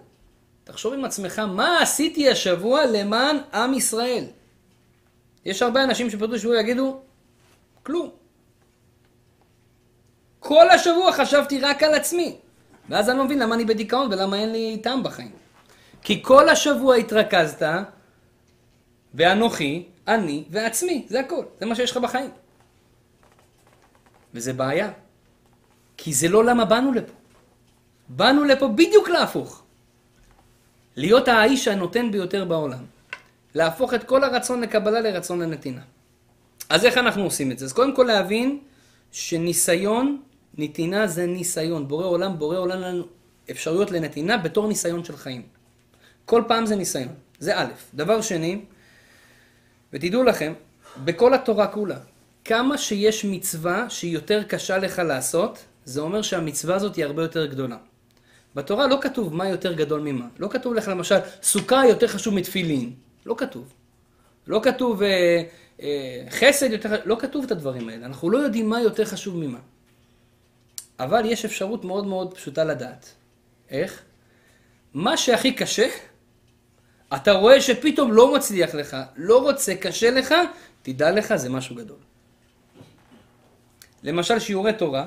תחשוב 0.63 0.93
עם 0.93 1.05
עצמך, 1.05 1.39
מה 1.39 1.81
עשיתי 1.81 2.29
השבוע 2.29 2.85
למען 2.85 3.37
עם 3.53 3.73
ישראל? 3.73 4.25
יש 5.45 5.61
הרבה 5.61 5.83
אנשים 5.83 6.09
שפתאום 6.09 6.37
שבוע 6.37 6.59
יגידו, 6.59 7.01
כלום. 7.83 8.09
כל 10.39 10.69
השבוע 10.69 11.11
חשבתי 11.11 11.59
רק 11.59 11.83
על 11.83 11.93
עצמי. 11.93 12.37
ואז 12.89 13.09
אני 13.09 13.17
לא 13.17 13.23
מבין 13.25 13.39
למה 13.39 13.55
אני 13.55 13.65
בדיכאון 13.65 14.07
ולמה 14.11 14.35
אין 14.35 14.51
לי 14.51 14.79
טעם 14.83 15.03
בחיים. 15.03 15.31
כי 16.01 16.23
כל 16.23 16.49
השבוע 16.49 16.95
התרכזת 16.95 17.67
באנוכי, 19.13 19.87
אני 20.07 20.43
ועצמי, 20.49 21.05
זה 21.09 21.19
הכל. 21.19 21.45
זה 21.59 21.65
מה 21.65 21.75
שיש 21.75 21.91
לך 21.91 21.97
בחיים. 21.97 22.31
וזה 24.33 24.53
בעיה. 24.53 24.91
כי 25.97 26.13
זה 26.13 26.27
לא 26.27 26.45
למה 26.45 26.65
באנו 26.65 26.93
לפה. 26.93 27.18
באנו 28.09 28.43
לפה 28.43 28.67
בדיוק 28.67 29.09
להפוך. 29.09 29.63
להיות 30.95 31.27
האיש 31.27 31.67
הנותן 31.67 32.11
ביותר 32.11 32.45
בעולם. 32.45 32.85
להפוך 33.55 33.93
את 33.93 34.03
כל 34.03 34.23
הרצון 34.23 34.61
לקבלה 34.61 35.01
לרצון 35.01 35.41
לנתינה. 35.41 35.81
אז 36.69 36.85
איך 36.85 36.97
אנחנו 36.97 37.23
עושים 37.23 37.51
את 37.51 37.59
זה? 37.59 37.65
אז 37.65 37.73
קודם 37.73 37.95
כל 37.95 38.03
להבין 38.03 38.59
שניסיון, 39.11 40.21
נתינה 40.57 41.07
זה 41.07 41.25
ניסיון. 41.25 41.87
בורא 41.87 42.05
עולם, 42.05 42.39
בורא 42.39 42.57
עולם 42.57 42.81
לנו 42.81 43.03
אפשרויות 43.51 43.91
לנתינה 43.91 44.37
בתור 44.37 44.67
ניסיון 44.67 45.03
של 45.03 45.17
חיים. 45.17 45.41
כל 46.25 46.43
פעם 46.47 46.65
זה 46.65 46.75
ניסיון. 46.75 47.13
זה 47.39 47.59
א'. 47.59 47.67
דבר 47.93 48.21
שני, 48.21 48.61
ותדעו 49.93 50.23
לכם, 50.23 50.53
בכל 51.03 51.33
התורה 51.33 51.67
כולה, 51.67 51.97
כמה 52.45 52.77
שיש 52.77 53.25
מצווה 53.25 53.89
שהיא 53.89 54.13
יותר 54.13 54.43
קשה 54.43 54.77
לך 54.77 54.99
לעשות, 54.99 55.65
זה 55.85 56.01
אומר 56.01 56.21
שהמצווה 56.21 56.75
הזאת 56.75 56.95
היא 56.95 57.05
הרבה 57.05 57.21
יותר 57.21 57.45
גדולה. 57.45 57.77
בתורה 58.55 58.87
לא 58.87 58.97
כתוב 59.01 59.35
מה 59.35 59.49
יותר 59.49 59.73
גדול 59.73 60.01
ממה. 60.01 60.25
לא 60.39 60.47
כתוב 60.47 60.73
לך 60.73 60.87
למשל, 60.87 61.17
סוכה 61.43 61.85
יותר 61.89 62.07
חשוב 62.07 62.33
מתפילין. 62.33 62.93
לא 63.25 63.35
כתוב. 63.37 63.73
לא 64.47 64.59
כתוב 64.63 65.03
אה, 65.03 65.43
אה, 65.81 66.23
חסד 66.29 66.71
יותר 66.71 66.89
חשוב, 66.89 67.07
לא 67.07 67.17
כתוב 67.19 67.45
את 67.45 67.51
הדברים 67.51 67.89
האלה. 67.89 68.05
אנחנו 68.05 68.29
לא 68.29 68.37
יודעים 68.37 68.69
מה 68.69 68.81
יותר 68.81 69.05
חשוב 69.05 69.37
ממה. 69.37 69.59
אבל 70.99 71.25
יש 71.25 71.45
אפשרות 71.45 71.85
מאוד 71.85 72.07
מאוד 72.07 72.33
פשוטה 72.33 72.63
לדעת. 72.63 73.11
איך? 73.69 74.01
מה 74.93 75.17
שהכי 75.17 75.51
קשה, 75.53 75.87
אתה 77.15 77.31
רואה 77.31 77.61
שפתאום 77.61 78.13
לא 78.13 78.35
מצליח 78.35 78.75
לך, 78.75 78.97
לא 79.15 79.41
רוצה, 79.41 79.75
קשה 79.75 80.11
לך, 80.11 80.33
תדע 80.81 81.11
לך, 81.11 81.35
זה 81.35 81.49
משהו 81.49 81.75
גדול. 81.75 81.97
למשל 84.03 84.39
שיעורי 84.39 84.73
תורה, 84.73 85.05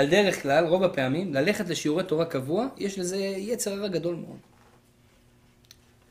על 0.00 0.06
דרך 0.06 0.42
כלל, 0.42 0.66
רוב 0.66 0.82
הפעמים, 0.84 1.34
ללכת 1.34 1.68
לשיעורי 1.68 2.04
תורה 2.04 2.24
קבוע, 2.24 2.66
יש 2.76 2.98
לזה 2.98 3.16
יצר 3.16 3.72
הרע 3.72 3.88
גדול 3.88 4.14
מאוד. 4.14 4.38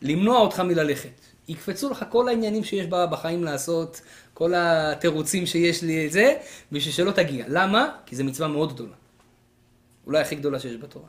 למנוע 0.02 0.40
אותך 0.40 0.60
מללכת. 0.60 1.10
יקפצו 1.48 1.90
לך 1.90 2.06
כל 2.10 2.28
העניינים 2.28 2.64
שיש 2.64 2.88
בחיים 2.88 3.44
לעשות, 3.44 4.02
כל 4.34 4.54
התירוצים 4.56 5.46
שיש 5.46 5.84
לי 5.84 6.08
את 6.08 6.12
זה, 6.12 6.38
בשביל 6.72 6.94
שלא 6.94 7.12
תגיע. 7.12 7.46
למה? 7.48 7.90
כי 8.06 8.16
זו 8.16 8.24
מצווה 8.24 8.48
מאוד 8.48 8.74
גדולה. 8.74 8.96
אולי 10.06 10.22
הכי 10.22 10.36
גדולה 10.36 10.60
שיש 10.60 10.76
בתורה. 10.76 11.08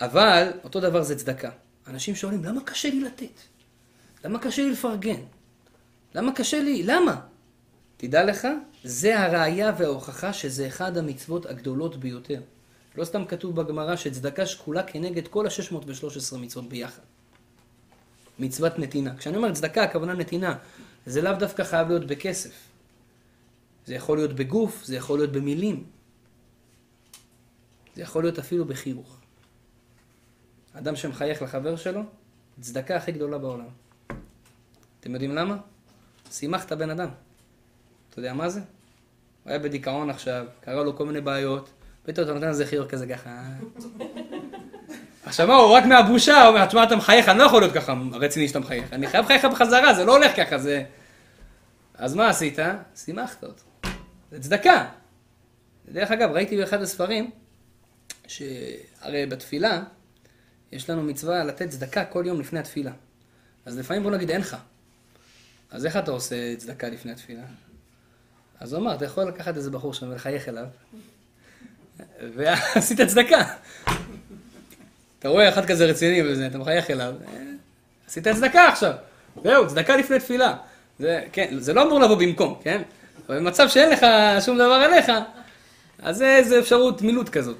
אבל, 0.00 0.50
אותו 0.64 0.80
דבר 0.80 1.02
זה 1.02 1.16
צדקה. 1.16 1.50
אנשים 1.86 2.14
שואלים, 2.14 2.44
למה 2.44 2.60
קשה 2.64 2.90
לי 2.90 3.00
לתת? 3.00 3.40
למה 4.24 4.38
קשה 4.38 4.62
לי 4.62 4.70
לפרגן? 4.70 5.20
למה 6.14 6.32
קשה 6.32 6.62
לי? 6.62 6.82
למה? 6.82 7.20
תדע 7.96 8.24
לך, 8.24 8.48
זה 8.84 9.20
הראייה 9.20 9.72
וההוכחה 9.78 10.32
שזה 10.32 10.66
אחד 10.66 10.96
המצוות 10.96 11.46
הגדולות 11.46 11.96
ביותר. 11.96 12.40
לא 12.96 13.04
סתם 13.04 13.24
כתוב 13.24 13.60
בגמרא 13.60 13.96
שצדקה 13.96 14.46
שקולה 14.46 14.82
כנגד 14.82 15.28
כל 15.28 15.46
ה-613 15.46 16.36
מצוות 16.36 16.68
ביחד. 16.68 17.02
מצוות 18.38 18.78
נתינה. 18.78 19.16
כשאני 19.16 19.36
אומר 19.36 19.54
צדקה, 19.54 19.82
הכוונה 19.82 20.14
נתינה. 20.14 20.58
זה 21.06 21.22
לאו 21.22 21.32
דווקא 21.32 21.64
חייב 21.64 21.88
להיות 21.88 22.06
בכסף. 22.06 22.68
זה 23.86 23.94
יכול 23.94 24.18
להיות 24.18 24.32
בגוף, 24.32 24.84
זה 24.84 24.96
יכול 24.96 25.18
להיות 25.18 25.32
במילים. 25.32 25.86
זה 27.96 28.02
יכול 28.02 28.22
להיות 28.22 28.38
אפילו 28.38 28.64
בחיוך. 28.64 29.16
אדם 30.72 30.96
שמחייך 30.96 31.42
לחבר 31.42 31.76
שלו, 31.76 32.02
צדקה 32.60 32.96
הכי 32.96 33.12
גדולה 33.12 33.38
בעולם. 33.38 33.68
אתם 35.00 35.12
יודעים 35.12 35.34
למה? 35.34 35.56
שימחת 36.30 36.72
בן 36.72 36.90
אדם. 36.90 37.08
אתה 38.18 38.26
יודע 38.26 38.34
מה 38.34 38.48
זה? 38.48 38.60
הוא 38.60 39.50
היה 39.50 39.58
בדיכאון 39.58 40.10
עכשיו, 40.10 40.46
קרה 40.60 40.84
לו 40.84 40.96
כל 40.96 41.06
מיני 41.06 41.20
בעיות, 41.20 41.70
פתאום 42.02 42.24
אתה 42.24 42.34
נותן 42.34 42.48
לזה 42.50 42.66
חיוך 42.66 42.88
כזה 42.88 43.06
ככה. 43.06 43.42
עכשיו 45.24 45.46
מה, 45.46 45.54
הוא 45.54 45.72
רק 45.72 45.84
מהבושה, 45.84 46.42
הוא 46.42 46.48
אומר, 46.48 46.66
תשמע, 46.66 46.84
אתה 46.84 46.96
מחייך, 46.96 47.28
אני 47.28 47.38
לא 47.38 47.44
יכול 47.44 47.62
להיות 47.62 47.74
ככה 47.74 47.94
רציני 48.12 48.48
שאתה 48.48 48.58
מחייך. 48.58 48.92
אני 48.92 49.06
חייב 49.06 49.24
לחייך 49.24 49.44
בחזרה, 49.44 49.94
זה 49.94 50.04
לא 50.04 50.16
הולך 50.16 50.36
ככה, 50.36 50.58
זה... 50.58 50.84
אז 51.94 52.14
מה 52.14 52.28
עשית? 52.28 52.58
שימחת 52.96 53.44
אותו. 53.44 53.62
זה 54.30 54.40
צדקה. 54.40 54.86
דרך 55.88 56.10
אגב, 56.10 56.30
ראיתי 56.30 56.56
באחד 56.56 56.82
הספרים, 56.82 57.30
שהרי 58.26 59.26
בתפילה, 59.26 59.82
יש 60.72 60.90
לנו 60.90 61.02
מצווה 61.02 61.44
לתת 61.44 61.68
צדקה 61.68 62.04
כל 62.04 62.24
יום 62.26 62.40
לפני 62.40 62.58
התפילה. 62.58 62.92
אז 63.66 63.78
לפעמים 63.78 64.02
בוא 64.02 64.10
נגיד 64.10 64.30
אין 64.30 64.40
לך. 64.40 64.56
אז 65.70 65.86
איך 65.86 65.96
אתה 65.96 66.10
עושה 66.10 66.56
צדקה 66.56 66.88
לפני 66.88 67.12
התפילה? 67.12 67.42
אז 68.60 68.72
הוא 68.72 68.80
אמר, 68.80 68.94
אתה 68.94 69.04
יכול 69.04 69.24
לקחת 69.24 69.56
איזה 69.56 69.70
בחור 69.70 69.94
שם 69.94 70.10
ולחייך 70.10 70.48
אליו, 70.48 70.64
ועשית 72.34 73.00
צדקה. 73.00 73.44
אתה 75.18 75.28
רואה 75.28 75.48
אחד 75.48 75.66
כזה 75.66 75.86
רציני 75.86 76.22
וזה, 76.22 76.46
אתה 76.46 76.58
מחייך 76.58 76.90
אליו, 76.90 77.14
עשית 78.08 78.28
צדקה 78.28 78.68
עכשיו. 78.68 78.92
זהו, 79.42 79.68
צדקה 79.68 79.96
לפני 79.96 80.18
תפילה. 80.18 80.56
זה, 80.98 81.24
כן, 81.32 81.54
זה 81.58 81.72
לא 81.72 81.82
אמור 81.82 82.00
לבוא 82.00 82.16
במקום, 82.16 82.60
כן? 82.62 82.82
אבל 83.28 83.38
במצב 83.38 83.68
שאין 83.68 83.90
לך 83.90 84.06
שום 84.44 84.56
דבר 84.56 84.64
עליך, 84.64 85.12
אז 86.02 86.16
זה 86.16 86.36
איזה 86.36 86.58
אפשרות 86.58 87.02
מילוט 87.02 87.28
כזאת. 87.28 87.56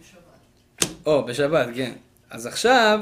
בשבת. 0.00 0.90
או, 1.06 1.24
בשבת, 1.24 1.68
כן. 1.74 1.92
אז 2.30 2.46
עכשיו, 2.46 3.00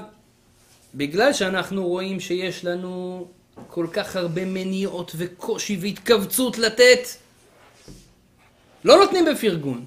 בגלל 0.95 1.33
שאנחנו 1.33 1.89
רואים 1.89 2.21
שיש 2.21 2.65
לנו 2.65 3.27
כל 3.67 3.87
כך 3.93 4.17
הרבה 4.17 4.45
מניעות 4.45 5.13
וקושי 5.17 5.79
והתכווצות 5.81 6.59
לתת, 6.59 7.09
לא 8.89 8.97
נותנים 8.97 9.25
בפרגון. 9.25 9.87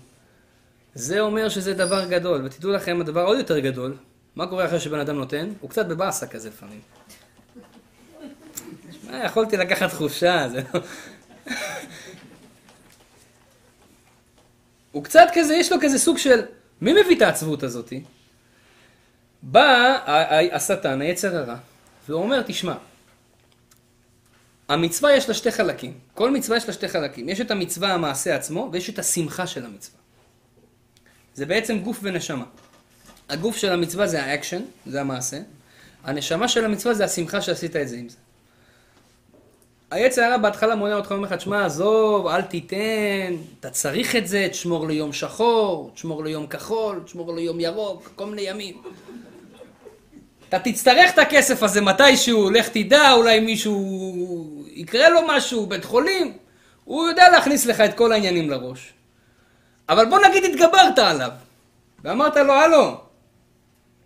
זה 0.93 1.19
אומר 1.19 1.49
שזה 1.49 1.73
דבר 1.73 2.05
גדול, 2.05 2.45
ותדעו 2.45 2.71
לכם, 2.71 3.01
הדבר 3.01 3.25
עוד 3.25 3.37
יותר 3.37 3.59
גדול, 3.59 3.95
מה 4.35 4.47
קורה 4.47 4.65
אחרי 4.65 4.79
שבן 4.79 4.99
אדם 4.99 5.15
נותן? 5.15 5.49
הוא 5.61 5.69
קצת 5.69 5.85
בבאסה 5.85 6.27
כזה 6.27 6.49
לפעמים. 6.49 6.81
שמע, 8.91 9.25
יכולתי 9.25 9.57
לקחת 9.57 9.93
חופשה, 9.93 10.49
זה 10.49 10.61
לא... 10.73 10.79
הוא 14.91 15.03
קצת 15.03 15.27
כזה, 15.33 15.55
יש 15.55 15.71
לו 15.71 15.77
כזה 15.81 15.99
סוג 15.99 16.17
של, 16.17 16.41
מי 16.81 16.93
מביא 16.93 17.15
את 17.17 17.21
העצבות 17.21 17.63
הזאתי? 17.63 18.03
בא 19.43 19.97
השטן, 20.51 21.01
היצר 21.01 21.37
הרע, 21.37 21.55
והוא 22.09 22.23
אומר, 22.23 22.41
תשמע, 22.41 22.75
המצווה 24.73 25.13
יש 25.15 25.29
לה 25.29 25.33
שתי 25.33 25.51
חלקים. 25.51 25.93
כל 26.13 26.31
מצווה 26.31 26.57
יש 26.57 26.67
לה 26.67 26.73
שתי 26.73 26.87
חלקים. 26.87 27.29
יש 27.29 27.41
את 27.41 27.51
המצווה 27.51 27.93
המעשה 27.93 28.35
עצמו, 28.35 28.69
ויש 28.71 28.89
את 28.89 28.99
השמחה 28.99 29.47
של 29.47 29.65
המצווה. 29.65 29.99
זה 31.33 31.45
בעצם 31.45 31.79
גוף 31.79 31.99
ונשמה. 32.01 32.45
הגוף 33.29 33.57
של 33.57 33.71
המצווה 33.71 34.07
זה 34.07 34.23
האקשן, 34.23 34.61
זה 34.85 35.01
המעשה. 35.01 35.39
הנשמה 36.03 36.47
של 36.47 36.65
המצווה 36.65 36.93
זה 36.93 37.05
השמחה 37.05 37.41
שעשית 37.41 37.75
את 37.75 37.89
זה 37.89 37.97
עם 37.97 38.09
זה. 38.09 38.17
היצר 39.91 40.21
הרע 40.21 40.37
בהתחלה 40.37 40.75
מונע 40.75 40.95
אותך, 40.95 41.11
אומר 41.11 41.27
לך, 41.27 41.33
תשמע, 41.33 41.65
עזוב, 41.65 42.27
אל 42.27 42.41
תיתן, 42.41 43.35
אתה 43.59 43.69
צריך 43.69 44.15
את 44.15 44.27
זה, 44.27 44.47
תשמור 44.51 44.87
ליום 44.87 45.13
שחור, 45.13 45.91
תשמור 45.93 46.23
ליום 46.23 46.47
כחול, 46.47 47.01
תשמור 47.05 47.35
ליום 47.35 47.59
ירוק, 47.59 48.11
כל 48.15 48.25
מיני 48.25 48.41
ימים. 48.41 48.81
אתה 50.51 50.59
תצטרך 50.59 51.13
את 51.13 51.19
הכסף 51.19 51.63
הזה 51.63 51.81
מתישהו, 51.81 52.49
לך 52.49 52.69
תדע, 52.69 53.11
אולי 53.11 53.39
מישהו 53.39 54.65
יקרה 54.73 55.09
לו 55.09 55.19
משהו, 55.27 55.65
בית 55.65 55.85
חולים. 55.85 56.33
הוא 56.83 57.07
יודע 57.07 57.29
להכניס 57.29 57.65
לך 57.65 57.81
את 57.81 57.93
כל 57.97 58.11
העניינים 58.11 58.49
לראש. 58.49 58.93
אבל 59.89 60.05
בוא 60.05 60.19
נגיד 60.27 60.43
התגברת 60.43 60.99
עליו, 60.99 61.31
ואמרת 62.03 62.35
לו, 62.35 62.53
הלו, 62.53 63.01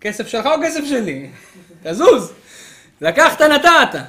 כסף 0.01 0.27
שלך 0.27 0.45
או 0.45 0.51
כסף 0.63 0.85
שלי? 0.85 1.29
תזוז. 1.83 2.31
לקחת, 3.01 3.41
נתת. 3.41 3.99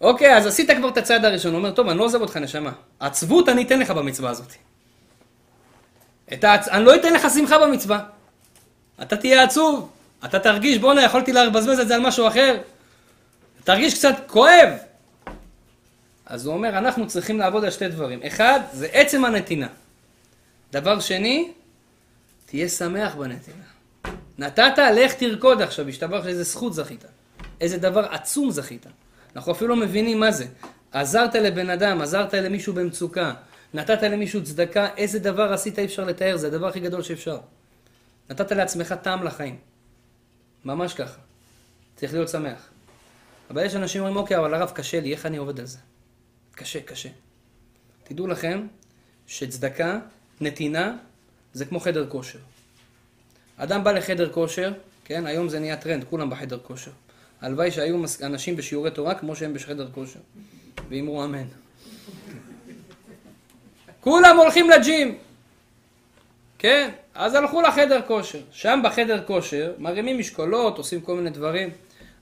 אוקיי, 0.00 0.36
אז 0.36 0.46
עשית 0.46 0.70
כבר 0.70 0.88
את 0.88 0.96
הצעד 0.96 1.24
הראשון. 1.24 1.52
הוא 1.52 1.58
אומר, 1.58 1.70
טוב, 1.70 1.88
אני 1.88 1.98
לא 1.98 2.04
עוזב 2.04 2.20
אותך, 2.20 2.36
נשמה. 2.36 2.72
עצבות 3.00 3.48
אני 3.48 3.62
אתן 3.62 3.78
לך 3.78 3.90
במצווה 3.90 4.30
הזאת. 4.30 4.52
את 6.32 6.44
העצ... 6.44 6.68
אני 6.68 6.84
לא 6.84 6.94
אתן 6.94 7.12
לך 7.12 7.26
שמחה 7.34 7.58
במצווה. 7.58 8.00
אתה 9.02 9.16
תהיה 9.16 9.42
עצוב. 9.42 9.93
אתה 10.24 10.38
תרגיש, 10.38 10.78
בואנה, 10.78 11.02
יכולתי 11.02 11.32
לבזבז 11.32 11.78
את 11.80 11.88
זה 11.88 11.94
על 11.94 12.00
משהו 12.00 12.28
אחר. 12.28 12.58
תרגיש 13.64 13.94
קצת 13.94 14.14
כואב. 14.26 14.68
אז 16.26 16.46
הוא 16.46 16.54
אומר, 16.54 16.78
אנחנו 16.78 17.06
צריכים 17.06 17.38
לעבוד 17.38 17.64
על 17.64 17.70
שתי 17.70 17.88
דברים. 17.88 18.20
אחד, 18.26 18.60
זה 18.72 18.86
עצם 18.92 19.24
הנתינה. 19.24 19.68
דבר 20.72 21.00
שני, 21.00 21.52
תהיה 22.46 22.68
שמח 22.68 23.14
בנתינה. 23.14 23.64
נתת, 24.38 24.78
לך 24.94 25.14
תרקוד 25.14 25.62
עכשיו, 25.62 25.88
השתבח 25.88 26.26
איזה 26.26 26.42
זכות 26.42 26.74
זכית. 26.74 27.04
איזה 27.60 27.78
דבר 27.78 28.06
עצום 28.10 28.50
זכית. 28.50 28.86
אנחנו 29.36 29.52
אפילו 29.52 29.68
לא 29.68 29.76
מבינים 29.76 30.20
מה 30.20 30.30
זה. 30.30 30.46
עזרת 30.92 31.34
לבן 31.34 31.70
אדם, 31.70 32.00
עזרת 32.00 32.34
למישהו 32.34 32.72
במצוקה, 32.72 33.32
נתת 33.74 34.02
למישהו 34.02 34.44
צדקה, 34.44 34.88
איזה 34.96 35.18
דבר 35.18 35.52
עשית 35.52 35.78
אי 35.78 35.84
אפשר 35.84 36.04
לתאר, 36.04 36.36
זה 36.36 36.46
הדבר 36.46 36.68
הכי 36.68 36.80
גדול 36.80 37.02
שאפשר. 37.02 37.38
נתת 38.30 38.52
לעצמך 38.52 38.94
טעם 39.02 39.24
לחיים. 39.24 39.73
ממש 40.64 40.94
ככה. 40.94 41.18
צריך 41.96 42.12
להיות 42.12 42.28
שמח. 42.28 42.68
אבל 43.50 43.66
יש 43.66 43.74
אנשים 43.74 43.98
שאומרים, 43.98 44.16
אוקיי, 44.16 44.38
אבל 44.38 44.54
הרב 44.54 44.70
קשה 44.70 45.00
לי, 45.00 45.12
איך 45.12 45.26
אני 45.26 45.36
עובד 45.36 45.60
על 45.60 45.66
זה? 45.66 45.78
קשה, 46.54 46.80
קשה. 46.80 47.08
תדעו 48.04 48.26
לכם 48.26 48.66
שצדקה, 49.26 49.98
נתינה, 50.40 50.96
זה 51.52 51.64
כמו 51.64 51.80
חדר 51.80 52.10
כושר. 52.10 52.38
אדם 53.56 53.84
בא 53.84 53.92
לחדר 53.92 54.32
כושר, 54.32 54.72
כן, 55.04 55.26
היום 55.26 55.48
זה 55.48 55.58
נהיה 55.60 55.76
טרנד, 55.76 56.04
כולם 56.04 56.30
בחדר 56.30 56.58
כושר. 56.58 56.90
הלוואי 57.40 57.70
שהיו 57.70 58.04
אנשים 58.22 58.56
בשיעורי 58.56 58.90
תורה 58.90 59.14
כמו 59.14 59.36
שהם 59.36 59.54
בחדר 59.54 59.90
כושר. 59.94 60.20
ואמרו 60.88 61.24
אמן. 61.24 61.46
כולם 64.00 64.36
הולכים 64.36 64.70
לג'ים. 64.70 65.18
כן, 66.58 66.90
אז 67.14 67.34
הלכו 67.34 67.62
לחדר 67.62 68.00
כושר. 68.06 68.38
שם 68.50 68.80
בחדר 68.84 69.22
כושר 69.26 69.72
מרימים 69.78 70.18
משקולות, 70.18 70.78
עושים 70.78 71.00
כל 71.00 71.14
מיני 71.14 71.30
דברים. 71.30 71.70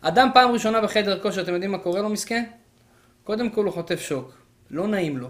אדם 0.01 0.29
פעם 0.35 0.51
ראשונה 0.51 0.81
בחדר 0.81 1.19
כושר, 1.21 1.43
אתם 1.43 1.53
יודעים 1.53 1.73
מה 1.73 1.79
קורה 1.79 2.01
לו 2.01 2.09
מסכן? 2.09 2.45
קודם 3.25 3.51
כל 3.51 3.65
הוא 3.65 3.73
חוטף 3.73 4.01
שוק. 4.01 4.33
לא 4.71 4.87
נעים 4.87 5.19
לו. 5.19 5.29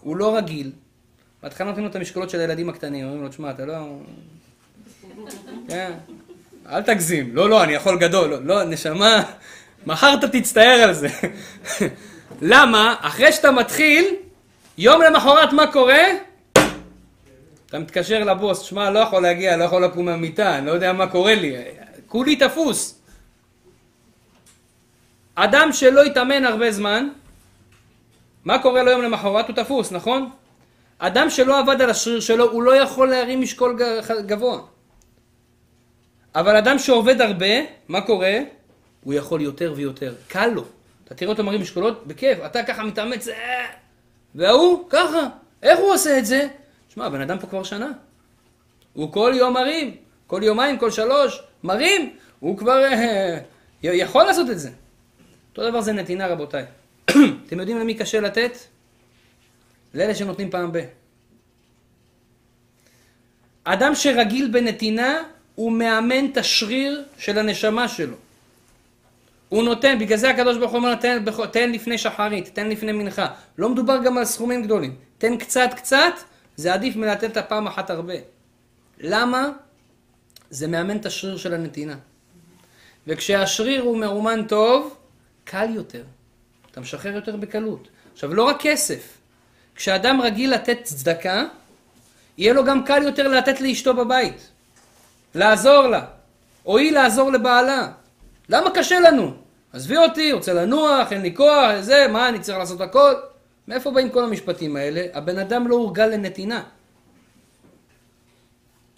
הוא 0.00 0.16
לא 0.16 0.36
רגיל. 0.36 0.72
בהתחלה 1.42 1.66
נותנים 1.66 1.84
לו 1.84 1.90
את 1.90 1.96
המשקולות 1.96 2.30
של 2.30 2.40
הילדים 2.40 2.68
הקטנים. 2.68 3.04
אומרים 3.04 3.22
לו, 3.22 3.28
תשמע, 3.28 3.50
אתה 3.50 3.64
לא... 3.66 3.74
כן. 5.68 5.92
אל 6.68 6.82
תגזים. 6.82 7.36
לא, 7.36 7.50
לא, 7.50 7.64
אני 7.64 7.72
יכול 7.72 7.98
גדול. 7.98 8.30
לא, 8.30 8.44
לא 8.44 8.64
נשמה, 8.64 9.22
מחר 9.86 10.14
אתה 10.18 10.28
תצטער 10.28 10.80
על 10.82 10.92
זה. 10.92 11.08
למה? 12.52 12.94
אחרי 13.00 13.32
שאתה 13.32 13.50
מתחיל, 13.50 14.04
יום 14.78 15.02
למחרת 15.02 15.52
מה 15.52 15.72
קורה? 15.72 16.02
אתה 17.74 17.82
מתקשר 17.82 18.24
לבוס, 18.24 18.60
שמע, 18.60 18.90
לא 18.90 18.98
יכול 18.98 19.22
להגיע, 19.22 19.56
לא 19.56 19.64
יכול 19.64 19.84
לקום 19.84 20.04
מהמיטה, 20.04 20.58
אני 20.58 20.66
לא 20.66 20.70
יודע 20.70 20.92
מה 20.92 21.06
קורה 21.06 21.34
לי, 21.34 21.56
כולי 22.06 22.36
תפוס. 22.36 23.02
אדם 25.34 25.68
שלא 25.72 26.02
התאמן 26.02 26.44
הרבה 26.44 26.70
זמן, 26.70 27.08
מה 28.44 28.58
קורה 28.62 28.82
לו 28.82 28.90
יום 28.90 29.02
למחרת? 29.02 29.48
הוא 29.48 29.56
תפוס, 29.56 29.92
נכון? 29.92 30.30
אדם 30.98 31.30
שלא 31.30 31.58
עבד 31.58 31.80
על 31.82 31.90
השריר 31.90 32.20
שלו, 32.20 32.50
הוא 32.50 32.62
לא 32.62 32.76
יכול 32.76 33.10
להרים 33.10 33.40
משקול 33.40 33.78
גבוה. 34.26 34.60
אבל 36.34 36.56
אדם 36.56 36.78
שעובד 36.78 37.20
הרבה, 37.20 37.54
מה 37.88 38.00
קורה? 38.00 38.38
הוא 39.04 39.14
יכול 39.14 39.40
יותר 39.40 39.72
ויותר. 39.76 40.14
קל 40.28 40.46
לו. 40.46 40.64
אתה 41.04 41.14
תראה 41.14 41.30
אותו 41.30 41.44
מרים 41.44 41.60
משקולות, 41.60 42.06
בכיף. 42.06 42.38
אתה 42.46 42.62
ככה 42.62 42.82
מתאמץ, 42.82 43.28
אה, 43.28 43.66
וההוא, 44.34 44.84
ככה. 44.90 45.28
איך 45.62 45.78
הוא 45.78 45.94
עושה 45.94 46.18
את 46.18 46.26
זה? 46.26 46.48
שמע, 46.94 47.06
הבן 47.06 47.20
אדם 47.20 47.38
פה 47.38 47.46
כבר 47.46 47.62
שנה. 47.62 47.92
הוא 48.92 49.12
כל 49.12 49.32
יום 49.36 49.54
מרים. 49.54 49.96
כל 50.26 50.40
יומיים, 50.44 50.78
כל 50.78 50.90
שלוש, 50.90 51.42
מרים. 51.64 52.16
הוא 52.40 52.58
כבר 52.58 52.84
אה, 52.84 53.38
יכול 53.82 54.24
לעשות 54.24 54.50
את 54.50 54.58
זה. 54.58 54.70
אותו 55.50 55.70
דבר 55.70 55.80
זה 55.80 55.92
נתינה, 55.92 56.26
רבותיי. 56.26 56.64
אתם 57.46 57.60
יודעים 57.60 57.78
למי 57.78 57.94
קשה 57.94 58.20
לתת? 58.20 58.58
לאלה 59.94 60.14
שנותנים 60.14 60.50
פעם 60.50 60.72
ב. 60.72 60.78
אדם 63.64 63.94
שרגיל 63.94 64.50
בנתינה, 64.52 65.22
הוא 65.54 65.72
מאמן 65.72 66.26
את 66.26 66.36
השריר 66.36 67.04
של 67.18 67.38
הנשמה 67.38 67.88
שלו. 67.88 68.16
הוא 69.48 69.62
נותן, 69.62 69.98
בגלל 69.98 70.18
זה 70.18 70.30
הקדוש 70.30 70.56
ברוך 70.56 70.70
הוא 70.70 70.78
אומר, 70.78 70.94
תן, 70.94 71.24
תן 71.50 71.72
לפני 71.72 71.98
שחרית, 71.98 72.50
תן 72.52 72.68
לפני 72.68 72.92
מנחה. 72.92 73.26
לא 73.58 73.68
מדובר 73.68 74.02
גם 74.04 74.18
על 74.18 74.24
סכומים 74.24 74.62
גדולים. 74.62 74.94
תן 75.18 75.36
קצת 75.36 75.70
קצת, 75.76 76.12
זה 76.56 76.74
עדיף 76.74 76.96
מלתת 76.96 77.24
את 77.24 77.36
הפעם 77.36 77.66
אחת 77.66 77.90
הרבה. 77.90 78.14
למה? 78.98 79.48
זה 80.50 80.66
מאמן 80.66 80.96
את 80.96 81.06
השריר 81.06 81.36
של 81.36 81.54
הנתינה. 81.54 81.96
וכשהשריר 83.06 83.82
הוא 83.82 83.98
מאומן 83.98 84.46
טוב, 84.48 84.96
קל 85.44 85.68
יותר. 85.74 86.02
אתה 86.70 86.80
משחרר 86.80 87.14
יותר 87.14 87.36
בקלות. 87.36 87.88
עכשיו, 88.12 88.34
לא 88.34 88.42
רק 88.42 88.56
כסף. 88.60 89.18
כשאדם 89.74 90.20
רגיל 90.20 90.54
לתת 90.54 90.78
צדקה, 90.82 91.44
יהיה 92.38 92.52
לו 92.52 92.64
גם 92.64 92.84
קל 92.84 93.02
יותר 93.02 93.28
לתת 93.28 93.60
לאשתו 93.60 93.94
בבית. 93.94 94.50
לעזור 95.34 95.86
לה. 95.86 96.04
או 96.66 96.78
היא 96.78 96.92
לעזור 96.92 97.32
לבעלה. 97.32 97.88
למה 98.48 98.70
קשה 98.70 99.00
לנו? 99.00 99.34
עזבי 99.72 99.96
אותי, 99.96 100.32
רוצה 100.32 100.52
לנוח, 100.52 101.12
אין 101.12 101.22
לי 101.22 101.34
כוח, 101.36 101.80
זה, 101.80 102.06
מה, 102.08 102.28
אני 102.28 102.40
צריך 102.40 102.58
לעשות 102.58 102.80
הכל? 102.80 103.14
מאיפה 103.68 103.90
באים 103.90 104.10
כל 104.10 104.24
המשפטים 104.24 104.76
האלה? 104.76 105.06
הבן 105.12 105.38
אדם 105.38 105.68
לא 105.68 105.74
הורגל 105.74 106.06
לנתינה. 106.06 106.62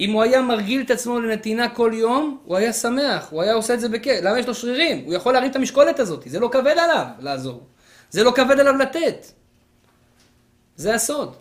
אם 0.01 0.12
הוא 0.12 0.23
היה 0.23 0.43
מרגיל 0.43 0.83
את 0.83 0.91
עצמו 0.91 1.21
לנתינה 1.21 1.69
כל 1.69 1.91
יום, 1.95 2.39
הוא 2.45 2.57
היה 2.57 2.73
שמח, 2.73 3.29
הוא 3.31 3.43
היה 3.43 3.55
עושה 3.55 3.75
את 3.75 3.81
זה 3.81 3.89
בכיף. 3.89 4.21
למה 4.23 4.39
יש 4.39 4.47
לו 4.47 4.55
שרירים? 4.55 5.05
הוא 5.05 5.14
יכול 5.14 5.33
להרים 5.33 5.51
את 5.51 5.57
המשקולת 5.57 5.99
הזאת, 5.99 6.23
זה 6.27 6.41
לא 6.41 6.49
כבד 6.53 6.75
עליו 6.79 7.07
לעזור. 7.19 7.67
זה 8.11 8.25
לא 8.25 8.33
כבד 8.37 8.61
עליו 8.61 8.77
לתת. 8.77 9.27
זה 10.77 10.95
הסוד. 10.95 11.37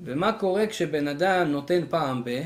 ומה 0.00 0.32
קורה 0.32 0.66
כשבן 0.66 1.08
אדם 1.08 1.48
נותן 1.48 1.80
פעם 1.90 2.24
ב... 2.24 2.42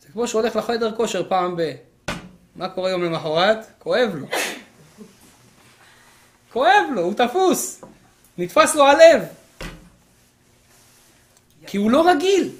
זה 0.00 0.08
כמו 0.12 0.28
שהוא 0.28 0.40
הולך 0.40 0.56
לחדר 0.56 0.96
כושר 0.96 1.28
פעם 1.28 1.56
ב... 1.56 1.72
מה 2.56 2.68
קורה 2.68 2.90
יום 2.90 3.04
למחרת? 3.04 3.66
כואב 3.78 4.10
לו. 4.14 4.26
כואב 6.52 6.84
לו, 6.94 7.02
הוא 7.02 7.14
תפוס. 7.14 7.80
נתפס 8.38 8.74
לו 8.74 8.86
הלב. 8.86 9.22
כי 11.66 11.76
הוא 11.76 11.90
לא 11.90 12.10
רגיל. 12.10 12.50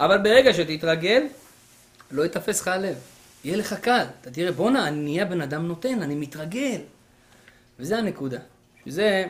אבל 0.00 0.18
ברגע 0.18 0.54
שתתרגל, 0.54 1.26
לא 2.10 2.24
יתפס 2.24 2.60
לך 2.60 2.68
הלב. 2.68 2.96
יהיה 3.44 3.56
לך 3.56 3.74
קל. 3.74 4.04
אתה 4.20 4.30
תראה, 4.30 4.52
בואנה, 4.52 4.88
אני 4.88 4.96
נהיה 4.96 5.24
בן 5.24 5.40
אדם 5.40 5.66
נותן, 5.66 6.02
אני 6.02 6.14
מתרגל. 6.14 6.80
וזה 7.78 7.98
הנקודה. 7.98 8.38
שזה, 8.84 9.26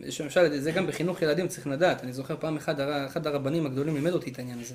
למשל, 0.00 0.58
זה 0.60 0.72
גם 0.72 0.86
בחינוך 0.86 1.22
ילדים 1.22 1.48
צריך 1.48 1.66
לדעת. 1.66 2.02
אני 2.02 2.12
זוכר 2.12 2.36
פעם 2.40 2.56
אחד, 2.56 2.80
אחד 2.80 3.26
הרבנים 3.26 3.66
הגדולים 3.66 3.94
לימד 3.94 4.12
אותי 4.12 4.30
את 4.30 4.38
העניין 4.38 4.60
הזה. 4.60 4.74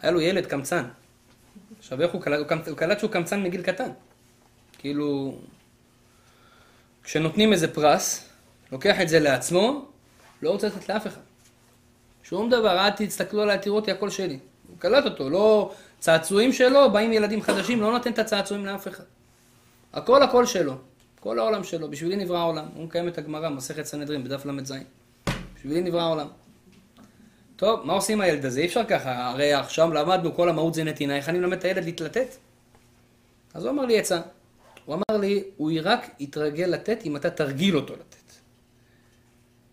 היה 0.00 0.12
לו 0.12 0.20
ילד 0.20 0.46
קמצן. 0.46 0.84
עכשיו, 1.78 2.02
איך 2.02 2.12
הוא 2.12 2.22
קלט? 2.22 2.68
הוא 2.68 2.76
קלט 2.76 2.98
שהוא 2.98 3.10
קמצן 3.10 3.42
מגיל 3.42 3.62
קטן. 3.62 3.90
כאילו, 4.78 5.38
כשנותנים 7.04 7.52
איזה 7.52 7.74
פרס, 7.74 8.28
לוקח 8.72 9.00
את 9.00 9.08
זה 9.08 9.20
לעצמו, 9.20 9.84
לא 10.42 10.50
רוצה 10.50 10.66
לתת 10.66 10.88
לאף 10.88 11.06
אחד. 11.06 11.20
שום 12.22 12.50
דבר, 12.50 12.78
אל 12.78 12.90
תסתכלו 12.90 13.42
עליי, 13.42 13.58
תראו 13.58 13.76
אותי, 13.76 13.90
הכל 13.90 14.10
שלי. 14.10 14.38
הוא 14.68 14.78
קלט 14.78 15.04
אותו, 15.04 15.30
לא... 15.30 15.72
צעצועים 16.02 16.52
שלו, 16.52 16.92
באים 16.92 17.12
ילדים 17.12 17.42
חדשים, 17.42 17.80
לא 17.80 17.92
נותן 17.92 18.12
את 18.12 18.18
הצעצועים 18.18 18.66
לאף 18.66 18.88
אחד. 18.88 19.04
הכל 19.92 20.22
הכל 20.22 20.46
שלו, 20.46 20.74
כל 21.20 21.38
העולם 21.38 21.64
שלו, 21.64 21.90
בשבילי 21.90 22.16
נברא 22.16 22.38
העולם. 22.38 22.64
הוא 22.74 22.84
מקיים 22.84 23.08
את 23.08 23.18
הגמרא, 23.18 23.48
מסכת 23.48 23.84
סנהדרין, 23.84 24.24
בדף 24.24 24.46
ל"ז. 24.46 24.74
בשבילי 25.56 25.80
נברא 25.80 26.00
העולם. 26.00 26.26
טוב, 27.56 27.86
מה 27.86 27.92
עושים 27.92 28.20
הילד 28.20 28.44
הזה? 28.46 28.60
אי 28.60 28.66
אפשר 28.66 28.84
ככה, 28.84 29.28
הרי 29.28 29.52
עכשיו 29.52 29.92
למדנו, 29.92 30.34
כל 30.34 30.48
המהות 30.48 30.74
זה 30.74 30.84
נתינה, 30.84 31.16
איך 31.16 31.28
אני 31.28 31.38
מלמד 31.38 31.58
את 31.58 31.64
הילד 31.64 32.00
לתת? 32.00 32.36
אז 33.54 33.64
הוא 33.64 33.72
אמר 33.72 33.84
לי 33.84 33.98
עצה. 33.98 34.20
הוא 34.84 34.94
אמר 34.94 35.20
לי, 35.20 35.44
הוא 35.56 35.72
רק 35.82 36.10
יתרגל 36.20 36.64
לתת 36.64 36.98
אם 37.04 37.16
אתה 37.16 37.30
תרגיל 37.30 37.76
אותו 37.76 37.94
לתת. 37.94 38.32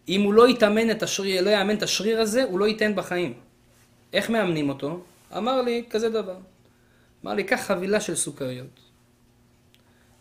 אם 0.09 0.21
הוא 0.21 0.33
לא 0.33 0.49
יתאמן 0.49 0.91
את 0.91 1.03
השריר, 1.03 1.41
לא 1.41 1.49
יאמן 1.49 1.77
את 1.77 1.83
השריר 1.83 2.21
הזה, 2.21 2.43
הוא 2.43 2.59
לא 2.59 2.67
ייתן 2.67 2.95
בחיים. 2.95 3.33
איך 4.13 4.29
מאמנים 4.29 4.69
אותו? 4.69 5.03
אמר 5.37 5.61
לי 5.61 5.83
כזה 5.89 6.09
דבר. 6.09 6.37
אמר 7.23 7.33
לי, 7.33 7.43
קח 7.43 7.61
חבילה 7.61 8.01
של 8.01 8.15
סוכריות, 8.15 8.79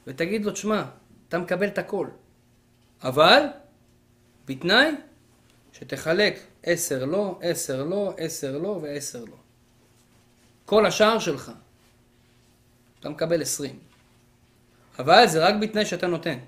ותגיד 0.06 0.44
לו, 0.44 0.52
תשמע, 0.52 0.84
אתה 1.28 1.38
מקבל 1.38 1.66
את 1.66 1.78
הכל, 1.78 2.06
אבל 3.02 3.42
בתנאי 4.46 4.90
שתחלק 5.72 6.40
עשר 6.62 7.04
לא, 7.04 7.38
עשר 7.42 7.84
לא, 7.84 8.14
עשר 8.16 8.58
לא 8.58 8.78
ועשר 8.82 9.24
לא. 9.24 9.36
כל 10.64 10.86
השאר 10.86 11.18
שלך, 11.18 11.52
אתה 13.00 13.08
מקבל 13.08 13.42
עשרים. 13.42 13.87
אבל 14.98 15.26
זה 15.26 15.46
רק 15.46 15.54
בתנאי 15.60 15.86
שאתה 15.86 16.06
נותן. 16.06 16.38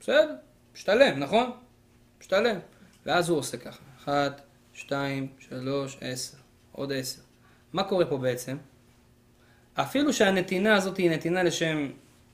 בסדר, 0.00 0.34
משתלם, 0.74 1.18
נכון? 1.18 1.50
משתלם. 2.20 2.58
ואז 3.06 3.28
הוא 3.28 3.38
עושה 3.38 3.56
ככה, 3.56 3.82
אחת, 3.98 4.40
שתיים, 4.74 5.28
שלוש, 5.38 5.98
עשר, 6.00 6.36
עוד 6.72 6.92
עשר. 6.92 7.22
מה 7.72 7.84
קורה 7.84 8.06
פה 8.06 8.18
בעצם? 8.18 8.56
אפילו 9.74 10.12
שהנתינה 10.12 10.74
הזאת 10.74 10.96
היא 10.96 11.10
נתינה 11.10 11.42
לשם 11.42 11.88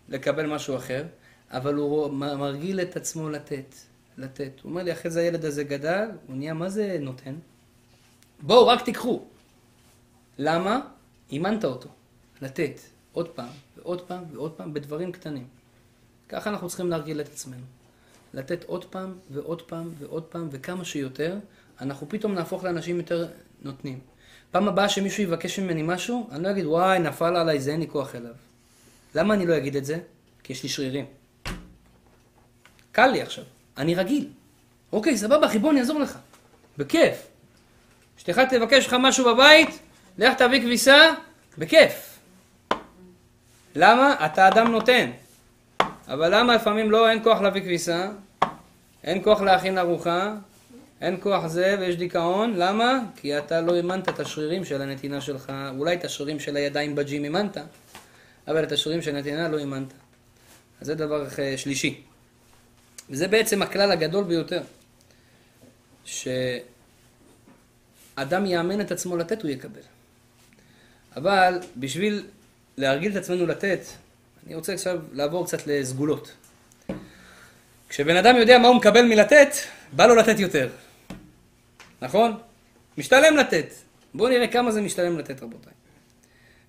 לקבל 0.08 0.46
משהו 0.46 0.76
אחר, 0.76 1.04
אבל 1.50 1.74
הוא 1.74 2.12
מרגיל 2.12 2.80
את 2.80 2.96
עצמו 2.96 3.30
לתת, 3.30 3.74
לתת. 4.18 4.52
הוא 4.62 4.70
אומר 4.70 4.82
לי, 4.82 4.92
אחרי 4.92 5.10
זה 5.10 5.20
הילד 5.20 5.44
הזה 5.44 5.64
גדל, 5.64 6.08
הוא 6.26 6.36
נהיה, 6.36 6.54
מה 6.54 6.68
זה 6.68 6.96
נותן? 7.00 7.34
בואו, 8.40 8.66
רק 8.66 8.84
תיקחו. 8.84 9.24
למה? 10.38 10.80
אימנת 11.30 11.64
אותו, 11.64 11.88
לתת, 12.42 12.80
עוד 13.12 13.28
פעם, 13.28 13.48
ועוד 13.76 14.00
פעם, 14.00 14.24
ועוד 14.32 14.52
פעם, 14.52 14.74
בדברים 14.74 15.12
קטנים. 15.12 15.46
ככה 16.28 16.50
אנחנו 16.50 16.68
צריכים 16.68 16.90
להרגיל 16.90 17.20
את 17.20 17.26
עצמנו. 17.26 17.64
לתת 18.34 18.64
עוד 18.64 18.84
פעם, 18.84 19.14
ועוד 19.30 19.62
פעם, 19.62 19.90
ועוד 19.98 20.22
פעם, 20.22 20.48
וכמה 20.50 20.84
שיותר, 20.84 21.38
אנחנו 21.80 22.08
פתאום 22.08 22.34
נהפוך 22.34 22.64
לאנשים 22.64 22.96
יותר 22.96 23.28
נותנים. 23.62 23.98
פעם 24.50 24.68
הבאה 24.68 24.88
שמישהו 24.88 25.22
יבקש 25.22 25.58
ממני 25.58 25.82
משהו, 25.82 26.28
אני 26.32 26.42
לא 26.42 26.50
אגיד, 26.50 26.66
וואי, 26.66 26.98
נפל 26.98 27.36
עליי, 27.36 27.60
זה 27.60 27.70
אין 27.70 27.80
לי 27.80 27.88
כוח 27.88 28.14
אליו. 28.14 28.34
למה 29.14 29.34
אני 29.34 29.46
לא 29.46 29.56
אגיד 29.56 29.76
את 29.76 29.84
זה? 29.84 29.98
כי 30.42 30.52
יש 30.52 30.62
לי 30.62 30.68
שרירים. 30.68 31.04
קל 32.92 33.06
לי 33.06 33.22
עכשיו, 33.22 33.44
אני 33.76 33.94
רגיל. 33.94 34.28
אוקיי, 34.92 35.16
סבבה, 35.18 35.46
אחי, 35.46 35.58
בוא 35.58 35.70
אני 35.70 35.80
אעזור 35.80 36.00
לך. 36.00 36.18
בכיף. 36.78 37.26
אשתך 38.18 38.38
תבקש 38.50 38.86
לך 38.86 38.96
משהו 39.00 39.34
בבית, 39.34 39.78
לך 40.18 40.34
תביא 40.34 40.60
כביסה, 40.60 41.10
בכיף. 41.58 42.11
למה? 43.74 44.26
אתה 44.26 44.48
אדם 44.48 44.72
נותן. 44.72 45.10
אבל 46.08 46.34
למה 46.34 46.54
לפעמים 46.54 46.90
לא, 46.90 47.10
אין 47.10 47.24
כוח 47.24 47.40
להביא 47.40 47.60
כביסה, 47.60 48.08
אין 49.04 49.22
כוח 49.24 49.40
להכין 49.40 49.78
ארוחה, 49.78 50.34
אין 51.00 51.16
כוח 51.22 51.46
זה 51.46 51.76
ויש 51.80 51.96
דיכאון, 51.96 52.54
למה? 52.56 52.98
כי 53.16 53.38
אתה 53.38 53.60
לא 53.60 53.74
אימנת 53.74 54.08
את 54.08 54.20
השרירים 54.20 54.64
של 54.64 54.82
הנתינה 54.82 55.20
שלך, 55.20 55.52
אולי 55.78 55.94
את 55.94 56.04
השרירים 56.04 56.40
של 56.40 56.56
הידיים 56.56 56.94
בג'ים 56.94 57.24
אימנת, 57.24 57.56
אבל 58.48 58.64
את 58.64 58.72
השרירים 58.72 59.02
של 59.02 59.16
הנתינה 59.16 59.48
לא 59.48 59.58
אימנת. 59.58 59.92
אז 60.80 60.86
זה 60.86 60.94
דבר 60.94 61.26
אה, 61.38 61.54
שלישי. 61.56 62.00
וזה 63.10 63.28
בעצם 63.28 63.62
הכלל 63.62 63.90
הגדול 63.92 64.24
ביותר, 64.24 64.62
שאדם 66.04 66.36
יאמן 68.46 68.80
את 68.80 68.92
עצמו 68.92 69.16
לתת, 69.16 69.42
הוא 69.42 69.50
יקבל. 69.50 69.80
אבל 71.16 71.58
בשביל 71.76 72.26
להרגיל 72.76 73.12
את 73.12 73.16
עצמנו 73.16 73.46
לתת, 73.46 73.80
אני 74.46 74.54
רוצה 74.54 74.72
עכשיו 74.72 75.00
לעבור 75.12 75.46
קצת 75.46 75.66
לסגולות. 75.66 76.34
כשבן 77.88 78.16
אדם 78.16 78.36
יודע 78.36 78.58
מה 78.58 78.68
הוא 78.68 78.76
מקבל 78.76 79.02
מלתת, 79.02 79.48
בא 79.92 80.06
לו 80.06 80.14
לתת 80.14 80.38
יותר. 80.38 80.68
נכון? 82.02 82.38
משתלם 82.98 83.36
לתת. 83.36 83.74
בואו 84.14 84.28
נראה 84.28 84.48
כמה 84.48 84.72
זה 84.72 84.80
משתלם 84.80 85.18
לתת, 85.18 85.42
רבותיי. 85.42 85.72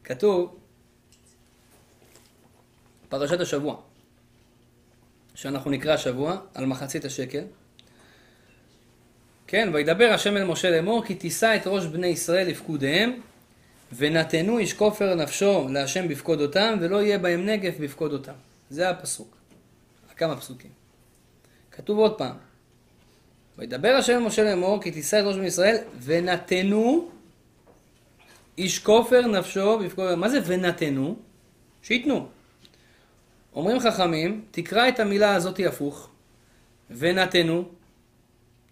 כתוב, 0.04 0.56
פרשת 3.10 3.39
השבוע, 3.39 3.76
שאנחנו 5.36 5.72
נקרא 5.72 5.93
השבוע, 5.93 6.38
על 6.54 6.66
מחצית 6.66 7.06
השקל. 7.06 7.43
כן, 9.47 9.70
וידבר 9.74 10.10
השם 10.14 10.38
אל 10.38 10.43
משה 10.43 10.70
לאמור, 10.70 11.06
כי 11.06 11.16
תישא 11.16 11.56
את 11.56 11.62
ראש 11.68 11.86
בני 11.86 12.08
ישראל 12.08 12.47
לפקודיהם, 12.47 13.22
ונתנו 13.96 14.58
איש 14.58 14.74
כופר 14.74 15.16
נפשו 15.16 15.68
להשם 15.70 16.08
בפקודותם, 16.08 16.78
ולא 16.82 17.02
יהיה 17.02 17.18
בהם 17.18 17.46
נגף 17.46 17.74
בפקודותם. 17.80 18.34
זה 18.70 18.89
הפסוק. 18.89 19.38
כמה 20.18 20.38
פסוקים. 20.38 20.72
כתוב 21.72 22.00
עוד 22.00 22.18
פעם, 22.18 22.36
וידבר 23.58 23.96
השם 24.00 24.14
למשה 24.14 24.44
לאמור, 24.44 24.82
כי 24.82 24.91
תישא 24.91 25.20
את 25.20 25.26
ראש 25.26 25.36
בני 25.36 25.46
ישראל, 25.46 25.78
ונתנו 26.02 27.10
איש 28.58 28.80
כופר 28.80 29.28
נפשו 29.28 29.80
בפקודותם. 29.80 30.20
מה 30.20 30.30
זה 30.30 30.39
ונתנו? 30.46 31.16
שייתנו. 31.82 32.28
אומרים 33.56 33.80
חכמים, 33.80 34.46
תקרא 34.52 34.88
את 34.88 35.00
המילה 35.00 35.36
הזאת 35.36 35.60
הפוך, 35.68 36.10
ונתנו, 36.89 37.70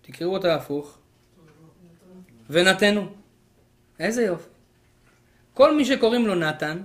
תקראו 0.01 0.34
אותה 0.34 0.55
הפוך, 0.55 0.97
ונתנו. 2.49 3.09
איזה 3.99 4.24
יופי. 4.24 4.51
כל 5.54 5.76
מי 5.76 5.86
שקוראים 5.86 6.28
לו 6.28 6.36
נתן, 6.36 6.82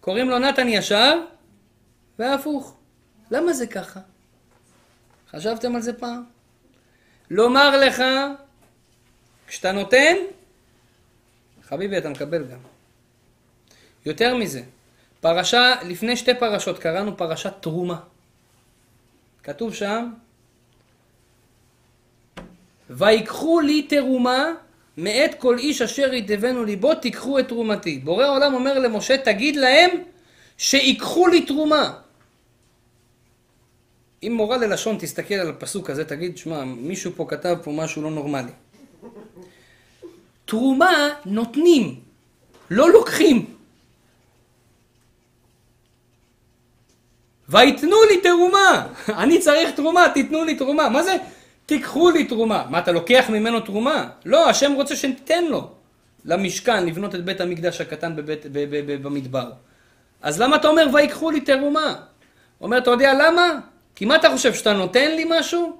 קוראים 0.00 0.28
לו 0.28 0.38
נתן 0.38 0.68
ישר, 0.68 1.20
והפוך. 2.18 2.76
למה 3.30 3.52
זה 3.52 3.66
ככה? 3.66 4.00
חשבתם 5.30 5.76
על 5.76 5.82
זה 5.82 5.92
פעם? 5.92 6.24
לומר 7.30 7.76
לך, 7.76 8.02
כשאתה 9.46 9.72
נותן, 9.72 10.16
חביבי, 11.62 11.98
אתה 11.98 12.08
מקבל 12.08 12.44
גם. 12.44 12.58
יותר 14.06 14.36
מזה, 14.36 14.62
פרשה, 15.20 15.74
לפני 15.82 16.16
שתי 16.16 16.34
פרשות 16.34 16.78
קראנו 16.78 17.16
פרשת 17.16 17.52
תרומה. 17.60 18.00
כתוב 19.42 19.74
שם, 19.74 20.12
ויקחו 22.90 23.60
לי 23.60 23.82
תרומה 23.82 24.44
מאת 24.98 25.34
כל 25.34 25.58
איש 25.58 25.82
אשר 25.82 26.14
ידבנו 26.14 26.64
ליבו 26.64 26.94
תיקחו 26.94 27.38
את 27.38 27.48
תרומתי. 27.48 27.98
בורא 27.98 28.24
העולם 28.24 28.54
אומר 28.54 28.78
למשה, 28.78 29.18
תגיד 29.18 29.56
להם 29.56 29.90
שיקחו 30.58 31.26
לי 31.26 31.46
תרומה. 31.46 31.92
אם 34.22 34.32
מורה 34.36 34.56
ללשון 34.56 34.96
תסתכל 35.00 35.34
על 35.34 35.50
הפסוק 35.50 35.90
הזה, 35.90 36.04
תגיד, 36.04 36.38
שמע, 36.38 36.64
מישהו 36.64 37.12
פה 37.16 37.26
כתב 37.28 37.56
פה 37.62 37.70
משהו 37.70 38.02
לא 38.02 38.10
נורמלי. 38.10 38.50
תרומה 40.44 41.08
נותנים, 41.24 42.00
לא 42.70 42.90
לוקחים. 42.90 43.54
ויתנו 47.48 47.96
לי 48.10 48.20
תרומה, 48.20 48.86
אני 49.22 49.40
צריך 49.40 49.70
תרומה, 49.70 50.08
תיתנו 50.14 50.44
לי 50.44 50.54
תרומה. 50.54 50.88
מה 50.88 51.02
זה 51.02 51.16
תיקחו 51.68 52.10
לי 52.10 52.24
תרומה? 52.24 52.66
מה, 52.70 52.78
אתה 52.78 52.92
לוקח 52.92 53.24
ממנו 53.28 53.60
תרומה? 53.60 54.08
לא, 54.24 54.50
השם 54.50 54.72
רוצה 54.72 54.96
שניתן 54.96 55.44
לו 55.44 55.70
למשכן 56.24 56.86
לבנות 56.86 57.14
את 57.14 57.24
בית 57.24 57.40
המקדש 57.40 57.80
הקטן 57.80 58.16
בבית, 58.16 58.46
ב, 58.46 58.58
ב, 58.58 58.86
ב, 58.86 59.02
במדבר. 59.02 59.50
אז 60.22 60.40
למה 60.40 60.56
אתה 60.56 60.68
אומר 60.68 60.86
ויקחו 60.92 61.30
לי 61.30 61.40
תרומה? 61.40 61.94
אומר, 62.60 62.78
אתה 62.78 62.90
יודע 62.90 63.12
למה? 63.14 63.58
כי 63.94 64.04
מה 64.04 64.16
אתה 64.16 64.30
חושב, 64.30 64.54
שאתה 64.54 64.72
נותן 64.72 65.10
לי 65.16 65.26
משהו? 65.28 65.76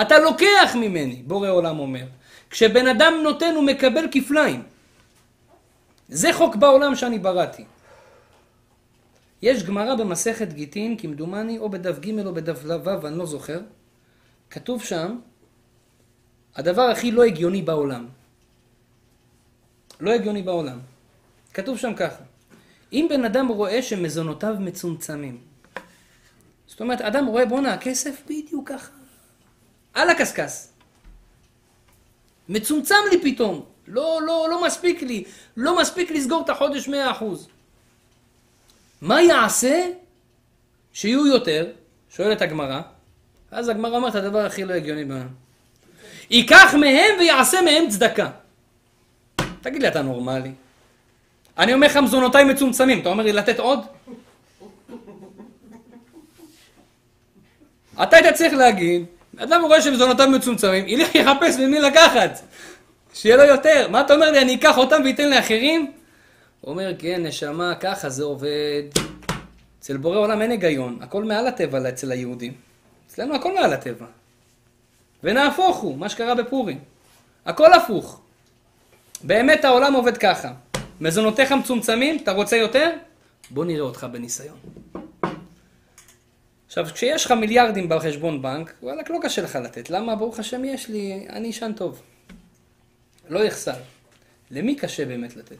אתה 0.00 0.18
לוקח 0.18 0.72
ממני, 0.74 1.22
בורא 1.26 1.48
עולם 1.48 1.78
אומר. 1.78 2.04
כשבן 2.50 2.86
אדם 2.86 3.14
נותן 3.22 3.52
הוא 3.54 3.64
מקבל 3.64 4.08
כפליים. 4.10 4.62
זה 6.08 6.32
חוק 6.32 6.56
בעולם 6.56 6.94
שאני 6.94 7.18
בראתי. 7.18 7.64
יש 9.42 9.62
גמרא 9.62 9.94
במסכת 9.94 10.52
גיטין, 10.52 10.96
כמדומני, 10.96 11.58
או 11.58 11.68
בדף 11.68 11.98
ג' 11.98 12.26
או 12.26 12.34
בדף 12.34 12.60
ו', 12.64 13.06
אני 13.06 13.18
לא 13.18 13.26
זוכר. 13.26 13.58
כתוב 14.50 14.84
שם, 14.84 15.18
הדבר 16.54 16.82
הכי 16.82 17.10
לא 17.10 17.24
הגיוני 17.24 17.62
בעולם. 17.62 18.08
לא 20.00 20.10
הגיוני 20.10 20.42
בעולם. 20.42 20.78
כתוב 21.54 21.78
שם 21.78 21.94
ככה, 21.94 22.22
אם 22.92 23.06
בן 23.10 23.24
אדם 23.24 23.48
רואה 23.48 23.82
שמזונותיו 23.82 24.54
מצומצמים, 24.60 25.40
זאת 26.66 26.80
אומרת, 26.80 27.00
אדם 27.00 27.26
רואה, 27.26 27.46
בואנה, 27.46 27.74
הכסף 27.74 28.22
בדיוק 28.24 28.68
ככה, 28.68 28.90
על 29.94 30.10
הקשקש. 30.10 30.52
מצומצם 32.48 32.94
לי 33.10 33.32
פתאום, 33.32 33.64
לא, 33.86 34.20
לא, 34.26 34.46
לא 34.50 34.66
מספיק 34.66 35.02
לי, 35.02 35.24
לא 35.56 35.80
מספיק 35.80 36.10
לסגור 36.10 36.42
את 36.44 36.48
החודש 36.48 36.88
מאה 36.88 37.10
אחוז. 37.10 37.48
מה 39.00 39.22
יעשה 39.22 39.86
שיהיו 40.92 41.26
יותר? 41.26 41.72
שואלת 42.10 42.42
הגמרא. 42.42 42.80
אז 43.50 43.68
הגמרא 43.68 43.96
אומרת 43.96 44.14
הדבר 44.14 44.46
הכי 44.46 44.64
לא 44.64 44.74
הגיוני 44.74 45.04
בעולם. 45.04 45.28
ייקח 46.30 46.74
מהם 46.74 47.18
ויעשה 47.18 47.62
מהם 47.62 47.88
צדקה. 47.88 48.30
תגיד 49.60 49.82
לי, 49.82 49.88
אתה 49.88 50.02
נורמלי? 50.02 50.52
אני 51.58 51.74
אומר 51.74 51.86
לך, 51.86 51.96
מזונותיי 51.96 52.44
מצומצמים, 52.44 53.00
אתה 53.00 53.08
אומר 53.08 53.24
לי 53.24 53.32
לתת 53.32 53.58
עוד? 53.58 53.80
אתה 58.02 58.16
היית 58.16 58.34
צריך 58.34 58.54
להגיד, 58.54 59.04
אדם 59.38 59.62
רואה 59.62 59.82
שמזונותיו 59.82 60.30
מצומצמים, 60.30 60.88
ילך 60.88 61.14
יחפש 61.14 61.56
ממי 61.58 61.80
לקחת, 61.80 62.40
שיהיה 63.14 63.36
לו 63.36 63.44
יותר. 63.44 63.88
מה 63.90 64.00
אתה 64.00 64.14
אומר 64.14 64.30
לי, 64.30 64.40
אני 64.40 64.54
אקח 64.54 64.78
אותם 64.78 65.02
ואתן 65.04 65.30
לאחרים? 65.30 65.92
הוא 66.60 66.70
אומר, 66.70 66.92
כן, 66.98 67.26
נשמה, 67.26 67.74
ככה 67.74 68.08
זה 68.08 68.24
עובד. 68.24 68.82
אצל 69.78 69.96
בורא 69.96 70.18
עולם 70.18 70.42
אין 70.42 70.50
היגיון, 70.50 70.98
הכל 71.00 71.24
מעל 71.24 71.46
הטבע 71.46 71.88
אצל 71.88 72.12
היהודים. 72.12 72.52
אצלנו 73.16 73.34
הכל 73.34 73.54
מעל 73.54 73.72
הטבע. 73.72 74.06
ונהפוך 75.22 75.76
הוא, 75.76 75.98
מה 75.98 76.08
שקרה 76.08 76.34
בפורים. 76.34 76.78
הכל 77.46 77.72
הפוך. 77.72 78.20
באמת 79.24 79.64
העולם 79.64 79.94
עובד 79.94 80.16
ככה. 80.16 80.52
מזונותיך 81.00 81.52
מצומצמים, 81.52 82.16
אתה 82.22 82.32
רוצה 82.32 82.56
יותר? 82.56 82.90
בוא 83.50 83.64
נראה 83.64 83.80
אותך 83.80 84.06
בניסיון. 84.12 84.56
עכשיו, 86.66 86.86
כשיש 86.94 87.24
לך 87.24 87.32
מיליארדים 87.32 87.88
בחשבון 87.88 88.42
בנק, 88.42 88.74
וואלכ, 88.82 89.10
לא 89.10 89.18
קשה 89.22 89.42
לך 89.42 89.56
לתת. 89.56 89.90
למה? 89.90 90.16
ברוך 90.16 90.38
השם 90.38 90.64
יש 90.64 90.88
לי, 90.88 91.26
אני 91.28 91.50
אשן 91.50 91.72
טוב. 91.72 92.02
לא 93.28 93.44
יחסר. 93.44 93.76
למי 94.50 94.74
קשה 94.74 95.04
באמת 95.04 95.36
לתת? 95.36 95.58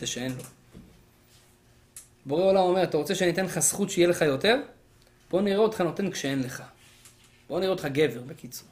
זה 0.00 0.06
שאין 0.06 0.32
לו. 0.32 0.42
בורא 2.26 2.44
עולם 2.44 2.62
אומר, 2.62 2.82
אתה 2.82 2.96
רוצה 2.96 3.14
שאני 3.14 3.30
אתן 3.30 3.44
לך 3.44 3.58
זכות 3.58 3.90
שיהיה 3.90 4.08
לך 4.08 4.22
יותר? 4.22 4.60
בוא 5.30 5.40
נראה 5.40 5.58
אותך 5.58 5.80
נותן 5.80 6.10
כשאין 6.10 6.42
לך. 6.42 6.62
בוא 7.48 7.60
נראה 7.60 7.70
אותך 7.70 7.84
גבר, 7.92 8.20
בקיצור. 8.20 8.68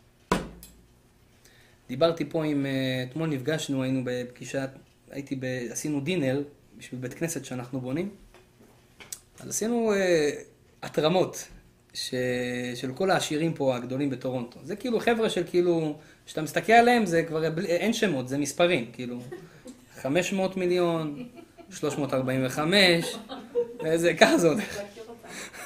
דיברתי 1.88 2.24
פה 2.24 2.44
עם, 2.44 2.66
אה, 2.66 3.04
אתמול 3.10 3.28
נפגשנו, 3.28 3.82
היינו 3.82 4.00
בפגישה, 4.04 4.64
הייתי, 5.10 5.36
ב, 5.36 5.44
עשינו 5.70 6.00
דינר 6.00 6.42
בשביל 6.78 7.00
בית 7.00 7.14
כנסת 7.14 7.44
שאנחנו 7.44 7.80
בונים. 7.80 8.08
אז 9.40 9.48
עשינו 9.48 9.92
אה, 9.92 10.30
התרמות 10.82 11.48
ש, 11.94 12.14
של 12.74 12.92
כל 12.92 13.10
העשירים 13.10 13.54
פה 13.54 13.76
הגדולים 13.76 14.10
בטורונטו. 14.10 14.60
זה 14.62 14.76
כאילו 14.76 15.00
חבר'ה 15.00 15.30
של 15.30 15.42
כאילו, 15.46 15.98
כשאתה 16.26 16.42
מסתכל 16.42 16.72
עליהם 16.72 17.06
זה 17.06 17.22
כבר, 17.22 17.58
אין 17.64 17.92
שמות, 17.92 18.28
זה 18.28 18.38
מספרים, 18.38 18.90
כאילו 18.92 19.20
500 20.02 20.56
מיליון, 20.56 21.28
345, 21.70 23.16
וזה, 23.84 24.14
ככה 24.14 24.38
זה 24.38 24.48
הולך. 24.48 24.80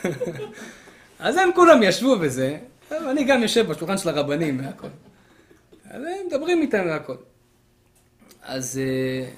אז 1.18 1.36
הם 1.36 1.50
כולם 1.54 1.82
ישבו 1.82 2.18
בזה, 2.18 2.58
אני 2.92 3.24
גם 3.24 3.42
יושב 3.42 3.66
בשולחן 3.66 3.98
של 3.98 4.08
הרבנים 4.08 4.64
והכל. 4.64 4.88
אז 5.90 6.02
הם 6.02 6.26
מדברים 6.26 6.62
איתם 6.62 6.84
והכל. 6.86 7.16
אז 8.42 8.80
אה, 8.84 9.28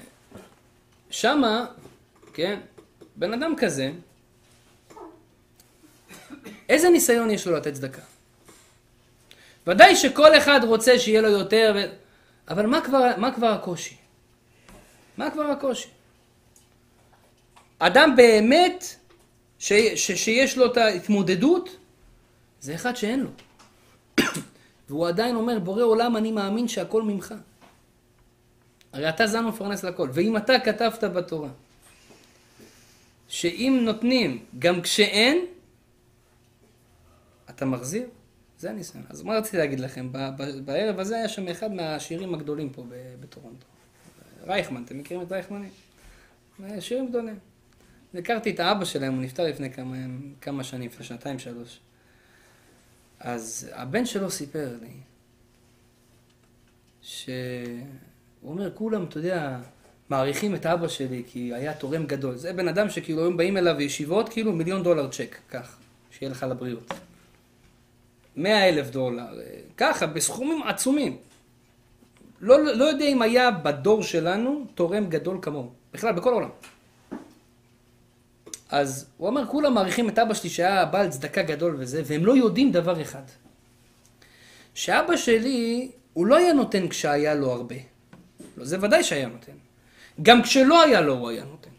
שמה, 1.09 1.65
כן, 2.33 2.59
בן 3.15 3.33
אדם 3.33 3.53
כזה, 3.57 3.91
איזה 6.69 6.89
ניסיון 6.89 7.31
יש 7.31 7.47
לו 7.47 7.55
לתת 7.55 7.73
צדקה? 7.73 8.01
ודאי 9.67 9.95
שכל 9.95 10.37
אחד 10.37 10.59
רוצה 10.63 10.99
שיהיה 10.99 11.21
לו 11.21 11.29
יותר, 11.29 11.73
ו... 11.75 11.79
אבל 12.47 12.65
מה 12.65 12.81
כבר, 12.81 13.17
מה 13.17 13.31
כבר 13.31 13.47
הקושי? 13.47 13.95
מה 15.17 15.31
כבר 15.31 15.43
הקושי? 15.43 15.89
אדם 17.79 18.15
באמת 18.15 18.85
ש, 19.61 19.73
ש, 19.73 20.11
שיש 20.11 20.57
לו 20.57 20.65
את 20.65 20.77
ההתמודדות, 20.77 21.69
זה 22.61 22.75
אחד 22.75 22.95
שאין 22.95 23.19
לו. 23.19 23.29
והוא 24.89 25.07
עדיין 25.07 25.35
אומר, 25.35 25.59
בורא 25.59 25.83
עולם, 25.83 26.17
אני 26.17 26.31
מאמין 26.31 26.67
שהכל 26.67 27.03
ממך. 27.03 27.33
הרי 28.93 29.09
אתה 29.09 29.27
זן 29.27 29.45
מפרנס 29.45 29.83
לכל. 29.83 30.09
ואם 30.13 30.37
אתה 30.37 30.53
כתבת 30.59 31.03
בתורה, 31.03 31.49
שאם 33.27 33.81
נותנים 33.81 34.45
גם 34.59 34.81
כשאין, 34.81 35.45
אתה 37.49 37.65
מחזיר? 37.65 38.07
זה 38.59 38.69
הניסיון. 38.69 39.03
אז 39.09 39.21
מה 39.21 39.37
רציתי 39.37 39.57
להגיד 39.57 39.79
לכם? 39.79 40.11
בערב 40.65 40.99
הזה 40.99 41.15
היה 41.15 41.29
שם 41.29 41.47
אחד 41.47 41.73
מהשירים 41.73 42.33
הגדולים 42.33 42.69
פה 42.69 42.83
בטורונטו. 43.19 43.65
רייכמן, 44.47 44.83
אתם 44.83 44.97
מכירים 44.97 45.23
את 45.23 45.31
רייכמנים? 45.31 45.71
שירים 46.79 47.09
גדולים. 47.09 47.50
הכרתי 48.15 48.51
את 48.51 48.59
האבא 48.59 48.85
שלהם, 48.85 49.13
הוא 49.13 49.23
נפטר 49.23 49.43
לפני 49.43 49.73
כמה, 49.73 49.95
כמה 50.41 50.63
שנים, 50.63 50.89
לפני 50.89 51.05
שנתיים, 51.05 51.39
שלוש. 51.39 51.79
אז 53.19 53.69
הבן 53.73 54.05
שלו 54.05 54.31
סיפר 54.31 54.77
לי, 54.81 54.93
שהוא 57.01 57.31
אומר, 58.43 58.75
כולם, 58.75 59.03
אתה 59.03 59.19
יודע, 59.19 59.59
מעריכים 60.09 60.55
את 60.55 60.65
אבא 60.65 60.87
שלי 60.87 61.23
כי 61.27 61.53
היה 61.53 61.73
תורם 61.73 62.05
גדול. 62.05 62.35
זה 62.35 62.53
בן 62.53 62.67
אדם 62.67 62.89
שכאילו 62.89 63.21
היום 63.21 63.37
באים 63.37 63.57
אליו 63.57 63.81
ישיבות, 63.81 64.29
כאילו 64.29 64.53
מיליון 64.53 64.83
דולר 64.83 65.09
צ'ק, 65.09 65.37
כך, 65.49 65.77
שיהיה 66.11 66.31
לך 66.31 66.43
לבריאות. 66.43 66.93
מאה 68.35 68.69
אלף 68.69 68.89
דולר, 68.89 69.39
ככה, 69.77 70.07
בסכומים 70.07 70.63
עצומים. 70.63 71.17
לא, 72.41 72.63
לא 72.63 72.83
יודע 72.83 73.05
אם 73.05 73.21
היה 73.21 73.51
בדור 73.51 74.03
שלנו 74.03 74.65
תורם 74.75 75.09
גדול 75.09 75.37
כמוהו, 75.41 75.71
בכלל, 75.93 76.11
בכל 76.13 76.29
העולם. 76.29 76.49
אז 78.71 79.05
הוא 79.17 79.29
אמר, 79.29 79.45
כולם 79.45 79.73
מעריכים 79.73 80.09
את 80.09 80.19
אבא 80.19 80.33
שלי 80.33 80.49
שהיה 80.49 80.85
בעל 80.85 81.09
צדקה 81.09 81.41
גדול 81.41 81.75
וזה, 81.79 82.01
והם 82.05 82.25
לא 82.25 82.37
יודעים 82.37 82.71
דבר 82.71 83.01
אחד. 83.01 83.23
שאבא 84.73 85.17
שלי, 85.17 85.91
הוא 86.13 86.25
לא 86.25 86.37
היה 86.37 86.53
נותן 86.53 86.87
כשהיה 86.87 87.35
לו 87.35 87.51
הרבה. 87.51 87.75
לא, 88.57 88.65
זה 88.65 88.77
ודאי 88.81 89.03
שהיה 89.03 89.27
נותן. 89.27 89.51
גם 90.21 90.43
כשלא 90.43 90.83
היה 90.83 91.01
לו, 91.01 91.13
הוא 91.13 91.29
היה 91.29 91.43
נותן. 91.43 91.69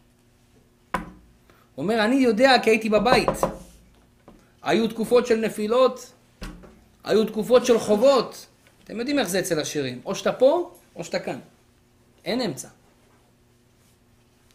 הוא 1.74 1.82
אומר, 1.82 2.04
אני 2.04 2.14
יודע 2.14 2.52
כי 2.62 2.70
הייתי 2.70 2.88
בבית. 2.88 3.28
היו 4.62 4.88
תקופות 4.88 5.26
של 5.26 5.36
נפילות, 5.36 6.12
היו 7.04 7.24
תקופות 7.24 7.66
של 7.66 7.78
חובות. 7.78 8.46
אתם 8.84 8.98
יודעים 8.98 9.18
איך 9.18 9.28
זה 9.28 9.38
אצל 9.38 9.60
עשירים. 9.60 10.00
או 10.04 10.14
שאתה 10.14 10.32
פה, 10.32 10.72
או 10.96 11.04
שאתה 11.04 11.18
כאן. 11.18 11.38
אין 12.24 12.40
אמצע. 12.40 12.68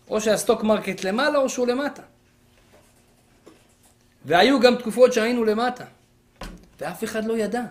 או 0.09 0.21
שה 0.21 0.37
stock 0.37 0.63
market 0.63 1.03
למעלה, 1.03 1.37
או 1.37 1.49
שהוא 1.49 1.67
למטה. 1.67 2.01
והיו 4.27 4.59
גם 4.59 4.75
תקופות 4.75 5.13
שהיינו 5.13 5.43
למטה, 5.43 5.85
ואף 6.79 7.03
אחד 7.03 7.25
לא 7.25 7.37
ידע. 7.37 7.63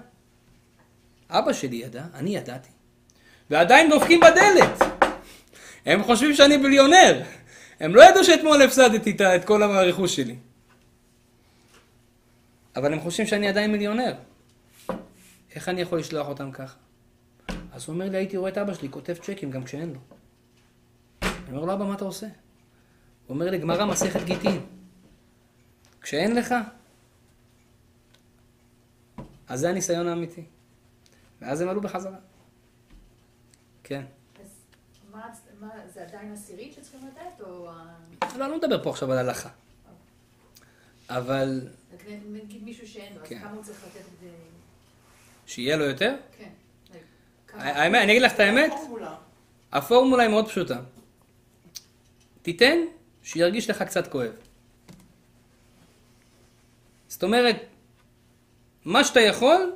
אבא 1.31 1.53
שלי 1.53 1.77
ידע, 1.77 2.05
אני 2.15 2.37
ידעתי. 2.37 2.69
ועדיין 3.51 3.91
דופקים 3.91 4.21
בדלת. 4.21 4.83
הם 5.87 6.03
חושבים 6.03 6.35
שאני 6.35 6.59
ביליונר. 6.59 7.23
הם 7.81 7.95
לא 7.95 8.05
ידעו 8.05 8.25
שאתמול 8.25 8.63
הפסדתי 8.63 9.17
את 9.37 9.45
כל 9.45 9.63
הרכוש 9.63 10.17
שלי. 10.17 10.37
אבל 12.77 12.93
הם 12.93 13.01
חושבים 13.01 13.27
שאני 13.27 13.49
עדיין 13.49 13.73
מיליונר. 13.73 14.15
איך 15.55 15.69
אני 15.69 15.81
יכול 15.81 15.99
לשלוח 15.99 16.29
אותם 16.29 16.51
ככה? 16.53 16.77
אז 17.73 17.85
הוא 17.87 17.95
אומר 17.95 18.09
לי, 18.09 18.17
הייתי 18.17 18.37
רואה 18.37 18.51
את 18.51 18.59
אבא 18.59 18.75
שלי 18.75 18.89
כותב 18.91 19.15
צ'קים 19.15 19.51
גם 19.51 19.65
כשאין 19.65 19.93
לו. 19.93 20.01
אני 21.23 21.57
אומר 21.57 21.65
לו, 21.65 21.73
אבא, 21.73 21.85
מה 21.85 21.95
אתה 21.95 22.05
עושה? 22.05 22.27
הוא 22.27 23.35
אומר 23.35 23.51
לי, 23.51 23.59
גמרא 23.59 23.85
מסכת 23.85 24.25
גיטין. 24.25 24.76
כשאין 26.07 26.35
לך, 26.37 26.55
אז 29.49 29.61
זה 29.61 29.69
הניסיון 29.69 30.09
האמיתי. 30.09 30.45
ואז 31.41 31.61
הם 31.61 31.69
עלו 31.69 31.81
בחזרה. 31.81 32.19
כן. 33.85 34.05
אז 34.41 34.49
מה, 35.13 35.27
מה, 35.61 35.69
זה 35.95 36.03
עדיין 36.03 36.33
עשירית 36.33 36.73
שצריכים 36.73 37.09
לתת, 37.09 37.41
או... 37.41 37.69
לא, 38.37 38.49
לא 38.49 38.59
מדבר 38.59 38.83
פה 38.83 38.91
עכשיו 38.91 39.13
על 39.13 39.19
הלכה. 39.19 39.49
אבל... 41.09 41.69
נגיד 42.33 42.65
מישהו 42.65 42.89
שאין 42.89 43.13
לו, 43.15 43.23
אז 43.23 43.29
כן. 43.29 43.39
כמה 43.39 43.51
הוא 43.51 43.63
צריך 43.63 43.85
לתת 43.85 44.07
כדי... 44.19 44.31
שיהיה 45.47 45.77
לו 45.77 45.85
יותר? 45.85 46.17
כן. 46.39 46.51
האמת, 47.53 48.03
אני 48.03 48.13
אגיד 48.13 48.23
לך 48.23 48.33
את 48.33 48.41
האמת, 48.41 48.73
הפורמולה 49.73 50.23
היא 50.23 50.31
מאוד 50.31 50.49
פשוטה. 50.49 50.81
תיתן, 52.43 52.79
שירגיש 53.23 53.71
לך 53.71 53.83
קצת 53.83 54.13
כואב. 54.13 54.46
זאת 57.09 57.23
אומרת, 57.23 57.57
מה 58.85 59.05
שאתה 59.05 59.21
יכול, 59.21 59.73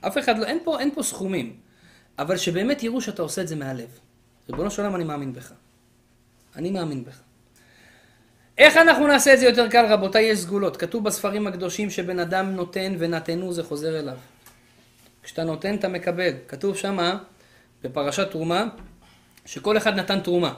אף 0.00 0.18
אחד 0.18 0.38
לא, 0.38 0.44
אין 0.46 0.58
פה, 0.64 0.80
אין 0.80 0.90
פה 0.94 1.02
סכומים, 1.02 1.56
אבל 2.18 2.36
שבאמת 2.36 2.82
יראו 2.82 3.00
שאתה 3.00 3.22
עושה 3.22 3.42
את 3.42 3.48
זה 3.48 3.56
מהלב. 3.56 3.98
ריבונו 4.48 4.70
של 4.70 4.82
עולם, 4.82 4.96
אני 4.96 5.04
מאמין 5.04 5.32
בך. 5.32 5.52
אני 6.56 6.70
מאמין 6.70 7.04
בך. 7.04 7.20
איך 8.58 8.76
אנחנו 8.76 9.06
נעשה 9.06 9.34
את 9.34 9.38
זה 9.38 9.46
יותר 9.46 9.68
קל, 9.68 9.86
רבותיי? 9.86 10.24
יש 10.24 10.38
סגולות. 10.38 10.76
כתוב 10.76 11.04
בספרים 11.04 11.46
הקדושים 11.46 11.90
שבן 11.90 12.18
אדם 12.18 12.46
נותן 12.50 12.94
ונתנו 12.98 13.52
זה 13.52 13.62
חוזר 13.62 13.98
אליו. 13.98 14.16
כשאתה 15.22 15.44
נותן 15.44 15.74
אתה 15.74 15.88
מקבל. 15.88 16.32
כתוב 16.48 16.76
שמה, 16.76 17.18
בפרשת 17.82 18.30
תרומה, 18.30 18.64
שכל 19.46 19.76
אחד 19.76 19.94
נתן 19.94 20.20
תרומה. 20.20 20.54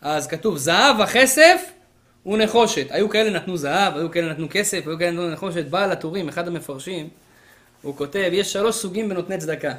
אז 0.00 0.26
כתוב 0.26 0.56
זהב 0.56 1.00
וכסף 1.00 1.72
ונחושת. 2.26 2.86
היו 2.90 3.08
כאלה 3.08 3.30
נתנו 3.30 3.56
זהב, 3.56 3.96
היו 3.96 4.10
כאלה 4.10 4.32
נתנו 4.32 4.46
כסף, 4.50 4.86
היו 4.86 4.98
כאלה 4.98 5.10
נתנו 5.10 5.30
נחושת. 5.30 5.64
בעל 5.66 5.92
הטורים, 5.92 6.28
אחד 6.28 6.48
המפרשים, 6.48 7.08
הוא 7.82 7.96
כותב, 7.96 8.30
יש 8.32 8.52
שלוש 8.52 8.76
סוגים 8.76 9.08
בנותני 9.08 9.38
צדקה. 9.38 9.74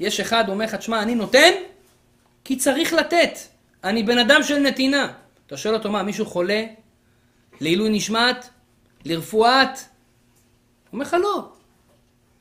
יש 0.00 0.20
אחד, 0.20 0.48
אומר 0.48 0.64
לך, 0.64 0.74
תשמע, 0.74 1.02
אני 1.02 1.14
נותן 1.14 1.50
כי 2.44 2.56
צריך 2.56 2.92
לתת. 2.92 3.38
אני 3.84 4.02
בן 4.02 4.18
אדם 4.18 4.42
של 4.42 4.58
נתינה. 4.58 5.12
אתה 5.46 5.56
שואל 5.56 5.74
אותו, 5.74 5.90
מה, 5.90 6.02
מישהו 6.02 6.26
חולה? 6.26 6.64
לעילוי 7.60 7.88
נשמת? 7.90 8.48
לרפואת? 9.04 9.78
אומר 10.92 11.04
לך 11.04 11.16
לא. 11.22 11.48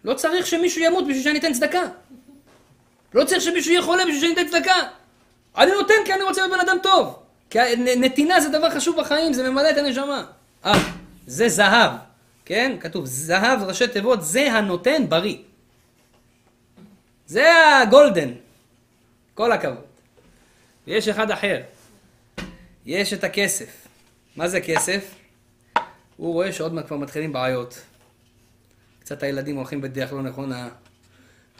לא 0.04 0.14
צריך 0.14 0.48
שמישהו 0.48 0.82
ימות 0.82 1.08
בשביל 1.08 1.24
שאני 1.24 1.40
אתן 1.40 1.54
צדקה. 1.54 1.84
לא 3.14 3.24
צריך 3.24 3.42
שמישהו 3.42 3.72
יהיה 3.72 3.82
חולה 3.82 4.04
בשביל 4.06 4.20
שאני 4.20 4.34
אתן 4.34 4.48
צדקה. 4.48 4.76
אני 5.58 5.72
נותן 5.72 5.94
כי 6.06 6.14
אני 6.14 6.24
רוצה 6.24 6.42
להיות 6.42 6.54
בן 6.54 6.60
אדם 6.60 6.78
טוב. 6.84 7.20
כי 7.50 7.60
נתינה 7.76 8.42
זה 8.42 8.50
דבר 8.50 8.70
חשוב 8.70 9.00
בחיים, 9.00 9.34
זה 9.34 9.50
ממלא 9.50 9.70
את 9.70 9.78
הנשמה. 9.78 10.26
אה, 10.66 10.74
זה 11.28 11.50
זהב, 11.50 11.92
כן? 12.46 12.78
כתוב 12.80 13.06
זהב, 13.06 13.64
ראשי 13.64 13.88
תיבות, 13.88 14.24
זה 14.24 14.52
הנותן 14.52 15.10
בריא. 15.10 15.38
זה 17.28 17.48
הגולדן. 17.82 18.30
כל 19.34 19.52
הכבוד. 19.52 19.86
ויש 20.88 21.08
אחד 21.08 21.32
אחר. 21.32 21.62
יש 22.86 23.14
את 23.14 23.24
הכסף. 23.24 23.88
מה 24.36 24.48
זה 24.48 24.62
כסף? 24.62 25.16
הוא 26.18 26.34
רואה 26.34 26.54
שעוד 26.54 26.74
מעט 26.74 26.88
כבר 26.88 26.98
מתחילים 26.98 27.34
בעיות. 27.34 27.80
קצת 29.00 29.24
הילדים 29.24 29.56
הולכים 29.56 29.82
בדרך 29.82 30.14
לא 30.14 30.22
נכונה. 30.22 30.70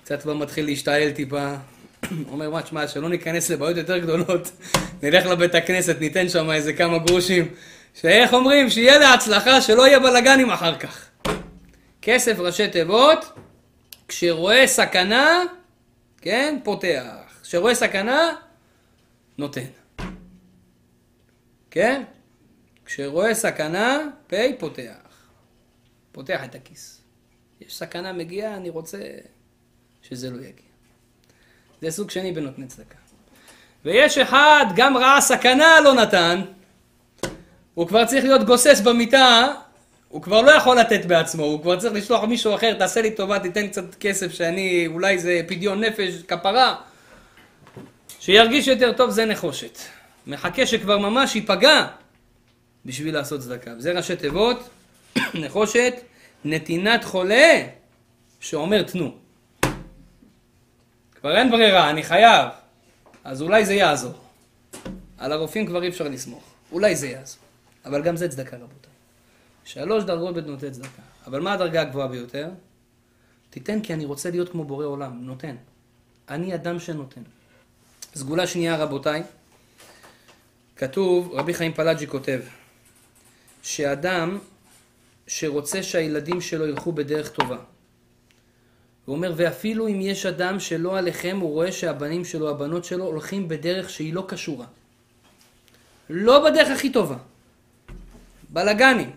קצת 0.04 0.22
כבר 0.22 0.34
מתחיל 0.34 0.66
להשתעל 0.66 1.12
טיפה. 1.12 1.56
אומר, 2.32 2.50
מה, 2.50 2.62
תשמע, 2.62 2.88
שלא 2.88 3.10
ניכנס 3.10 3.50
לבעיות 3.50 3.78
יותר 3.78 3.98
גדולות, 3.98 4.52
נלך 5.04 5.26
לבית 5.26 5.56
הכנסת, 5.56 6.00
ניתן 6.00 6.30
שם 6.30 6.52
איזה 6.52 6.74
כמה 6.74 6.98
גרושים, 6.98 7.54
שאיך 7.94 8.34
אומרים, 8.34 8.70
שיהיה 8.70 8.98
להצלחה, 8.98 9.62
שלא 9.62 9.88
יהיה 9.88 10.00
בלאגנים 10.00 10.50
אחר 10.50 10.76
כך. 10.78 11.10
כסף 12.02 12.40
ראשי 12.40 12.68
תיבות, 12.68 13.26
כשרואה 14.08 14.68
סכנה, 14.68 15.44
כן, 16.22 16.60
פותח. 16.64 17.42
כשרואה 17.44 17.76
סכנה, 17.76 18.34
נותן. 19.38 19.66
כן? 21.72 22.04
כשרואה 22.86 23.36
סכנה, 23.36 24.00
פ' 24.28 24.36
פותח. 24.60 24.94
פותח 26.12 26.44
את 26.44 26.56
הכיס. 26.56 27.02
יש 27.62 27.78
סכנה 27.78 28.14
מגיעה, 28.14 28.56
אני 28.56 28.70
רוצה 28.70 28.98
שזה 30.02 30.30
לא 30.30 30.38
יגיע. 30.38 30.69
זה 31.82 31.92
סוג 31.92 32.10
שני 32.10 32.32
בנותני 32.32 32.68
צדקה. 32.68 32.96
ויש 33.86 34.18
אחד, 34.18 34.66
גם 34.76 34.98
ראה 34.98 35.22
סכנה 35.22 35.80
לא 35.84 35.94
נתן, 35.94 36.42
הוא 37.74 37.88
כבר 37.88 38.06
צריך 38.06 38.24
להיות 38.24 38.44
גוסס 38.44 38.82
במיטה, 38.82 39.48
הוא 40.10 40.22
כבר 40.22 40.42
לא 40.42 40.52
יכול 40.52 40.80
לתת 40.80 41.06
בעצמו, 41.06 41.44
הוא 41.44 41.62
כבר 41.62 41.80
צריך 41.80 41.94
לשלוח 41.94 42.24
מישהו 42.24 42.56
אחר, 42.56 42.74
תעשה 42.74 43.02
לי 43.02 43.12
טובה, 43.12 43.40
תיתן 43.40 43.68
קצת 43.68 43.96
כסף 43.96 44.34
שאני, 44.34 44.88
אולי 44.88 45.20
זה 45.20 45.42
פדיון 45.48 45.84
נפש, 45.84 46.22
כפרה. 46.28 46.76
שירגיש 48.20 48.68
יותר 48.68 48.94
טוב 48.94 49.10
זה 49.10 49.26
נחושת. 49.26 49.78
מחכה 50.28 50.66
שכבר 50.66 50.98
ממש 50.98 51.36
ייפגע 51.36 51.88
בשביל 52.86 53.14
לעשות 53.14 53.42
צדקה. 53.42 53.72
וזה 53.78 53.92
ראשי 53.92 54.16
תיבות, 54.16 54.70
נחושת, 55.44 55.94
נתינת 56.46 57.04
חולה 57.04 57.64
שאומר 58.40 58.84
תנו. 58.84 59.29
כבר 61.20 61.38
אין 61.38 61.52
ברירה, 61.52 61.90
אני 61.90 62.04
חייב. 62.04 62.50
אז 63.24 63.42
אולי 63.42 63.66
זה 63.66 63.74
יעזור. 63.74 64.14
על 65.18 65.32
הרופאים 65.32 65.66
כבר 65.66 65.84
אי 65.84 65.88
אפשר 65.88 66.08
לסמוך. 66.08 66.44
אולי 66.72 66.96
זה 66.96 67.08
יעזור. 67.08 67.42
אבל 67.86 68.04
גם 68.04 68.18
זה 68.18 68.30
צדקה 68.30 68.56
רבותיי. 68.58 68.92
שלוש 69.64 70.04
דרגות 70.04 70.36
בנותני 70.36 70.72
צדקה. 70.72 71.02
אבל 71.28 71.40
מה 71.40 71.54
הדרגה 71.54 71.82
הגבוהה 71.82 72.08
ביותר? 72.08 72.50
תיתן 73.50 73.82
כי 73.82 73.94
אני 73.94 74.06
רוצה 74.06 74.30
להיות 74.30 74.50
כמו 74.50 74.64
בורא 74.64 74.86
עולם, 74.86 75.20
נותן. 75.22 75.56
אני 76.30 76.56
אדם 76.56 76.80
שנותן. 76.80 77.22
סגולה 78.16 78.48
שנייה 78.48 78.78
רבותיי, 78.78 79.24
כתוב, 80.76 81.32
רבי 81.34 81.54
חיים 81.54 81.74
פלאג'י 81.74 82.08
כותב, 82.08 82.42
שאדם 83.64 84.38
שרוצה 85.28 85.84
שהילדים 85.84 86.42
שלו 86.42 86.68
ילכו 86.68 86.92
בדרך 86.92 87.30
טובה, 87.32 87.58
הוא 89.10 89.16
אומר, 89.16 89.34
ואפילו 89.36 89.88
אם 89.88 90.02
יש 90.02 90.26
אדם 90.26 90.60
שלא 90.60 90.98
עליכם, 90.98 91.38
הוא 91.42 91.50
רואה 91.50 91.72
שהבנים 91.72 92.26
שלו, 92.26 92.50
הבנות 92.50 92.86
שלו, 92.86 93.06
הולכים 93.06 93.48
בדרך 93.48 93.90
שהיא 93.90 94.14
לא 94.14 94.24
קשורה. 94.28 94.66
לא 96.10 96.50
בדרך 96.50 96.70
הכי 96.70 96.90
טובה. 96.90 97.16
בלאגנים. 98.50 99.12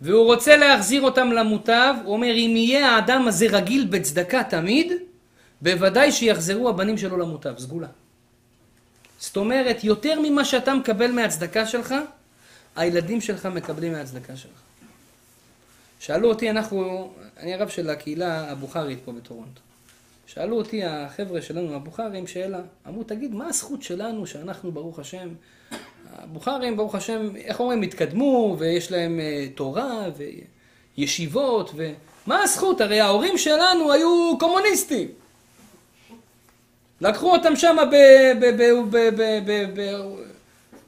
והוא 0.00 0.24
רוצה 0.24 0.56
להחזיר 0.56 1.02
אותם 1.02 1.32
למוטב, 1.32 1.94
הוא 2.04 2.14
אומר, 2.14 2.34
אם 2.34 2.52
יהיה 2.56 2.90
האדם 2.90 3.28
הזה 3.28 3.46
רגיל 3.50 3.86
בצדקה 3.90 4.44
תמיד, 4.44 4.92
בוודאי 5.62 6.12
שיחזרו 6.12 6.68
הבנים 6.68 6.98
שלו 6.98 7.16
למוטב, 7.16 7.58
סגולה. 7.58 7.88
זאת 9.18 9.36
אומרת, 9.36 9.84
יותר 9.84 10.20
ממה 10.22 10.44
שאתה 10.44 10.74
מקבל 10.74 11.12
מהצדקה 11.12 11.66
שלך, 11.66 11.94
הילדים 12.76 13.20
שלך 13.20 13.46
מקבלים 13.46 13.92
מהצדקה 13.92 14.36
שלך. 14.36 14.69
שאלו 16.00 16.28
אותי, 16.28 16.50
אנחנו, 16.50 17.10
אני 17.36 17.54
הרב 17.54 17.68
של 17.68 17.90
הקהילה 17.90 18.50
הבוכרית 18.50 18.98
פה 19.04 19.12
בטורונטו. 19.12 19.60
שאלו 20.26 20.56
אותי 20.56 20.84
החבר'ה 20.84 21.42
שלנו 21.42 21.74
הבוכרים 21.74 22.26
שאלה, 22.26 22.60
אמרו, 22.88 23.04
תגיד, 23.04 23.34
מה 23.34 23.48
הזכות 23.48 23.82
שלנו 23.82 24.26
שאנחנו, 24.26 24.72
ברוך 24.72 24.98
השם, 24.98 25.28
הבוכרים, 26.12 26.76
ברוך 26.76 26.94
השם, 26.94 27.36
איך 27.36 27.60
אומרים, 27.60 27.82
התקדמו, 27.82 28.56
ויש 28.58 28.92
להם 28.92 29.20
uh, 29.20 29.56
תורה, 29.56 30.04
וישיבות, 30.96 31.70
ומה 31.74 32.42
הזכות? 32.42 32.80
הרי 32.80 33.00
ההורים 33.00 33.38
שלנו 33.38 33.92
היו 33.92 34.38
קומוניסטים. 34.38 35.08
לקחו 37.00 37.32
אותם 37.32 37.56
שם 37.56 37.76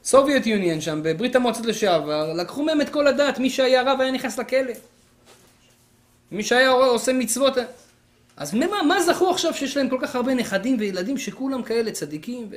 בסובייט 0.03 0.45
יוניון 0.47 0.81
שם, 0.81 0.99
בברית 1.03 1.35
המועצות 1.35 1.65
לשעבר, 1.65 2.33
לקחו 2.33 2.63
מהם 2.63 2.81
את 2.81 2.89
כל 2.89 3.07
הדת, 3.07 3.39
מי 3.39 3.49
שהיה 3.49 3.81
רב 3.81 4.01
היה 4.01 4.11
נכנס 4.11 4.39
לכלא. 4.39 4.73
מי 6.33 6.43
שהיה 6.43 6.69
עושה 6.69 7.13
מצוות... 7.13 7.53
אז 8.37 8.53
מה, 8.53 8.83
מה 8.87 9.01
זכו 9.01 9.29
עכשיו 9.29 9.53
שיש 9.53 9.77
להם 9.77 9.89
כל 9.89 9.97
כך 10.01 10.15
הרבה 10.15 10.33
נכדים 10.33 10.77
וילדים 10.79 11.17
שכולם 11.17 11.63
כאלה 11.63 11.91
צדיקים 11.91 12.49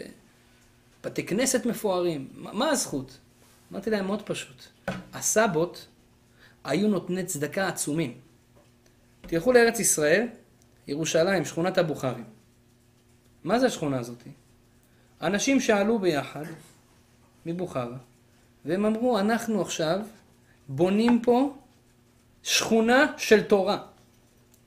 ובתי 1.03 1.27
כנסת 1.27 1.67
מפוארים? 1.67 2.29
מה, 2.35 2.53
מה 2.53 2.71
הזכות? 2.71 3.19
אמרתי 3.73 3.91
להם 3.91 4.07
מאוד 4.07 4.23
פשוט. 4.23 4.63
הסבות 5.13 5.87
היו 6.65 6.89
נותני 6.89 7.25
צדקה 7.25 7.69
עצומים. 7.69 8.15
תלכו 9.21 9.53
לארץ 9.53 9.81
ישראל, 9.81 10.27
ירושלים, 10.87 11.45
שכונת 11.45 11.79
הבוכרים. 11.79 12.25
מה 13.45 13.59
זה 13.59 13.67
השכונה 13.67 13.99
הזאת? 13.99 14.23
אנשים 15.23 15.61
שעלו 15.61 15.99
ביחד 15.99 16.45
מבוכרה, 17.47 17.97
והם 18.65 18.87
אמרו, 18.87 19.19
אנחנו 19.19 19.63
עכשיו 19.63 20.01
בונים 20.69 21.23
פה 21.23 21.55
שכונה 22.47 23.07
של 23.17 23.43
תורה. 23.43 23.79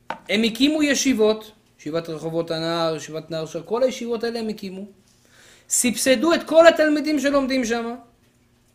הם 0.10 0.44
הקימו 0.44 0.84
ישיבות, 0.84 1.52
ישיבת 1.80 2.10
רחובות 2.10 2.52
הנער, 2.52 2.96
ישיבת 2.96 3.32
נער 3.32 3.46
של 3.46 3.62
כל 3.64 3.84
הישיבות 3.84 4.24
האלה 4.24 4.40
הם 4.40 4.48
הקימו. 4.48 4.86
סבסדו 5.70 6.34
את 6.34 6.44
כל 6.44 6.68
התלמידים 6.68 7.20
שלומדים 7.20 7.66
שם, 7.66 7.96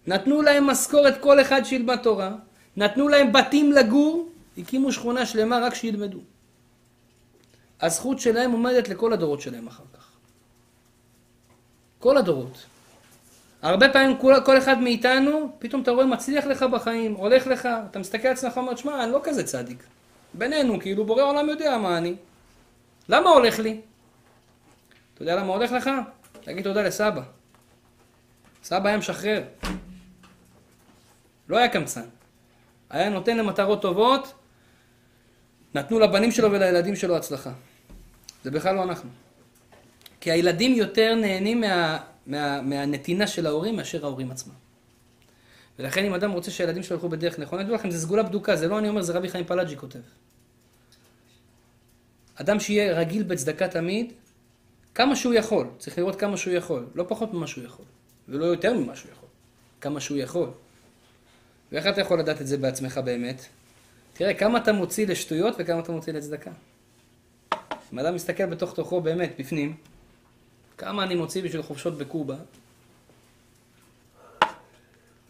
נתנו 0.07 0.43
להם 0.43 0.67
משכורת 0.67 1.21
כל 1.21 1.41
אחד 1.41 1.65
שילמד 1.65 1.97
תורה, 1.97 2.33
נתנו 2.77 3.09
להם 3.09 3.33
בתים 3.33 3.73
לגור, 3.73 4.29
הקימו 4.59 4.93
שכונה 4.93 5.27
שלמה 5.27 5.59
רק 5.59 5.75
שילמדו. 5.75 6.19
הזכות 7.81 8.21
שלהם 8.21 8.53
עומדת 8.53 8.89
לכל 8.89 9.13
הדורות 9.13 9.41
שלהם 9.41 9.67
אחר 9.67 9.85
כך. 9.95 10.09
כל 11.99 12.17
הדורות. 12.17 12.74
הרבה 13.65 13.89
פעמים 13.89 14.19
כל, 14.19 14.35
כל 14.45 14.59
אחד 14.59 14.81
מאיתנו, 14.81 15.57
פתאום 15.59 15.83
אתה 15.83 15.91
רואה 15.91 16.07
מצליח 16.07 16.45
לך 16.45 16.62
בחיים, 16.62 17.15
הולך 17.15 17.47
לך, 17.47 17.69
אתה 17.91 17.99
מסתכל 17.99 18.29
על 18.29 18.35
עצמך 18.35 18.57
ואומר, 18.57 18.77
שמע, 18.77 19.05
אני 19.05 19.12
לא 19.12 19.21
כזה 19.23 19.45
צדיק. 19.45 19.85
בינינו, 20.35 20.81
כאילו 20.81 21.05
בורא 21.05 21.23
עולם 21.23 21.49
יודע 21.49 21.79
מה 21.79 21.99
אני. 21.99 22.15
למה 23.09 23.31
הולך 23.31 23.59
לי? 23.59 23.81
אתה 25.15 25.23
יודע 25.23 25.37
למה 25.37 25.53
הולך 25.53 25.73
לך? 25.73 25.91
תגיד 26.41 26.65
תודה 26.65 26.83
לסבא. 26.83 27.23
סבא 28.65 28.89
היה 28.89 28.99
משחרר. 28.99 29.43
לא 31.49 31.57
היה 31.57 31.69
קמצן. 31.69 32.07
היה 32.91 33.09
נותן 33.09 33.37
למטרות 33.37 33.83
טובות, 33.83 34.35
נתנו 35.75 35.99
לבנים 35.99 36.33
שלו 36.33 36.53
ולילדים 36.53 36.97
שלו 36.97 37.17
הצלחה. 37.17 37.53
זה 38.45 38.51
בכלל 38.51 38.75
לא 38.75 38.83
אנחנו. 38.83 39.11
כי 40.21 40.31
הילדים 40.31 40.75
יותר 40.75 41.15
נהנים 41.15 41.61
מה, 41.61 41.99
מה, 42.27 42.62
מהנתינה 42.62 43.27
של 43.27 43.47
ההורים 43.47 43.77
מאשר 43.77 44.05
ההורים 44.05 44.31
עצמם. 44.31 44.55
ולכן 45.79 46.05
אם 46.05 46.14
אדם 46.14 46.31
רוצה 46.31 46.51
שהילדים 46.51 46.83
שלו 46.83 46.97
ילכו 46.97 47.09
בדרך 47.09 47.39
נכונה, 47.39 47.62
אני 47.62 47.70
אומר 47.70 47.81
לכם, 47.81 47.91
זה 47.91 47.99
סגולה 47.99 48.22
בדוקה, 48.22 48.57
זה 48.57 48.68
לא 48.68 48.79
אני 48.79 48.89
אומר, 48.89 49.03
זה 49.03 49.12
רבי 49.12 49.29
חיים 49.29 49.45
פלאג'י 49.45 49.77
כותב. 49.77 49.99
אדם 52.35 52.61
שיהיה 52.61 52.99
רגיל 52.99 53.22
בצדקה 53.22 53.68
תמיד, 53.68 54.12
כמה 54.95 55.16
שהוא 55.16 55.35
יכול, 55.35 55.66
צריך 55.79 55.99
לראות 55.99 56.16
כמה 56.16 56.37
שהוא 56.37 56.55
יכול, 56.55 56.87
לא 56.95 57.05
פחות 57.09 57.35
ממה 57.35 57.47
שהוא 57.47 57.64
יכול, 57.64 57.85
ולא 58.29 58.45
יותר 58.45 58.75
ממה 58.75 58.97
שהוא 58.97 59.12
יכול, 59.12 59.29
כמה 59.81 60.01
שהוא 60.01 60.18
יכול. 60.18 60.49
ואיך 61.72 61.87
אתה 61.87 62.01
יכול 62.01 62.18
לדעת 62.18 62.41
את 62.41 62.47
זה 62.47 62.57
בעצמך 62.57 62.99
באמת? 62.99 63.47
תראה 64.12 64.35
כמה 64.35 64.59
אתה 64.59 64.72
מוציא 64.72 65.07
לשטויות 65.07 65.55
וכמה 65.59 65.81
אתה 65.81 65.93
מוציא 65.93 66.12
לצדקה. 66.12 66.51
אם 67.93 67.99
אדם 67.99 68.14
מסתכל 68.14 68.47
בתוך 68.47 68.75
תוכו 68.75 69.01
באמת, 69.01 69.33
בפנים, 69.39 69.77
כמה 70.79 71.03
אני 71.03 71.14
מוציא 71.14 71.43
בשביל 71.43 71.62
חופשות 71.62 71.99
בקובה, 71.99 72.37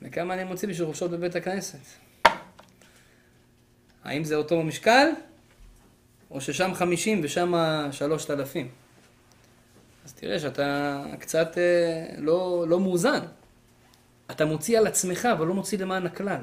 וכמה 0.02 0.34
אני 0.34 0.44
מוציא 0.44 0.68
בשביל 0.68 0.86
חופשות 0.86 1.10
בבית 1.10 1.36
הכנסת. 1.36 1.78
האם 4.04 4.24
זה 4.24 4.36
אותו 4.36 4.62
משקל? 4.62 5.08
או 6.30 6.40
ששם 6.40 6.74
50 6.74 7.20
ושם 7.24 7.54
3,000? 7.92 8.68
אז 10.04 10.12
תראה 10.12 10.38
שאתה 10.38 11.02
קצת 11.18 11.58
אה, 11.58 12.14
לא, 12.18 12.64
לא 12.68 12.80
מאוזן. 12.80 13.20
אתה 14.30 14.44
מוציא 14.44 14.78
על 14.78 14.86
עצמך, 14.86 15.28
אבל 15.32 15.46
לא 15.46 15.54
מוציא 15.54 15.78
למען 15.78 16.06
הכלל. 16.06 16.40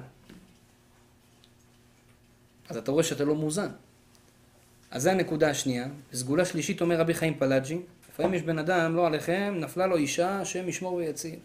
אז 2.70 2.78
אתה 2.78 2.92
רואה 2.92 3.04
שאתה 3.04 3.26
לא 3.26 3.36
מאוזן. 3.36 3.70
אז 4.92 5.04
זו 5.04 5.10
הנקודה 5.10 5.50
השנייה. 5.50 5.88
סגולה 6.14 6.46
שלישית 6.46 6.82
אומר 6.82 7.00
רבי 7.00 7.14
חיים 7.14 7.40
פלאג'י, 7.40 7.80
לפעמים 8.14 8.34
יש 8.34 8.42
בן 8.42 8.60
אדם, 8.60 8.96
לא 8.96 9.08
עליכם, 9.08 9.56
נפלה 9.60 9.88
לו 9.88 9.96
אישה, 9.96 10.40
השם 10.40 10.70
ישמור 10.70 10.94
ויציל. 10.94 11.40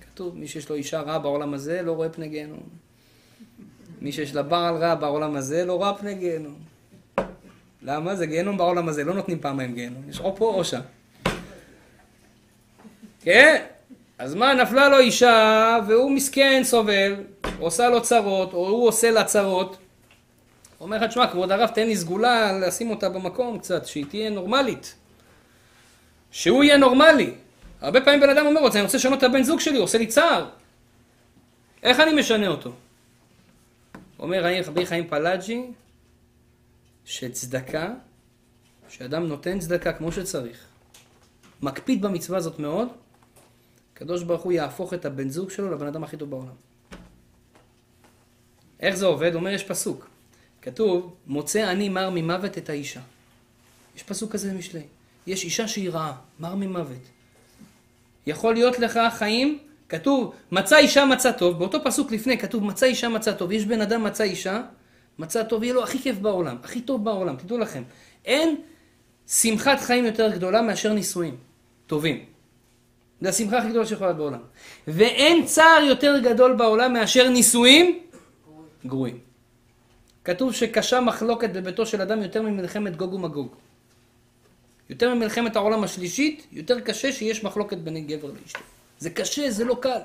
כתוב, 0.00 0.36
מי 0.36 0.48
שיש 0.48 0.70
לו 0.70 0.76
אישה 0.76 1.00
רעה 1.00 1.18
בעולם 1.18 1.54
הזה, 1.54 1.82
לא 1.82 1.92
רואה 1.92 2.08
פני 2.08 2.28
גיהנום. 2.28 2.62
מי 4.00 4.12
שיש 4.12 4.34
לה 4.34 4.42
בעל 4.42 4.76
רע 4.76 4.94
בעולם 4.94 5.36
הזה, 5.36 5.64
לא 5.64 5.72
רואה 5.72 5.94
פני 5.94 6.14
גיהנום. 6.14 6.58
למה? 7.82 8.16
זה 8.16 8.26
גיהנום 8.26 8.56
בעולם 8.56 8.88
הזה, 8.88 9.04
לא 9.04 9.14
נותנים 9.14 9.40
פעמיים 9.40 9.74
גיהנום. 9.74 10.02
יש 10.08 10.20
או 10.20 10.36
פה 10.36 10.54
או 10.54 10.64
שם. 10.64 10.80
כן? 13.20 13.64
אז 14.18 14.34
מה, 14.34 14.54
נפלה 14.54 14.88
לו 14.88 14.98
אישה, 14.98 15.78
והוא 15.86 16.10
מסכן, 16.10 16.60
סובל, 16.64 17.14
עושה 17.58 17.88
לו 17.88 18.02
צרות, 18.02 18.52
או 18.52 18.68
הוא 18.68 18.88
עושה 18.88 19.10
לה 19.10 19.24
צרות. 19.24 19.76
אומר 20.80 20.96
לך, 20.96 21.10
תשמע, 21.10 21.26
כבוד 21.26 21.52
הרב, 21.52 21.68
תן 21.68 21.86
לי 21.86 21.96
סגולה 21.96 22.52
לשים 22.52 22.90
אותה 22.90 23.08
במקום 23.08 23.58
קצת, 23.58 23.86
שהיא 23.86 24.04
תהיה 24.08 24.30
נורמלית. 24.30 24.94
שהוא 26.36 26.64
יהיה 26.64 26.76
נורמלי. 26.76 27.34
הרבה 27.80 28.00
פעמים 28.00 28.20
בן 28.20 28.30
אדם 28.30 28.46
אומר, 28.46 28.60
אני 28.60 28.82
רוצה 28.82 28.96
לשנות 28.96 29.18
את 29.18 29.22
הבן 29.22 29.42
זוג 29.42 29.60
שלי, 29.60 29.76
הוא 29.76 29.84
עושה 29.84 29.98
לי 29.98 30.06
צער. 30.06 30.48
איך 31.82 32.00
אני 32.00 32.20
משנה 32.20 32.48
אותו? 32.48 32.72
אומר 34.18 34.44
רבי 34.66 34.86
חיים 34.86 35.08
פלאג'י, 35.08 35.62
שצדקה, 37.04 37.94
שאדם 38.88 39.26
נותן 39.26 39.58
צדקה 39.58 39.92
כמו 39.92 40.12
שצריך, 40.12 40.64
מקפיד 41.62 42.02
במצווה 42.02 42.38
הזאת 42.38 42.58
מאוד, 42.58 42.88
הקדוש 43.92 44.22
ברוך 44.22 44.42
הוא 44.42 44.52
יהפוך 44.52 44.94
את 44.94 45.04
הבן 45.04 45.28
זוג 45.28 45.50
שלו 45.50 45.70
לבן 45.70 45.86
אדם 45.86 46.04
הכי 46.04 46.16
טוב 46.16 46.30
בעולם. 46.30 46.56
איך 48.80 48.94
זה 48.94 49.06
עובד? 49.06 49.34
אומר, 49.34 49.50
יש 49.50 49.64
פסוק. 49.64 50.08
כתוב, 50.62 51.14
מוצא 51.26 51.72
אני 51.72 51.88
מר 51.88 52.10
ממוות 52.10 52.58
את 52.58 52.70
האישה. 52.70 53.00
יש 53.96 54.02
פסוק 54.02 54.32
כזה 54.32 54.52
במשלי. 54.52 54.82
יש 55.26 55.44
אישה 55.44 55.68
שהיא 55.68 55.90
רעה, 55.90 56.12
מר 56.40 56.54
ממוות. 56.54 57.02
יכול 58.26 58.54
להיות 58.54 58.78
לך 58.78 59.00
חיים, 59.10 59.58
כתוב, 59.88 60.34
מצא 60.52 60.76
אישה 60.76 61.04
מצא 61.04 61.32
טוב, 61.32 61.58
באותו 61.58 61.84
פסוק 61.84 62.12
לפני 62.12 62.38
כתוב, 62.38 62.64
מצא 62.64 62.86
אישה 62.86 63.08
מצא 63.08 63.32
טוב. 63.32 63.52
יש 63.52 63.64
בן 63.64 63.80
אדם 63.80 64.04
מצא 64.04 64.24
אישה, 64.24 64.62
מצא 65.18 65.42
טוב, 65.42 65.62
יהיה 65.62 65.74
לו 65.74 65.82
הכי 65.82 65.98
כיף 65.98 66.18
בעולם, 66.18 66.56
הכי 66.64 66.80
טוב 66.80 67.04
בעולם, 67.04 67.36
תדעו 67.36 67.58
לכם. 67.58 67.82
אין 68.24 68.56
שמחת 69.28 69.80
חיים 69.80 70.04
יותר 70.04 70.30
גדולה 70.30 70.62
מאשר 70.62 70.92
נישואים 70.92 71.36
טובים. 71.86 72.24
זה 73.20 73.28
השמחה 73.28 73.58
הכי 73.58 73.68
גדולה 73.68 73.86
שיכולה 73.86 74.08
להיות 74.08 74.18
בעולם. 74.18 74.40
ואין 74.88 75.44
צער 75.44 75.82
יותר 75.88 76.18
גדול 76.22 76.52
בעולם 76.52 76.92
מאשר 76.92 77.28
נישואים 77.28 77.98
גרועים. 78.86 79.18
כתוב 80.24 80.52
שקשה 80.52 81.00
מחלוקת 81.00 81.50
בביתו 81.50 81.86
של 81.86 82.00
אדם 82.00 82.22
יותר 82.22 82.42
ממלחמת 82.42 82.96
גוג 82.96 83.14
ומגוג. 83.14 83.54
יותר 84.90 85.14
ממלחמת 85.14 85.56
העולם 85.56 85.84
השלישית, 85.84 86.46
יותר 86.52 86.80
קשה 86.80 87.12
שיש 87.12 87.44
מחלוקת 87.44 87.78
בין 87.78 88.06
גבר 88.06 88.32
לאשתו. 88.42 88.60
זה 88.98 89.10
קשה, 89.10 89.50
זה 89.50 89.64
לא 89.64 89.78
קל. 89.82 90.00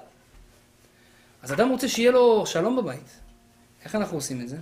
אז 1.42 1.54
אדם 1.54 1.70
רוצה 1.70 1.88
שיהיה 1.88 2.12
לו 2.12 2.46
שלום 2.46 2.78
בבית. 2.78 3.20
איך 3.84 3.96
אנחנו 3.96 4.18
עושים 4.18 4.42
את 4.42 4.50
זה? 4.50 4.58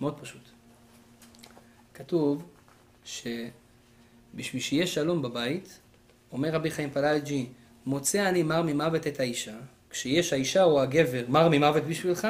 מאוד 0.00 0.20
פשוט. 0.20 0.42
כתוב 1.94 2.46
שבשביל 3.04 4.62
שיהיה 4.62 4.86
שלום 4.86 5.22
בבית, 5.22 5.78
אומר 6.32 6.50
רבי 6.50 6.70
חיים 6.70 6.90
פלאג'י, 6.90 7.46
מוצא 7.86 8.28
אני 8.28 8.42
מר 8.42 8.62
ממוות 8.62 9.06
את 9.06 9.20
האישה, 9.20 9.56
כשיש 9.90 10.32
האישה 10.32 10.62
או 10.64 10.82
הגבר 10.82 11.24
מר 11.28 11.48
ממוות 11.48 11.84
בשבילך, 11.84 12.28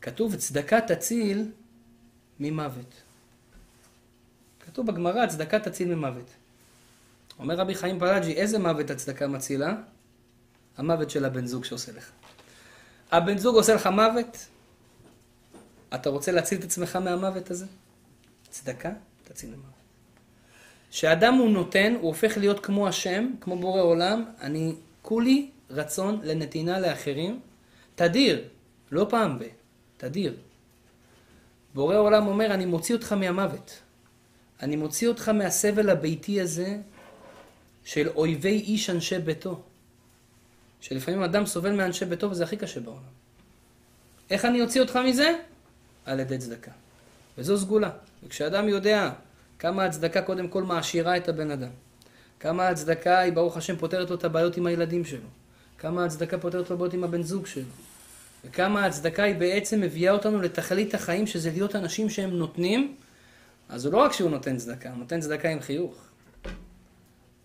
כתוב 0.00 0.36
צדקה 0.36 0.80
תציל 0.80 1.50
ממוות. 2.40 3.07
כתוב 4.68 4.86
בגמרא 4.86 5.26
צדקה 5.26 5.58
תציל 5.58 5.94
ממוות. 5.94 6.30
אומר 7.38 7.54
רבי 7.54 7.74
חיים 7.74 7.98
פלאג'י, 7.98 8.32
איזה 8.32 8.58
מוות 8.58 8.90
הצדקה 8.90 9.26
מצילה? 9.26 9.74
המוות 10.76 11.10
של 11.10 11.24
הבן 11.24 11.46
זוג 11.46 11.64
שעושה 11.64 11.92
לך. 11.92 12.10
הבן 13.10 13.38
זוג 13.38 13.56
עושה 13.56 13.74
לך 13.74 13.86
מוות, 13.86 14.46
אתה 15.94 16.10
רוצה 16.10 16.32
להציל 16.32 16.58
את 16.58 16.64
עצמך 16.64 16.96
מהמוות 16.96 17.50
הזה? 17.50 17.66
צדקה, 18.50 18.90
תציל 19.24 19.50
ממוות. 19.50 19.64
כשאדם 20.90 21.34
הוא 21.34 21.50
נותן, 21.50 21.94
הוא 22.00 22.08
הופך 22.08 22.38
להיות 22.38 22.64
כמו 22.64 22.88
השם, 22.88 23.30
כמו 23.40 23.58
בורא 23.58 23.80
עולם, 23.82 24.24
אני 24.40 24.74
כולי 25.02 25.50
רצון 25.70 26.20
לנתינה 26.22 26.80
לאחרים, 26.80 27.40
תדיר, 27.94 28.44
לא 28.90 29.06
פעם 29.10 29.38
ב, 29.38 29.42
תדיר. 29.96 30.36
בורא 31.74 31.96
עולם 31.96 32.26
אומר, 32.26 32.54
אני 32.54 32.64
מוציא 32.66 32.94
אותך 32.94 33.12
מהמוות. 33.12 33.78
אני 34.62 34.76
מוציא 34.76 35.08
אותך 35.08 35.28
מהסבל 35.28 35.90
הביתי 35.90 36.40
הזה 36.40 36.76
של 37.84 38.08
אויבי 38.08 38.58
איש 38.58 38.90
אנשי 38.90 39.18
ביתו. 39.18 39.62
שלפעמים 40.80 41.22
אדם 41.22 41.46
סובל 41.46 41.72
מאנשי 41.72 42.04
ביתו 42.04 42.30
וזה 42.30 42.44
הכי 42.44 42.56
קשה 42.56 42.80
בעולם. 42.80 43.00
איך 44.30 44.44
אני 44.44 44.62
אוציא 44.62 44.80
אותך 44.80 44.98
מזה? 45.06 45.34
על 46.04 46.20
ידי 46.20 46.38
צדקה. 46.38 46.70
וזו 47.38 47.58
סגולה. 47.58 47.90
וכשאדם 48.24 48.68
יודע 48.68 49.10
כמה 49.58 49.84
הצדקה 49.84 50.22
קודם 50.22 50.48
כל 50.48 50.62
מעשירה 50.62 51.16
את 51.16 51.28
הבן 51.28 51.50
אדם, 51.50 51.70
כמה 52.40 52.68
הצדקה 52.68 53.18
היא 53.18 53.32
ברוך 53.32 53.56
השם 53.56 53.76
פותרת 53.76 54.10
לו 54.10 54.16
את 54.16 54.24
הבעיות 54.24 54.56
עם 54.56 54.66
הילדים 54.66 55.04
שלו, 55.04 55.28
כמה 55.78 56.04
הצדקה 56.04 56.38
פותרת 56.38 56.70
לו 56.70 56.78
בעיות 56.78 56.94
עם 56.94 57.04
הבן 57.04 57.22
זוג 57.22 57.46
שלו, 57.46 57.62
וכמה 58.44 58.84
הצדקה 58.84 59.22
היא 59.22 59.34
בעצם 59.34 59.80
מביאה 59.80 60.12
אותנו 60.12 60.40
לתכלית 60.42 60.94
החיים 60.94 61.26
שזה 61.26 61.50
להיות 61.50 61.76
אנשים 61.76 62.10
שהם 62.10 62.30
נותנים, 62.30 62.96
אז 63.68 63.84
הוא 63.84 63.92
לא 63.92 63.98
רק 63.98 64.12
שהוא 64.12 64.30
נותן 64.30 64.56
צדקה, 64.56 64.88
הוא 64.88 64.98
נותן 64.98 65.20
צדקה 65.20 65.48
עם 65.48 65.60
חיוך. 65.60 65.94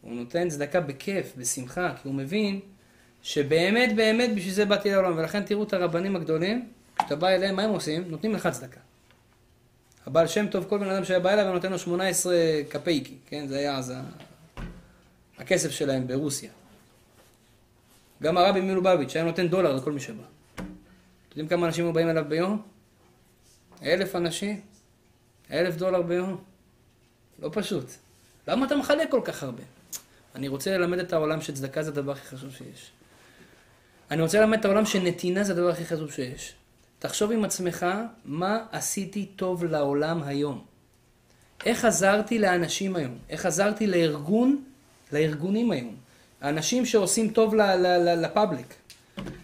הוא 0.02 0.14
נותן 0.14 0.50
צדקה 0.50 0.82
בכיף, 0.82 1.34
בשמחה, 1.38 1.94
כי 2.02 2.08
הוא 2.08 2.16
מבין 2.16 2.60
שבאמת 3.22 3.96
באמת 3.96 4.36
בשביל 4.36 4.54
זה 4.54 4.66
באתי 4.66 4.92
לעולם, 4.92 5.18
ולכן 5.18 5.44
תראו 5.44 5.64
את 5.64 5.74
הרבנים 5.74 6.16
הגדולים, 6.16 6.70
כשאתה 7.00 7.16
בא 7.16 7.28
אליהם, 7.28 7.56
מה 7.56 7.64
הם 7.64 7.70
עושים? 7.70 8.04
נותנים 8.08 8.34
לך 8.34 8.48
צדקה. 8.48 8.80
הבעל 10.06 10.28
שם 10.28 10.48
טוב, 10.48 10.66
כל 10.70 10.78
בן 10.78 10.90
אדם 10.90 11.04
שהיה 11.04 11.20
בא 11.20 11.34
אליו 11.34 11.46
ונותן 11.46 11.72
לו 11.72 11.80
18 11.80 12.36
קפייקי, 12.70 13.18
כן? 13.26 13.48
זה 13.48 13.58
היה 13.58 13.78
אז 13.78 13.90
ה... 13.90 14.02
הכסף 15.38 15.72
שלהם 15.72 16.08
ברוסיה. 16.08 16.52
גם 18.24 18.38
הרבי 18.38 18.62
מלובביץ' 18.62 19.16
היה 19.16 19.26
נותן 19.26 19.48
דולר 19.48 19.76
לכל 19.76 19.92
מי 19.92 20.00
שבא. 20.00 20.24
אתם 20.56 20.64
יודעים 21.30 21.48
כמה 21.48 21.68
אנשים 21.68 21.86
היו 21.86 21.94
באים 21.94 22.10
אליו 22.10 22.26
ביום? 22.28 22.62
אלף 23.84 24.16
אנשים. 24.16 24.62
אלף 25.52 25.76
דולר 25.76 26.02
ביום. 26.02 26.38
לא 27.40 27.50
פשוט. 27.54 27.86
למה 28.48 28.66
אתה 28.66 28.76
מחלק 28.76 29.12
כל 29.12 29.22
כך 29.24 29.44
הרבה? 29.44 29.64
אני 30.36 30.48
רוצה 30.48 30.78
ללמד 30.78 31.00
את 31.00 31.14
העולם 31.14 31.42
שצדקה 31.42 31.84
זה 31.84 31.90
הדבר 31.90 32.12
הכי 32.12 32.36
חשוב 32.36 32.52
שיש. 32.52 32.92
אני 34.12 34.22
רוצה 34.22 34.40
ללמד 34.40 34.60
את 34.60 34.66
העולם 34.66 34.86
שנתינה 34.86 35.44
זה 35.44 35.54
הדבר 35.54 35.70
הכי 35.70 35.86
חשוב 35.86 36.12
שיש. 36.12 36.54
תחשוב 37.00 37.32
עם 37.32 37.46
עצמך, 37.46 37.86
מה 38.26 38.66
עשיתי 38.72 39.26
טוב 39.26 39.64
לעולם 39.64 40.24
היום? 40.24 40.66
איך 41.66 41.86
עזרתי 41.86 42.40
לאנשים 42.40 42.96
היום? 42.96 43.18
איך 43.30 43.46
עזרתי 43.46 43.88
לארגון, 43.88 44.64
לארגונים 45.12 45.72
היום? 45.72 45.96
האנשים 46.42 46.86
שעושים 46.86 47.30
טוב 47.30 47.56
לפאבליק. 48.22 48.74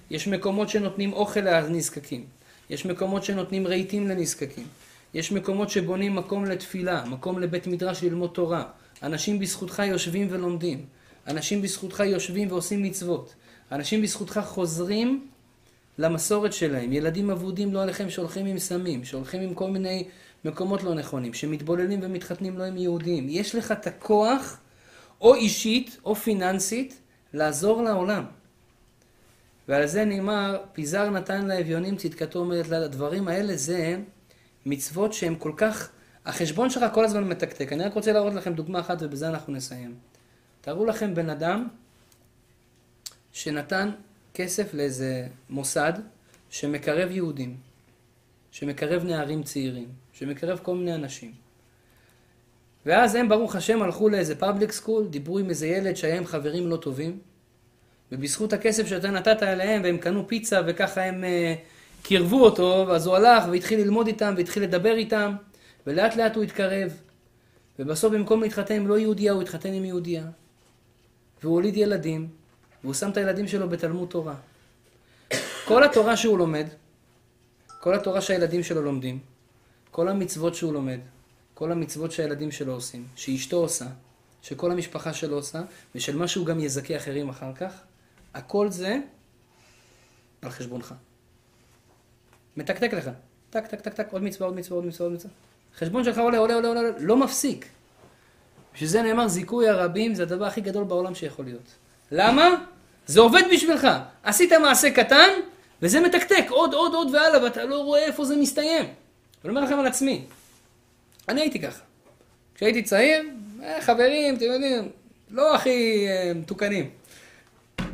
יש 0.10 0.28
מקומות 0.28 0.70
שנותנים 0.70 1.14
אוכל 1.14 1.40
לנזקקים. 1.40 2.26
יש 2.70 2.86
מקומות 2.86 3.24
שנותנים 3.24 3.68
רהיטים 3.68 4.08
לנזקקים. 4.08 4.68
יש 5.14 5.32
מקומות 5.32 5.70
שבונים 5.70 6.16
מקום 6.16 6.46
לתפילה, 6.46 7.06
מקום 7.06 7.40
לבית 7.40 7.68
מדרש 7.68 8.04
ללמוד 8.04 8.30
תורה. 8.34 8.64
אנשים 9.04 9.40
בזכותך 9.40 9.84
יושבים 9.86 10.28
ולומדים. 10.30 10.86
אנשים 11.28 11.62
בזכותך 11.62 12.00
יושבים 12.00 12.52
ועושים 12.52 12.84
מצוות. 12.84 13.34
אנשים 13.72 14.02
בזכותך 14.02 14.42
חוזרים 14.46 15.28
למסורת 15.98 16.54
שלהם. 16.54 16.94
ילדים 16.94 17.30
אבודים 17.30 17.74
לא 17.74 17.84
עליכם 17.84 18.10
שהולכים 18.10 18.46
עם 18.46 18.60
סמים, 18.60 19.06
שהולכים 19.06 19.42
עם 19.42 19.54
כל 19.54 19.70
מיני 19.70 20.08
מקומות 20.46 20.84
לא 20.84 20.94
נכונים, 20.94 21.34
שמתבוללים 21.34 22.00
ומתחתנים 22.04 22.58
לא 22.58 22.64
עם 22.64 22.78
יהודים. 22.78 23.26
יש 23.30 23.56
לך 23.56 23.72
את 23.72 23.88
הכוח, 23.88 24.58
או 25.22 25.36
אישית 25.36 25.98
או 26.06 26.16
פיננסית, 26.16 27.00
לעזור 27.34 27.84
לעולם. 27.84 28.26
ועל 29.68 29.88
זה 29.88 30.06
נאמר, 30.06 30.58
פיזר 30.74 31.10
נתן 31.10 31.48
לאביונים 31.48 31.96
צדקתו 31.96 32.40
אומרת 32.40 32.68
לה, 32.68 32.78
הדברים 32.86 33.28
האלה 33.28 33.56
זה 33.56 33.98
מצוות 34.66 35.14
שהן 35.14 35.36
כל 35.40 35.52
כך, 35.58 35.90
החשבון 36.26 36.70
שלך 36.70 36.94
כל 36.94 37.06
הזמן 37.06 37.24
מתקתק. 37.24 37.74
אני 37.74 37.84
רק 37.84 37.94
רוצה 37.94 38.12
להראות 38.12 38.34
לכם 38.34 38.54
דוגמה 38.54 38.80
אחת 38.80 38.98
ובזה 39.02 39.30
אנחנו 39.30 39.54
נסיים. 39.54 39.96
תארו 40.62 40.86
לכם 40.86 41.16
בן 41.16 41.30
אדם 41.30 41.68
שנתן 43.34 43.90
כסף 44.34 44.74
לאיזה 44.74 45.28
מוסד 45.50 45.94
שמקרב 46.50 47.12
יהודים. 47.12 47.70
שמקרב 48.52 49.04
נערים 49.04 49.44
צעירים, 49.44 49.88
שמקרב 50.14 50.60
כל 50.64 50.76
מיני 50.76 50.96
אנשים. 50.96 51.32
ואז 52.86 53.16
הם, 53.16 53.30
ברוך 53.30 53.56
השם, 53.56 53.82
הלכו 53.82 54.10
לאיזה 54.10 54.36
public 54.36 54.72
school, 54.72 55.08
דיברו 55.08 55.40
עם 55.40 55.50
איזה 55.50 55.68
ילד 55.68 55.96
שהיה 55.96 56.18
עם 56.18 56.26
חברים 56.26 56.68
לא 56.68 56.78
טובים, 56.78 57.20
ובזכות 58.12 58.54
הכסף 58.54 58.88
שאתה 58.88 59.12
נתת 59.12 59.44
אליהם, 59.44 59.82
והם 59.84 59.98
קנו 59.98 60.28
פיצה, 60.28 60.62
וככה 60.68 61.04
הם 61.04 61.24
uh, 61.24 61.60
קירבו 62.10 62.46
אותו, 62.46 62.96
אז 62.96 63.08
הוא 63.08 63.16
הלך 63.16 63.44
והתחיל 63.52 63.80
ללמוד 63.80 64.08
איתם, 64.08 64.34
והתחיל 64.38 64.64
לדבר 64.64 64.96
איתם, 64.96 65.36
ולאט 65.88 66.16
לאט 66.16 66.36
הוא 66.36 66.44
התקרב. 66.44 66.92
ובסוף 67.80 68.14
במקום 68.14 68.42
להתחתן 68.42 68.76
עם 68.76 68.88
לא 68.88 69.00
יהודייה, 69.00 69.34
הוא 69.34 69.42
התחתן 69.42 69.74
עם 69.74 69.86
יהודייה. 69.86 70.26
והוא 71.44 71.54
הוליד 71.54 71.78
ילדים, 71.78 72.28
והוא 72.84 72.94
שם 72.94 73.10
את 73.10 73.18
הילדים 73.18 73.48
שלו 73.48 73.70
בתלמוד 73.70 74.10
תורה. 74.10 74.36
כל 75.66 75.84
התורה 75.84 76.18
שהוא 76.18 76.38
לומד, 76.38 76.66
כל 77.80 77.96
התורה 77.96 78.22
שהילדים 78.22 78.64
שלו 78.64 78.82
לומדים, 78.82 79.20
כל 79.92 80.08
המצוות 80.08 80.56
שהוא 80.56 80.74
לומד, 80.74 81.00
כל 81.54 81.72
המצוות 81.72 82.12
שהילדים 82.12 82.52
שלו 82.52 82.74
עושים, 82.74 83.08
שאשתו 83.16 83.58
עושה, 83.58 83.86
שכל 84.42 84.72
המשפחה 84.72 85.14
שלו 85.14 85.36
עושה, 85.36 85.62
ושל 85.96 86.18
מה 86.18 86.28
שהוא 86.28 86.46
גם 86.46 86.60
יזכה 86.60 86.98
אחרים 86.98 87.30
אחר 87.30 87.54
כך, 87.56 87.74
הכל 88.34 88.70
זה 88.70 88.98
על 90.42 90.50
חשבונך. 90.50 90.94
מתקתק 92.58 92.94
לך. 92.94 93.10
טק, 93.50 93.68
טק, 93.68 93.82
טק, 93.82 93.94
טק, 93.94 94.08
עוד 94.12 94.24
מצווה, 94.24 94.48
עוד 94.48 94.56
מצווה, 94.56 94.76
עוד 94.78 94.86
מצווה, 94.86 95.08
עוד 95.08 95.16
מצווה. 95.16 95.34
חשבון 95.78 96.04
שלך 96.04 96.18
עולה, 96.18 96.38
עולה, 96.38 96.54
עולה, 96.54 96.68
עולה, 96.68 96.82
לא 97.00 97.18
מפסיק. 97.18 97.66
בשביל 98.74 98.90
זה 98.90 99.02
נאמר 99.02 99.28
זיכוי 99.28 99.70
הרבים 99.70 100.16
זה 100.16 100.24
הדבר 100.24 100.46
הכי 100.46 100.62
גדול 100.62 100.84
בעולם 100.84 101.16
שיכול 101.16 101.46
להיות. 101.46 101.76
למה? 102.12 102.66
זה 103.08 103.20
עובד 103.20 103.42
בשבילך. 103.54 103.88
עשית 104.24 104.54
מעשה 104.54 104.92
קטן, 104.92 105.30
וזה 105.82 106.00
מתקתק 106.00 106.46
עוד, 106.50 106.74
עוד, 106.74 106.94
עוד 106.94 107.16
והלאה, 107.16 107.44
ואתה 107.44 107.66
לא 107.66 107.84
רואה 107.84 108.06
איפה 108.06 108.26
זה 108.26 108.36
מסתיים. 108.36 108.86
אני 109.44 109.50
אומר 109.50 109.62
לכם 109.62 109.80
על 109.80 109.86
עצמי. 109.88 110.26
אני 111.30 111.42
הייתי 111.42 111.60
ככה. 111.60 111.82
כשהייתי 112.56 112.84
צעיר, 112.84 113.24
אה, 113.64 113.82
חברים, 113.82 114.36
אתם 114.36 114.46
יודעים, 114.46 114.90
לא 115.30 115.56
הכי 115.56 116.08
אה, 116.08 116.32
מתוקנים. 116.36 116.90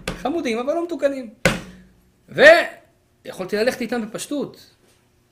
חמודים, 0.07 0.57
אבל 0.59 0.73
לא 0.73 0.83
מתוקנים. 0.83 1.29
ויכולתי 3.25 3.55
ללכת 3.55 3.81
איתם 3.81 4.01
בפשטות, 4.01 4.69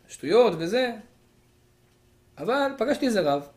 שטויות 0.07 0.53
וזה, 0.57 0.91
אבל 2.37 2.71
פגשתי 2.77 3.05
איזה 3.05 3.21
רב, 3.21 3.47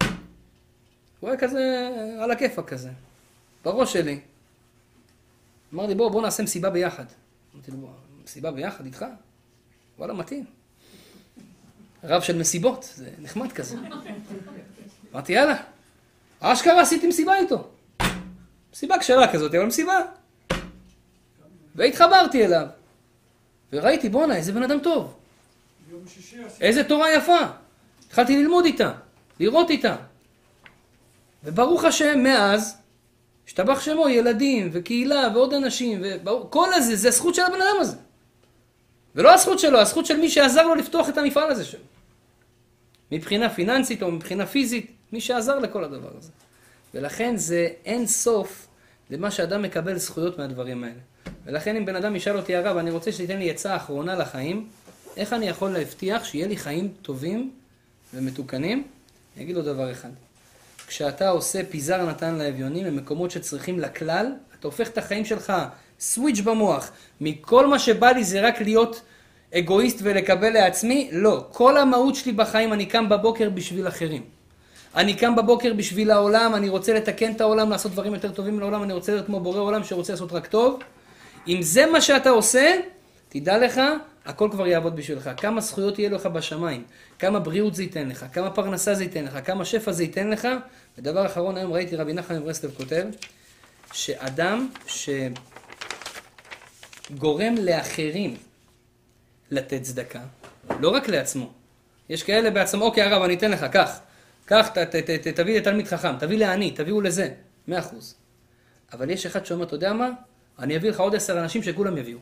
הוא 1.21 1.31
היה 1.31 1.39
כזה 1.39 1.91
על 2.21 2.31
הכיפאק 2.31 2.69
כזה, 2.69 2.91
בראש 3.65 3.93
שלי. 3.93 4.21
אמר 5.75 5.87
לי, 5.87 5.95
בוא, 5.95 6.11
בוא 6.11 6.23
נעשה 6.23 6.43
מסיבה 6.43 6.71
ביחד. 6.71 7.05
אמרתי 7.55 7.71
לו, 7.71 7.89
מסיבה 8.25 8.51
ביחד 8.51 8.85
איתך? 8.85 9.05
וואלה, 9.99 10.15
מתאים. 10.15 10.45
רב 12.05 12.23
של 12.23 12.39
מסיבות, 12.39 12.91
זה 12.95 13.11
נחמד 13.19 13.53
כזה. 13.53 13.77
אמרתי, 15.13 15.33
יאללה. 15.33 15.57
אשכרה 16.41 16.81
עשיתי 16.83 17.07
מסיבה 17.07 17.37
איתו. 17.37 17.69
מסיבה 18.73 18.99
כשרה 18.99 19.33
כזאת, 19.33 19.55
אבל 19.55 19.67
מסיבה. 19.67 20.01
והתחברתי 21.75 22.45
אליו. 22.45 22.67
וראיתי, 23.73 24.09
בואנה, 24.09 24.37
איזה 24.37 24.53
בן 24.53 24.63
אדם 24.63 24.79
טוב. 24.81 25.15
איזה 26.61 26.85
תורה 26.85 27.13
יפה. 27.15 27.39
התחלתי 28.07 28.37
ללמוד 28.37 28.65
איתה, 28.65 28.93
לראות 29.41 29.71
איתה. 29.71 29.97
וברוך 31.45 31.85
השם, 31.85 32.23
מאז, 32.23 32.77
השתבח 33.47 33.81
שמו, 33.81 34.09
ילדים, 34.09 34.71
וקהילה, 34.73 35.29
ועוד 35.35 35.55
אנשים, 35.55 36.03
וכל 36.25 36.73
הזה, 36.75 36.97
זה 36.97 37.09
הזכות 37.09 37.35
של 37.35 37.43
הבן 37.43 37.63
אדם 37.63 37.81
הזה. 37.81 37.97
ולא 39.15 39.35
הזכות 39.35 39.59
שלו, 39.59 39.79
הזכות 39.79 40.07
של 40.07 40.17
מי 40.17 40.31
שעזר 40.31 40.67
לו 40.67 40.75
לפתוח 40.75 41.09
את 41.09 41.19
המפעל 41.19 41.51
הזה 41.51 41.65
שלו. 41.65 41.85
מבחינה 43.13 43.51
פיננסית 43.51 44.03
או 44.03 44.13
מבחינה 44.13 44.47
פיזית, 44.47 44.91
מי 45.13 45.21
שעזר 45.21 45.59
לכל 45.59 45.85
הדבר 45.85 46.11
הזה. 46.19 46.31
ולכן 46.95 47.37
זה 47.37 47.69
אין 47.85 48.07
סוף 48.07 48.67
למה 49.11 49.31
שאדם 49.31 49.63
מקבל 49.63 49.99
זכויות 49.99 50.39
מהדברים 50.39 50.85
האלה. 50.85 51.01
ולכן 51.47 51.77
אם 51.77 51.85
בן 51.85 51.97
אדם 51.97 52.17
ישאל 52.17 52.37
אותי, 52.37 52.57
הרב, 52.57 52.77
אני 52.77 52.91
רוצה 52.91 53.13
שתיתן 53.13 53.39
לי 53.39 53.51
עצה 53.51 53.77
אחרונה 53.77 54.15
לחיים, 54.15 54.67
איך 55.17 55.33
אני 55.33 55.49
יכול 55.49 55.71
להבטיח 55.71 56.25
שיהיה 56.25 56.47
לי 56.47 56.57
חיים 56.57 56.89
טובים 57.03 57.51
ומתוקנים? 58.15 58.85
אני 59.37 59.45
אגיד 59.45 59.57
לו 59.57 59.63
דבר 59.63 59.93
אחד. 59.93 60.09
כשאתה 60.87 61.29
עושה 61.29 61.61
פיזר 61.71 62.07
נתן 62.07 62.35
לאביונים 62.35 62.85
למקומות 62.85 63.31
שצריכים 63.31 63.81
לכלל, 63.81 64.33
אתה 64.59 64.69
הופך 64.69 64.89
את 64.89 64.99
החיים 64.99 65.25
שלך 65.25 65.53
סוויץ' 66.01 66.41
במוח. 66.41 66.91
מכל 67.21 67.67
מה 67.67 67.79
שבא 67.79 68.11
לי 68.11 68.25
זה 68.25 68.41
רק 68.41 68.61
להיות 68.61 69.03
אגואיסט 69.55 69.99
ולקבל 70.03 70.51
לעצמי, 70.51 71.09
לא. 71.13 71.45
כל 71.53 71.77
המהות 71.77 72.15
שלי 72.15 72.33
בחיים, 72.33 72.73
אני 72.73 72.87
קם 72.87 73.09
בבוקר 73.09 73.51
בשביל 73.51 73.89
אחרים. 73.89 74.23
אני 74.97 75.15
קם 75.15 75.37
בבוקר 75.37 75.75
בשביל 75.75 76.11
העולם, 76.11 76.55
אני 76.55 76.69
רוצה 76.69 76.95
לתקן 76.95 77.33
את 77.33 77.41
העולם, 77.41 77.71
לעשות 77.71 77.93
דברים 77.93 78.15
יותר 78.15 78.33
טובים 78.33 78.61
לעולם, 78.61 78.83
אני 78.83 78.93
רוצה 78.93 79.13
להיות 79.13 79.27
כמו 79.27 79.41
בורא 79.41 79.61
עולם 79.61 79.85
שרוצה 79.85 80.13
לעשות 80.13 80.33
רק 80.33 80.47
טוב. 80.47 80.81
אם 81.49 81.63
זה 81.63 81.87
מה 81.87 82.01
שאתה 82.01 82.31
עושה, 82.31 82.77
תדע 83.29 83.59
לך, 83.59 83.81
הכל 84.25 84.49
כבר 84.53 84.67
יעבוד 84.67 84.97
בשבילך. 84.97 85.31
כמה 85.37 85.61
זכויות 85.61 85.99
יהיה 85.99 86.11
לך 86.11 86.27
בשמיים, 86.27 86.85
כמה 87.19 87.39
בריאות 87.39 87.75
זה 87.75 87.83
ייתן 87.83 88.09
לך, 88.09 88.27
כמה 88.33 88.51
פרנסה 88.51 88.95
זה 88.95 89.03
ייתן 89.03 89.25
לך, 89.25 89.39
כמה 89.45 89.65
שפע 89.65 89.93
זה 89.93 90.03
ייתן 90.03 90.31
לך. 90.31 90.49
ודבר 90.99 91.27
אחרון, 91.27 91.57
היום 91.57 91.73
ראיתי 91.73 91.97
רבי 91.97 92.13
נחמן 92.13 92.39
מברסלב 92.39 92.75
כותב, 92.77 93.05
שאדם 93.93 94.69
שגורם 97.11 97.55
לאחרים 97.63 98.37
לתת 99.51 99.83
צדקה, 99.83 100.21
לא 100.81 100.89
רק 100.89 101.09
לעצמו. 101.09 101.53
יש 102.09 102.23
כאלה 102.23 102.51
בעצמו, 102.51 102.85
אוקיי 102.85 103.03
הרב, 103.03 103.23
אני 103.23 103.35
אתן 103.35 103.51
לך, 103.51 103.65
קח, 103.73 104.01
קח, 104.45 104.69
ת, 104.69 104.79
ת, 104.79 104.97
ת, 104.97 105.11
ת, 105.11 105.29
תביא 105.29 105.61
לתלמיד 105.61 105.87
חכם, 105.87 106.19
תביא 106.19 106.39
לעני, 106.39 106.71
תביאו 106.71 107.01
לזה, 107.01 107.29
מאה 107.69 107.79
אחוז. 107.79 108.15
אבל 108.93 109.11
יש 109.11 109.27
אחד 109.27 109.47
שאומר, 109.47 109.65
אתה 109.65 109.75
יודע 109.75 109.93
מה? 109.93 110.11
אני 110.59 110.77
אביא 110.77 110.91
לך 110.91 111.01
עוד 111.01 111.15
עשר 111.15 111.41
אנשים 111.41 111.63
שכולם 111.63 111.99
יביאו. 111.99 112.19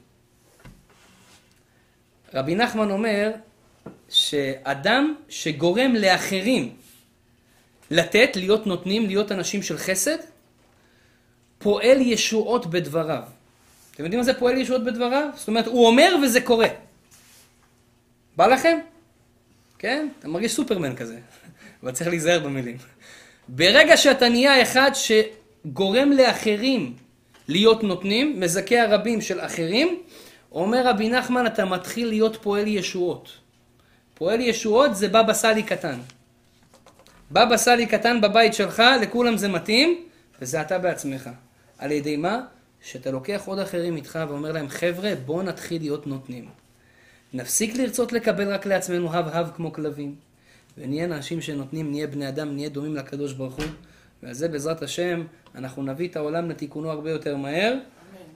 רבי 2.35 2.55
נחמן 2.55 2.91
אומר 2.91 3.31
שאדם 4.09 5.15
שגורם 5.29 5.95
לאחרים 5.95 6.77
לתת, 7.91 8.37
להיות 8.37 8.67
נותנים, 8.67 9.07
להיות 9.07 9.33
אנשים 9.33 9.63
של 9.63 9.79
חסד, 9.79 10.17
פועל 11.59 12.01
ישועות 12.01 12.67
בדבריו. 12.67 13.23
אתם 13.95 14.05
יודעים 14.05 14.19
מה 14.21 14.25
זה 14.25 14.35
פועל 14.35 14.57
ישועות 14.57 14.85
בדבריו? 14.85 15.29
זאת 15.35 15.49
אומרת, 15.49 15.67
הוא 15.67 15.87
אומר 15.87 16.17
וזה 16.23 16.41
קורה. 16.41 16.69
בא 18.37 18.47
לכם? 18.47 18.79
כן? 19.79 20.09
אתה 20.19 20.29
מרגיש 20.29 20.55
סופרמן 20.55 20.97
כזה, 20.97 21.19
אבל 21.83 21.93
צריך 21.93 22.11
להיזהר 22.11 22.41
במילים. 22.41 22.77
ברגע 23.49 23.97
שאתה 23.97 24.29
נהיה 24.29 24.63
אחד 24.63 24.91
שגורם 24.95 26.13
לאחרים 26.13 26.97
להיות 27.49 27.83
נותנים, 27.83 28.41
מזכה 28.41 28.83
הרבים 28.83 29.21
של 29.21 29.41
אחרים, 29.41 29.99
אומר 30.53 30.87
רבי 30.87 31.09
נחמן, 31.09 31.47
אתה 31.47 31.65
מתחיל 31.65 32.09
להיות 32.09 32.37
פועל 32.43 32.67
ישועות. 32.67 33.29
פועל 34.15 34.41
ישועות 34.41 34.97
זה 34.97 35.09
בבא 35.09 35.33
סאלי 35.33 35.63
קטן. 35.63 35.99
בבא 37.31 37.57
סאלי 37.57 37.87
קטן 37.87 38.21
בבית 38.21 38.55
שלך, 38.55 38.83
לכולם 39.03 39.37
זה 39.37 39.49
מתאים, 39.49 40.05
וזה 40.41 40.61
אתה 40.61 40.79
בעצמך. 40.79 41.31
על 41.79 41.93
ידי 41.93 42.17
מה? 42.17 42.41
שאתה 42.83 43.11
לוקח 43.11 43.43
עוד 43.47 43.59
אחרים 43.59 43.97
איתך 43.97 44.19
ואומר 44.29 44.53
להם, 44.53 44.69
חבר'ה, 44.69 45.13
בואו 45.27 45.43
נתחיל 45.43 45.83
להיות 45.83 46.07
נותנים. 46.07 46.49
נפסיק 47.33 47.77
לרצות 47.77 48.13
לקבל 48.13 48.53
רק 48.53 48.67
לעצמנו 48.67 49.15
הב 49.15 49.29
הב 49.29 49.51
כמו 49.57 49.73
כלבים, 49.73 50.15
ונהיה 50.79 51.05
אנשים 51.05 51.41
שנותנים, 51.41 51.91
נהיה 51.91 52.07
בני 52.07 52.29
אדם, 52.29 52.55
נהיה 52.55 52.69
דומים 52.69 52.97
לקדוש 52.97 53.33
ברוך 53.33 53.55
הוא, 53.55 53.65
ועל 54.23 54.35
זה 54.35 54.49
בעזרת 54.49 54.83
השם, 54.83 55.25
אנחנו 55.55 55.83
נביא 55.83 56.09
את 56.09 56.17
העולם 56.17 56.51
לתיקונו 56.51 56.91
הרבה 56.91 57.11
יותר 57.11 57.37
מהר, 57.37 57.75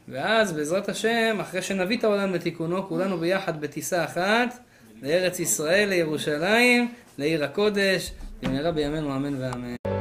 ואז 0.09 0.53
בעזרת 0.53 0.89
השם, 0.89 1.37
אחרי 1.41 1.63
שנביא 1.63 1.99
את 1.99 2.05
העולם 2.05 2.35
לתיקונו, 2.35 2.89
כולנו 2.89 3.19
ביחד 3.19 3.61
בטיסה 3.61 4.05
אחת, 4.05 4.59
לארץ 5.03 5.41
ישראל, 5.41 5.89
לירושלים, 5.89 6.93
לעיר 7.19 7.45
הקודש, 7.45 8.13
במהרה 8.43 8.73
בימינו 8.73 9.17
אמן 9.17 9.35
ואמן. 9.41 9.98